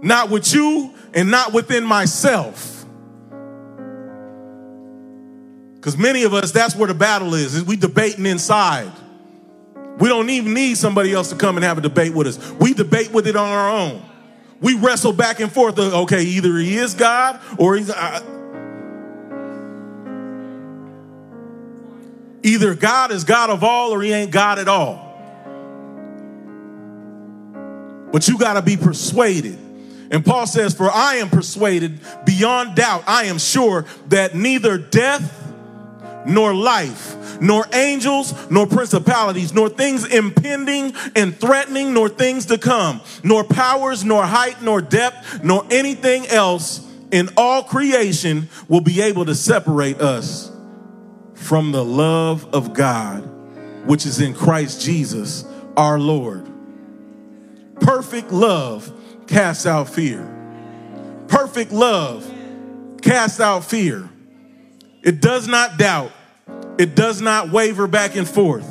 Not 0.00 0.30
with 0.30 0.54
you 0.54 0.94
and 1.14 1.30
not 1.30 1.52
within 1.52 1.84
myself. 1.84 2.84
Because 5.76 5.96
many 5.96 6.24
of 6.24 6.34
us, 6.34 6.50
that's 6.50 6.74
where 6.74 6.88
the 6.88 6.94
battle 6.94 7.34
is, 7.34 7.54
is 7.54 7.64
we 7.64 7.76
debating 7.76 8.26
inside. 8.26 8.92
We 9.98 10.08
don't 10.08 10.28
even 10.30 10.54
need 10.54 10.76
somebody 10.76 11.12
else 11.12 11.30
to 11.30 11.36
come 11.36 11.56
and 11.56 11.64
have 11.64 11.78
a 11.78 11.80
debate 11.80 12.14
with 12.14 12.26
us. 12.26 12.50
We 12.52 12.74
debate 12.74 13.12
with 13.12 13.26
it 13.26 13.36
on 13.36 13.48
our 13.48 13.70
own. 13.70 14.02
We 14.60 14.74
wrestle 14.74 15.12
back 15.12 15.40
and 15.40 15.50
forth. 15.50 15.78
Okay, 15.78 16.22
either 16.22 16.56
he 16.58 16.76
is 16.76 16.94
God 16.94 17.40
or 17.58 17.76
he's. 17.76 17.90
Uh, 17.90 18.20
either 22.42 22.74
God 22.74 23.12
is 23.12 23.24
God 23.24 23.50
of 23.50 23.62
all 23.62 23.92
or 23.92 24.02
he 24.02 24.12
ain't 24.12 24.30
God 24.30 24.58
at 24.58 24.68
all. 24.68 25.04
But 28.10 28.26
you 28.26 28.38
got 28.38 28.54
to 28.54 28.62
be 28.62 28.76
persuaded. 28.76 29.58
And 30.10 30.24
Paul 30.24 30.46
says, 30.46 30.74
For 30.74 30.90
I 30.90 31.16
am 31.16 31.28
persuaded 31.28 32.00
beyond 32.24 32.76
doubt, 32.76 33.04
I 33.06 33.24
am 33.24 33.38
sure 33.38 33.84
that 34.08 34.34
neither 34.34 34.78
death 34.78 35.34
nor 36.26 36.54
life, 36.54 37.40
nor 37.40 37.66
angels, 37.72 38.34
nor 38.50 38.66
principalities, 38.66 39.52
nor 39.52 39.68
things 39.68 40.04
impending 40.04 40.94
and 41.14 41.38
threatening, 41.38 41.94
nor 41.94 42.08
things 42.08 42.46
to 42.46 42.58
come, 42.58 43.00
nor 43.22 43.44
powers, 43.44 44.04
nor 44.04 44.24
height, 44.24 44.62
nor 44.62 44.80
depth, 44.80 45.42
nor 45.42 45.64
anything 45.70 46.26
else 46.26 46.86
in 47.10 47.28
all 47.36 47.62
creation 47.62 48.48
will 48.68 48.80
be 48.80 49.00
able 49.00 49.24
to 49.24 49.34
separate 49.34 50.00
us 50.00 50.50
from 51.34 51.72
the 51.72 51.84
love 51.84 52.46
of 52.54 52.74
God, 52.74 53.20
which 53.86 54.04
is 54.04 54.20
in 54.20 54.34
Christ 54.34 54.82
Jesus 54.82 55.44
our 55.76 55.98
Lord. 55.98 56.46
Perfect 57.80 58.32
love 58.32 58.92
casts 59.28 59.66
out 59.66 59.88
fear. 59.88 60.26
Perfect 61.28 61.70
love 61.70 62.28
casts 63.02 63.40
out 63.40 63.64
fear. 63.64 64.08
It 65.02 65.20
does 65.20 65.46
not 65.46 65.78
doubt. 65.78 66.12
It 66.78 66.94
does 66.94 67.20
not 67.20 67.50
waver 67.50 67.86
back 67.86 68.16
and 68.16 68.28
forth. 68.28 68.66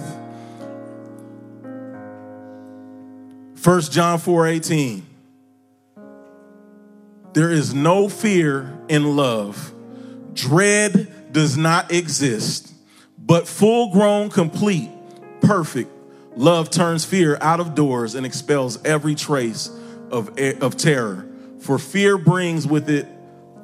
1 3.64 3.82
John 3.82 4.20
4 4.20 4.48
18. 4.48 5.06
There 7.34 7.52
is 7.52 7.74
no 7.74 8.10
fear 8.10 8.74
in 8.88 9.16
love. 9.16 9.74
Dread 10.34 11.32
does 11.32 11.58
not 11.58 11.92
exist, 11.92 12.74
but 13.18 13.48
full 13.48 13.92
grown, 13.92 14.30
complete, 14.30 14.90
perfect 15.42 15.92
love 16.38 16.70
turns 16.70 17.04
fear 17.04 17.38
out 17.42 17.60
of 17.60 17.76
doors 17.76 18.16
and 18.16 18.26
expels 18.26 18.84
every 18.86 19.16
trace 19.16 19.70
of, 20.12 20.38
of 20.40 20.78
terror. 20.78 21.28
For 21.60 21.78
fear 21.78 22.18
brings 22.18 22.68
with 22.68 22.90
it 22.90 23.08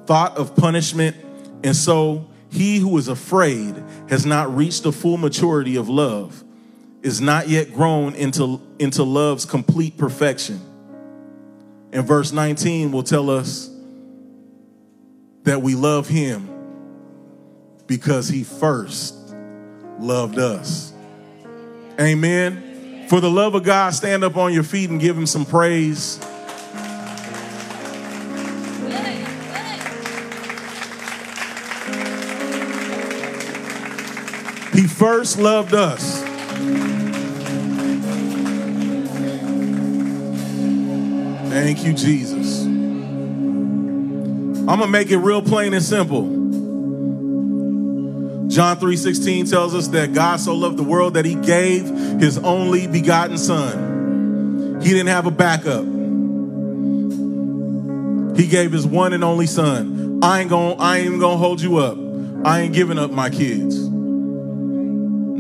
thought 0.06 0.38
of 0.38 0.56
punishment, 0.56 1.16
and 1.64 1.76
so 1.76 2.28
he 2.50 2.78
who 2.78 2.98
is 2.98 3.08
afraid 3.08 3.76
has 4.10 4.26
not 4.26 4.56
reached 4.56 4.84
the 4.84 4.92
full 4.92 5.18
maturity 5.18 5.76
of 5.76 5.90
love, 5.90 6.44
is 7.02 7.20
not 7.20 7.48
yet 7.50 7.74
grown 7.74 8.14
into, 8.16 8.62
into 8.80 9.04
love's 9.04 9.46
complete 9.46 9.98
perfection. 9.98 10.62
And 11.92 12.06
verse 12.06 12.32
19 12.32 12.92
will 12.92 13.04
tell 13.04 13.30
us 13.30 13.70
that 15.44 15.62
we 15.62 15.76
love 15.76 16.08
him 16.08 16.50
because 17.88 18.28
he 18.30 18.44
first 18.44 19.16
loved 20.00 20.40
us. 20.40 20.94
Amen. 22.00 23.08
For 23.10 23.20
the 23.20 23.30
love 23.30 23.54
of 23.56 23.64
God, 23.64 23.94
stand 23.94 24.24
up 24.24 24.38
on 24.38 24.54
your 24.54 24.64
feet 24.64 24.90
and 24.90 25.00
give 25.00 25.18
him 25.18 25.28
some 25.28 25.46
praise. 25.46 26.20
He 34.74 34.88
first 34.88 35.38
loved 35.38 35.74
us. 35.74 36.22
Thank 41.52 41.86
you, 41.86 41.94
Jesus. 41.94 42.64
I'm 42.64 44.66
going 44.66 44.80
to 44.80 44.88
make 44.88 45.12
it 45.12 45.18
real 45.18 45.44
plain 45.44 45.74
and 45.74 45.84
simple. 45.84 46.24
John 48.48 48.78
3:16 48.78 49.50
tells 49.50 49.76
us 49.76 49.90
that 49.90 50.14
God 50.14 50.40
so 50.40 50.56
loved 50.56 50.78
the 50.78 50.84
world 50.84 51.16
that 51.16 51.26
he 51.26 51.36
gave 51.36 51.86
his 52.20 52.38
only 52.40 52.88
begotten 52.88 53.38
son. 53.38 54.80
He 54.82 54.90
didn't 54.90 55.08
have 55.08 55.26
a 55.26 55.32
backup. 55.32 55.84
He 58.38 58.48
gave 58.48 58.72
his 58.72 58.88
one 58.88 59.14
and 59.14 59.24
only 59.24 59.48
son. 59.48 60.20
I 60.24 60.42
ain't 60.42 60.50
going 60.50 60.80
I 60.80 61.00
ain't 61.00 61.20
going 61.20 61.34
to 61.34 61.38
hold 61.38 61.62
you 61.62 61.78
up. 61.78 61.98
I 62.46 62.62
ain't 62.62 62.74
giving 62.74 62.98
up 62.98 63.12
my 63.12 63.30
kids. 63.30 63.83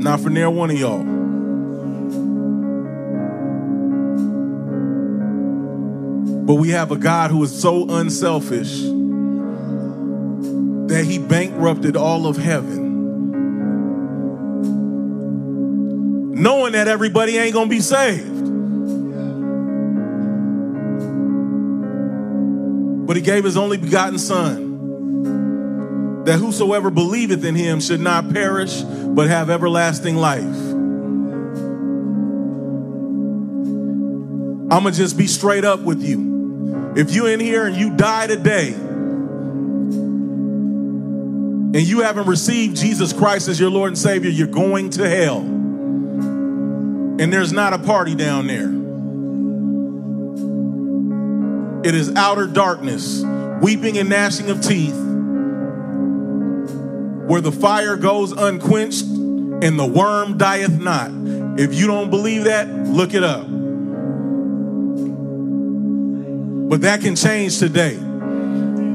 Not 0.03 0.19
for 0.19 0.29
near 0.29 0.49
one 0.49 0.69
of 0.69 0.77
y'all. 0.77 1.01
But 6.45 6.55
we 6.55 6.71
have 6.71 6.91
a 6.91 6.97
God 6.97 7.31
who 7.31 7.41
is 7.41 7.57
so 7.57 7.89
unselfish 7.89 8.81
that 10.89 11.05
he 11.05 11.19
bankrupted 11.19 11.95
all 11.95 12.27
of 12.27 12.35
heaven. 12.35 12.83
Knowing 16.33 16.73
that 16.73 16.89
everybody 16.89 17.37
ain't 17.37 17.53
to 17.55 17.65
be 17.69 17.79
saved. 17.79 18.43
But 23.07 23.15
he 23.15 23.21
gave 23.21 23.45
his 23.45 23.55
only 23.55 23.77
begotten 23.77 24.19
son 24.19 24.72
that 26.25 26.39
whosoever 26.39 26.89
believeth 26.89 27.43
in 27.43 27.55
him 27.55 27.79
should 27.79 27.99
not 27.99 28.31
perish, 28.33 28.81
but 28.81 29.27
have 29.27 29.49
everlasting 29.49 30.15
life. 30.15 30.43
I'm 34.73 34.83
gonna 34.83 34.91
just 34.91 35.17
be 35.17 35.27
straight 35.27 35.65
up 35.65 35.81
with 35.81 36.01
you. 36.01 36.93
If 36.95 37.13
you're 37.13 37.29
in 37.29 37.39
here 37.39 37.65
and 37.65 37.75
you 37.75 37.95
die 37.95 38.27
today, 38.27 38.73
and 41.73 41.81
you 41.81 42.01
haven't 42.01 42.27
received 42.27 42.77
Jesus 42.77 43.13
Christ 43.13 43.47
as 43.47 43.59
your 43.59 43.71
Lord 43.71 43.89
and 43.89 43.97
Savior, 43.97 44.29
you're 44.29 44.45
going 44.47 44.91
to 44.91 45.09
hell. 45.09 45.39
And 45.39 47.33
there's 47.33 47.51
not 47.51 47.73
a 47.73 47.79
party 47.79 48.13
down 48.13 48.45
there. 48.45 48.69
It 51.83 51.95
is 51.95 52.15
outer 52.15 52.45
darkness, 52.45 53.23
weeping 53.61 53.97
and 53.97 54.07
gnashing 54.07 54.51
of 54.51 54.61
teeth, 54.61 54.95
where 57.27 57.41
the 57.41 57.51
fire 57.51 57.95
goes 57.95 58.31
unquenched 58.31 59.05
and 59.05 59.79
the 59.79 59.85
worm 59.85 60.37
dieth 60.37 60.81
not. 60.81 61.11
If 61.59 61.75
you 61.75 61.87
don't 61.87 62.09
believe 62.09 62.45
that, 62.45 62.67
look 62.69 63.13
it 63.13 63.23
up. 63.23 63.45
But 66.69 66.81
that 66.81 67.01
can 67.01 67.15
change 67.15 67.59
today. 67.59 67.95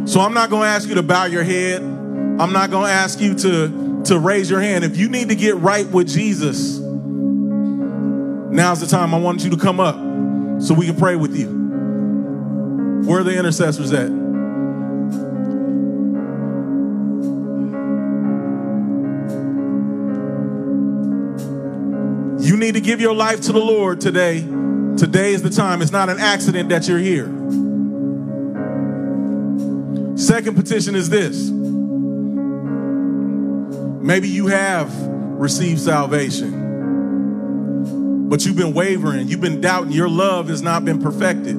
So 0.06 0.20
I'm 0.20 0.34
not 0.34 0.50
going 0.50 0.62
to 0.62 0.68
ask 0.68 0.88
you 0.88 0.96
to 0.96 1.02
bow 1.02 1.26
your 1.26 1.44
head. 1.44 1.80
I'm 1.80 2.52
not 2.52 2.70
going 2.70 2.86
to 2.86 2.92
ask 2.92 3.20
you 3.20 3.34
to, 3.34 4.02
to 4.04 4.18
raise 4.18 4.50
your 4.50 4.60
hand. 4.60 4.84
If 4.84 4.96
you 4.96 5.08
need 5.08 5.28
to 5.28 5.34
get 5.34 5.56
right 5.56 5.86
with 5.86 6.08
Jesus, 6.08 6.78
now's 6.78 8.80
the 8.80 8.86
time. 8.86 9.14
I 9.14 9.18
want 9.18 9.44
you 9.44 9.50
to 9.50 9.56
come 9.56 9.80
up 9.80 9.96
so 10.60 10.74
we 10.74 10.86
can 10.86 10.96
pray 10.96 11.14
with 11.14 11.36
you. 11.36 11.48
Where 13.06 13.20
are 13.20 13.24
the 13.24 13.38
intercessors 13.38 13.92
at? 13.92 14.27
You 22.48 22.56
need 22.56 22.74
to 22.76 22.80
give 22.80 22.98
your 22.98 23.14
life 23.14 23.42
to 23.42 23.52
the 23.52 23.58
Lord 23.58 24.00
today. 24.00 24.40
Today 24.40 25.34
is 25.34 25.42
the 25.42 25.50
time. 25.50 25.82
It's 25.82 25.92
not 25.92 26.08
an 26.08 26.18
accident 26.18 26.70
that 26.70 26.88
you're 26.88 26.96
here. 26.98 27.26
Second 30.16 30.56
petition 30.56 30.94
is 30.94 31.10
this. 31.10 31.50
Maybe 34.00 34.30
you 34.30 34.46
have 34.46 34.90
received 34.96 35.78
salvation, 35.78 36.70
but 38.30 38.46
you've 38.46 38.56
been 38.56 38.72
wavering, 38.72 39.28
you've 39.28 39.42
been 39.42 39.60
doubting, 39.60 39.92
your 39.92 40.08
love 40.08 40.48
has 40.48 40.62
not 40.62 40.86
been 40.86 41.02
perfected. 41.02 41.56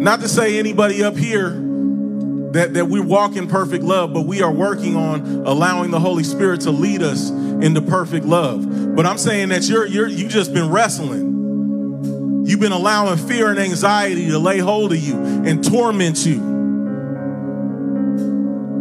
Not 0.00 0.20
to 0.20 0.28
say 0.28 0.58
anybody 0.58 1.04
up 1.04 1.18
here 1.18 1.50
that, 2.52 2.70
that 2.72 2.86
we 2.86 2.98
walk 2.98 3.36
in 3.36 3.46
perfect 3.46 3.84
love, 3.84 4.14
but 4.14 4.22
we 4.22 4.40
are 4.40 4.50
working 4.50 4.96
on 4.96 5.44
allowing 5.46 5.90
the 5.90 6.00
Holy 6.00 6.24
Spirit 6.24 6.62
to 6.62 6.70
lead 6.70 7.02
us 7.02 7.30
into 7.62 7.82
perfect 7.82 8.26
love. 8.26 8.94
But 8.94 9.06
I'm 9.06 9.18
saying 9.18 9.50
that 9.50 9.68
you're 9.68 9.86
you're 9.86 10.08
you 10.08 10.28
just 10.28 10.52
been 10.52 10.70
wrestling. 10.70 12.44
You've 12.46 12.60
been 12.60 12.72
allowing 12.72 13.18
fear 13.18 13.50
and 13.50 13.58
anxiety 13.58 14.28
to 14.30 14.38
lay 14.38 14.58
hold 14.58 14.92
of 14.92 14.98
you 14.98 15.16
and 15.16 15.62
torment 15.62 16.24
you. 16.24 16.56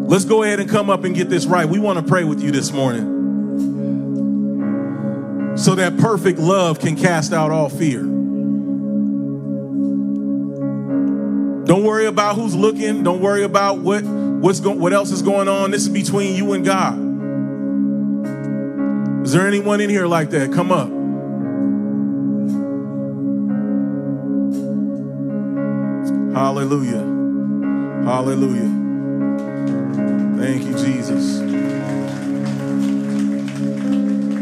Let's 0.08 0.24
go 0.24 0.44
ahead 0.44 0.62
and 0.62 0.70
come 0.70 0.90
up 0.90 1.04
and 1.04 1.14
get 1.14 1.30
this 1.30 1.46
right. 1.46 1.68
We 1.68 1.80
want 1.80 2.00
to 2.00 2.06
pray 2.06 2.24
with 2.24 2.42
you 2.42 2.52
this 2.52 2.72
morning 2.72 3.18
so 5.58 5.76
that 5.76 5.98
perfect 5.98 6.40
love 6.40 6.80
can 6.80 6.96
cast 6.96 7.34
out 7.34 7.52
all 7.52 7.68
fear. 7.68 8.00
Don't 11.66 11.84
worry 11.84 12.06
about 12.06 12.36
who's 12.36 12.56
looking. 12.56 13.04
Don't 13.04 13.20
worry 13.20 13.44
about 13.44 13.80
what 13.80 14.06
what's 14.06 14.62
go, 14.62 14.72
what 14.72 14.94
else 14.94 15.12
is 15.12 15.22
going 15.22 15.50
on. 15.50 15.72
This 15.72 15.82
is 15.82 15.90
between 15.90 16.36
you 16.36 16.54
and 16.54 16.64
God. 16.64 17.07
Is 19.28 19.34
there 19.34 19.46
anyone 19.46 19.82
in 19.82 19.90
here 19.90 20.08
like 20.08 20.30
that? 20.30 20.54
Come 20.54 20.72
up. 20.72 20.88
Hallelujah. 26.34 27.04
Hallelujah. 28.06 28.72
Thank 30.40 30.64
you, 30.64 30.78
Jesus. 30.78 31.42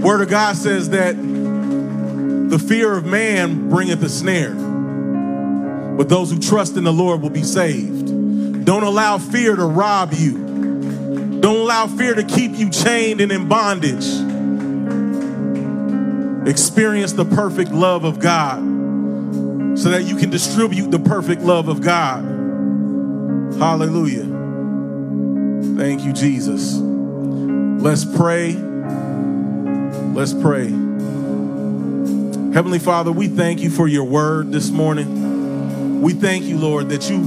Word 0.03 0.21
of 0.21 0.29
God 0.29 0.55
says 0.55 0.91
that 0.91 1.15
the 1.15 2.59
fear 2.59 2.93
of 2.93 3.07
man 3.07 3.71
bringeth 3.71 4.03
a 4.03 4.09
snare, 4.09 4.53
but 4.53 6.09
those 6.09 6.29
who 6.29 6.37
trust 6.37 6.77
in 6.77 6.83
the 6.83 6.93
Lord 6.93 7.23
will 7.23 7.31
be 7.31 7.41
saved. 7.41 8.65
Don't 8.65 8.83
allow 8.83 9.17
fear 9.17 9.55
to 9.55 9.65
rob 9.65 10.13
you. 10.13 11.39
Don't 11.39 11.57
allow 11.57 11.87
fear 11.87 12.13
to 12.13 12.23
keep 12.23 12.51
you 12.51 12.69
chained 12.69 13.19
and 13.19 13.31
in 13.31 13.47
bondage. 13.47 14.24
Experience 16.45 17.13
the 17.13 17.25
perfect 17.25 17.71
love 17.71 18.03
of 18.03 18.19
God 18.19 18.59
so 19.77 19.89
that 19.89 20.03
you 20.03 20.15
can 20.15 20.29
distribute 20.29 20.91
the 20.91 20.99
perfect 20.99 21.41
love 21.41 21.67
of 21.67 21.81
God. 21.81 22.23
Hallelujah. 23.57 24.25
Thank 25.75 26.03
you, 26.03 26.13
Jesus. 26.13 26.75
Let's 26.75 28.05
pray. 28.05 28.53
Let's 30.13 30.33
pray. 30.33 30.65
Heavenly 32.53 32.79
Father, 32.79 33.11
we 33.11 33.27
thank 33.27 33.61
you 33.61 33.71
for 33.71 33.87
your 33.87 34.05
word 34.05 34.51
this 34.51 34.69
morning. 34.69 36.01
We 36.01 36.13
thank 36.13 36.45
you, 36.45 36.59
Lord, 36.59 36.89
that 36.89 37.09
you 37.09 37.17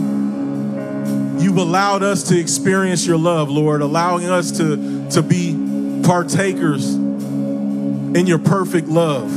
you've 1.42 1.56
allowed 1.56 2.04
us 2.04 2.22
to 2.28 2.38
experience 2.38 3.04
your 3.04 3.18
love, 3.18 3.50
Lord, 3.50 3.80
allowing 3.82 4.28
us 4.28 4.52
to, 4.58 5.10
to 5.10 5.22
be 5.22 6.02
partakers 6.04 7.07
in 8.14 8.26
your 8.26 8.38
perfect 8.38 8.88
love. 8.88 9.32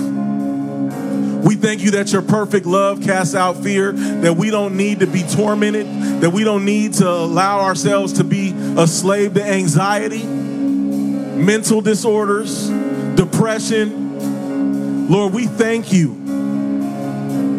We 1.43 1.55
thank 1.55 1.81
you 1.81 1.91
that 1.91 2.13
your 2.13 2.21
perfect 2.21 2.65
love 2.65 3.01
casts 3.01 3.33
out 3.33 3.57
fear, 3.57 3.91
that 3.93 4.37
we 4.37 4.51
don't 4.51 4.77
need 4.77 4.99
to 4.99 5.07
be 5.07 5.23
tormented, 5.23 5.87
that 6.21 6.29
we 6.29 6.43
don't 6.43 6.65
need 6.65 6.93
to 6.95 7.09
allow 7.09 7.61
ourselves 7.61 8.13
to 8.13 8.23
be 8.23 8.53
a 8.77 8.85
slave 8.85 9.33
to 9.33 9.43
anxiety, 9.43 10.23
mental 10.23 11.81
disorders, 11.81 12.69
depression. 13.15 15.09
Lord, 15.09 15.33
we 15.33 15.47
thank 15.47 15.91
you 15.91 16.21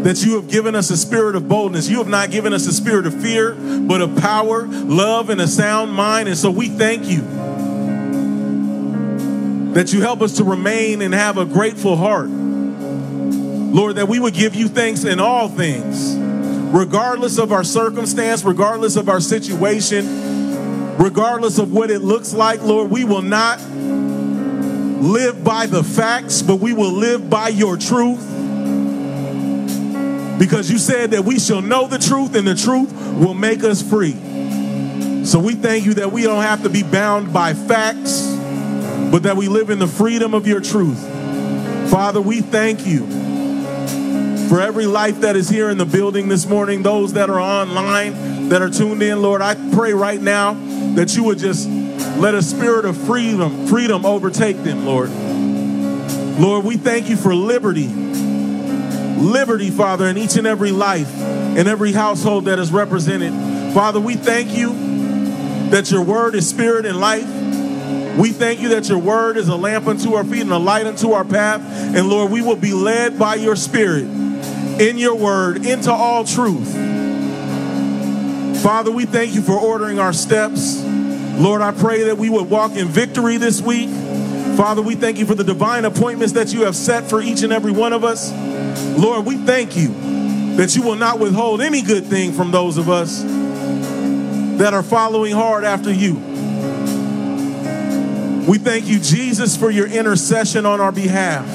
that 0.05 0.25
you 0.25 0.37
have 0.37 0.49
given 0.49 0.75
us 0.75 0.91
a 0.91 0.97
spirit 0.97 1.35
of 1.37 1.49
boldness. 1.49 1.89
You 1.89 1.99
have 1.99 2.09
not 2.09 2.31
given 2.31 2.53
us 2.53 2.67
a 2.67 2.73
spirit 2.73 3.07
of 3.07 3.21
fear, 3.21 3.55
but 3.55 4.01
of 4.01 4.17
power, 4.17 4.67
love, 4.67 5.29
and 5.29 5.41
a 5.41 5.49
sound 5.49 5.93
mind. 5.93 6.29
And 6.29 6.37
so 6.37 6.51
we 6.51 6.69
thank 6.69 7.07
you 7.07 7.23
that 9.75 9.93
you 9.93 10.01
help 10.01 10.21
us 10.23 10.37
to 10.37 10.45
remain 10.45 11.03
and 11.03 11.15
have 11.15 11.39
a 11.39 11.45
grateful 11.45 11.97
heart. 11.97 12.29
Lord, 12.29 13.97
that 13.97 14.07
we 14.07 14.21
would 14.21 14.35
give 14.35 14.55
you 14.55 14.69
thanks 14.69 15.05
in 15.05 15.19
all 15.19 15.49
things, 15.49 16.15
regardless 16.75 17.39
of 17.39 17.53
our 17.53 17.65
circumstance, 17.65 18.45
regardless 18.45 18.97
of 18.97 19.09
our 19.09 19.21
situation, 19.21 20.97
regardless 20.99 21.59
of 21.59 21.73
what 21.73 21.91
it 21.91 22.01
looks 22.01 22.35
like, 22.35 22.63
Lord, 22.63 22.91
we 22.91 23.05
will 23.05 23.23
not 23.23 23.61
live 25.03 25.43
by 25.43 25.67
the 25.67 25.83
facts, 25.83 26.43
but 26.43 26.57
we 26.57 26.73
will 26.73 26.93
live 26.93 27.29
by 27.29 27.49
your 27.49 27.77
truth. 27.77 28.21
Because 30.39 30.71
you 30.71 30.79
said 30.79 31.13
that 31.13 31.25
we 31.25 31.39
shall 31.39 31.63
know 31.63 31.87
the 31.87 31.99
truth 31.99 32.35
and 32.35 32.47
the 32.47 32.55
truth 32.55 32.93
will 33.17 33.35
make 33.35 33.65
us 33.65 33.83
free. 33.83 34.13
So 35.25 35.39
we 35.39 35.55
thank 35.55 35.87
you 35.87 35.95
that 35.95 36.13
we 36.13 36.23
don't 36.23 36.43
have 36.43 36.63
to 36.65 36.69
be 36.69 36.83
bound 36.83 37.33
by 37.33 37.55
facts, 37.55 38.32
but 39.13 39.25
that 39.25 39.37
we 39.37 39.47
live 39.47 39.69
in 39.69 39.79
the 39.79 39.87
freedom 39.87 40.33
of 40.33 40.47
your 40.47 40.63
truth. 40.63 40.99
Father, 41.91 42.19
we 42.19 42.41
thank 42.41 42.87
you 42.87 43.07
for 44.49 44.59
every 44.59 44.87
life 44.87 45.21
that 45.21 45.37
is 45.37 45.51
here 45.51 45.69
in 45.69 45.77
the 45.77 45.85
building 45.85 46.29
this 46.29 46.47
morning, 46.47 46.83
those 46.83 47.13
that 47.13 47.29
are 47.29 47.39
online, 47.39 48.49
that 48.49 48.63
are 48.63 48.71
tuned 48.71 49.03
in, 49.03 49.21
Lord, 49.21 49.43
I 49.43 49.55
pray 49.73 49.93
right 49.93 50.21
now 50.21 50.55
that 50.95 51.15
you 51.15 51.25
would 51.25 51.39
just 51.39 51.69
let 52.17 52.35
a 52.35 52.43
spirit 52.43 52.87
of 52.87 52.97
freedom, 52.97 53.67
freedom 53.67 54.07
overtake 54.07 54.57
them, 54.63 54.87
Lord. 54.87 55.11
Lord, 56.41 56.65
we 56.65 56.79
thank 56.79 57.11
you 57.11 57.17
for 57.17 57.35
liberty. 57.35 57.89
Liberty, 57.89 59.71
Father, 59.71 60.07
in 60.07 60.17
each 60.17 60.37
and 60.37 60.47
every 60.47 60.71
life, 60.71 61.15
in 61.21 61.67
every 61.67 61.93
household 61.93 62.47
that 62.47 62.59
is 62.59 62.73
represented. 62.73 63.33
Father, 63.75 64.01
we 64.01 64.15
thank 64.15 64.57
you 64.57 64.73
that 65.69 65.91
your 65.91 66.03
word 66.03 66.35
is 66.35 66.49
spirit 66.49 66.87
and 66.87 66.99
life. 66.99 67.42
We 68.19 68.31
thank 68.31 68.61
you 68.61 68.71
that 68.71 68.89
your 68.89 68.99
word 68.99 69.37
is 69.37 69.49
a 69.49 69.57
lamp 69.57 69.87
unto 69.87 70.15
our 70.15 70.25
feet 70.25 70.43
and 70.43 70.53
a 70.53 70.59
light 70.59 70.87
unto 70.87 71.13
our 71.13 71.25
path. 71.25 71.61
And 71.97 72.09
Lord, 72.09 72.31
we 72.31 72.43
will 72.43 72.57
be 72.57 72.73
led 72.73 73.19
by 73.19 73.37
your 73.37 73.57
spirit 73.57 74.05
in 74.05 74.99
your 74.99 75.15
word 75.15 75.65
into 75.65 75.93
all 75.93 76.25
truth. 76.25 76.73
Father, 78.63 78.91
we 78.93 79.07
thank 79.07 79.35
you 79.35 79.43
for 79.43 79.59
ordering 79.59 79.99
our 79.99 80.13
steps. 80.13 80.83
Lord, 80.85 81.63
I 81.63 81.73
pray 81.73 82.05
that 82.05 82.19
we 82.19 82.31
would 82.31 82.51
walk 82.51 82.73
in 82.73 82.89
victory 82.89 83.39
this 83.39 83.61
week. 83.61 83.89
Father, 84.57 84.83
we 84.83 84.95
thank 84.95 85.19
you 85.19 85.27
for 85.27 85.35
the 85.35 85.45
divine 85.45 85.85
appointments 85.85 86.35
that 86.35 86.53
you 86.53 86.65
have 86.65 86.77
set 86.77 87.09
for 87.09 87.23
each 87.23 87.43
and 87.43 87.53
every 87.53 87.73
one 87.73 87.93
of 87.93 88.05
us. 88.05 88.33
Lord, 88.99 89.27
we 89.27 89.37
thank 89.39 89.77
you 89.77 89.89
that 90.57 90.77
you 90.77 90.83
will 90.83 90.97
not 90.97 91.19
withhold 91.19 91.63
any 91.63 91.83
good 91.83 92.05
thing 92.05 92.33
from 92.33 92.51
those 92.51 92.77
of 92.79 92.91
us. 92.91 93.25
that 94.59 94.75
are 94.75 94.83
following 94.83 95.33
hard 95.33 95.65
after 95.65 95.93
you. 95.93 96.32
We 98.47 98.59
thank 98.59 98.87
you, 98.87 98.99
Jesus, 98.99 99.57
for 99.57 99.71
your 99.71 99.87
intercession 99.87 100.67
on 100.67 100.81
our 100.81 100.91
behalf. 100.91 101.47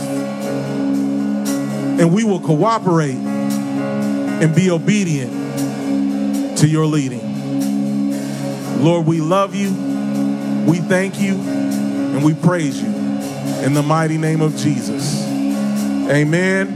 And 1.99 2.13
we 2.13 2.23
will 2.23 2.39
cooperate 2.39 3.15
and 3.15 4.55
be 4.55 4.71
obedient 4.71 6.57
to 6.59 6.67
your 6.67 6.85
leading. 6.85 7.27
Lord, 8.83 9.05
we 9.05 9.19
love 9.19 9.53
you, 9.53 9.69
we 10.65 10.77
thank 10.77 11.19
you, 11.19 11.35
and 11.35 12.23
we 12.23 12.33
praise 12.33 12.81
you 12.81 12.89
in 13.65 13.73
the 13.73 13.83
mighty 13.83 14.17
name 14.17 14.41
of 14.41 14.55
Jesus. 14.55 15.21
Amen. 16.09 16.67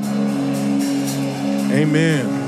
Amen. 1.72 2.41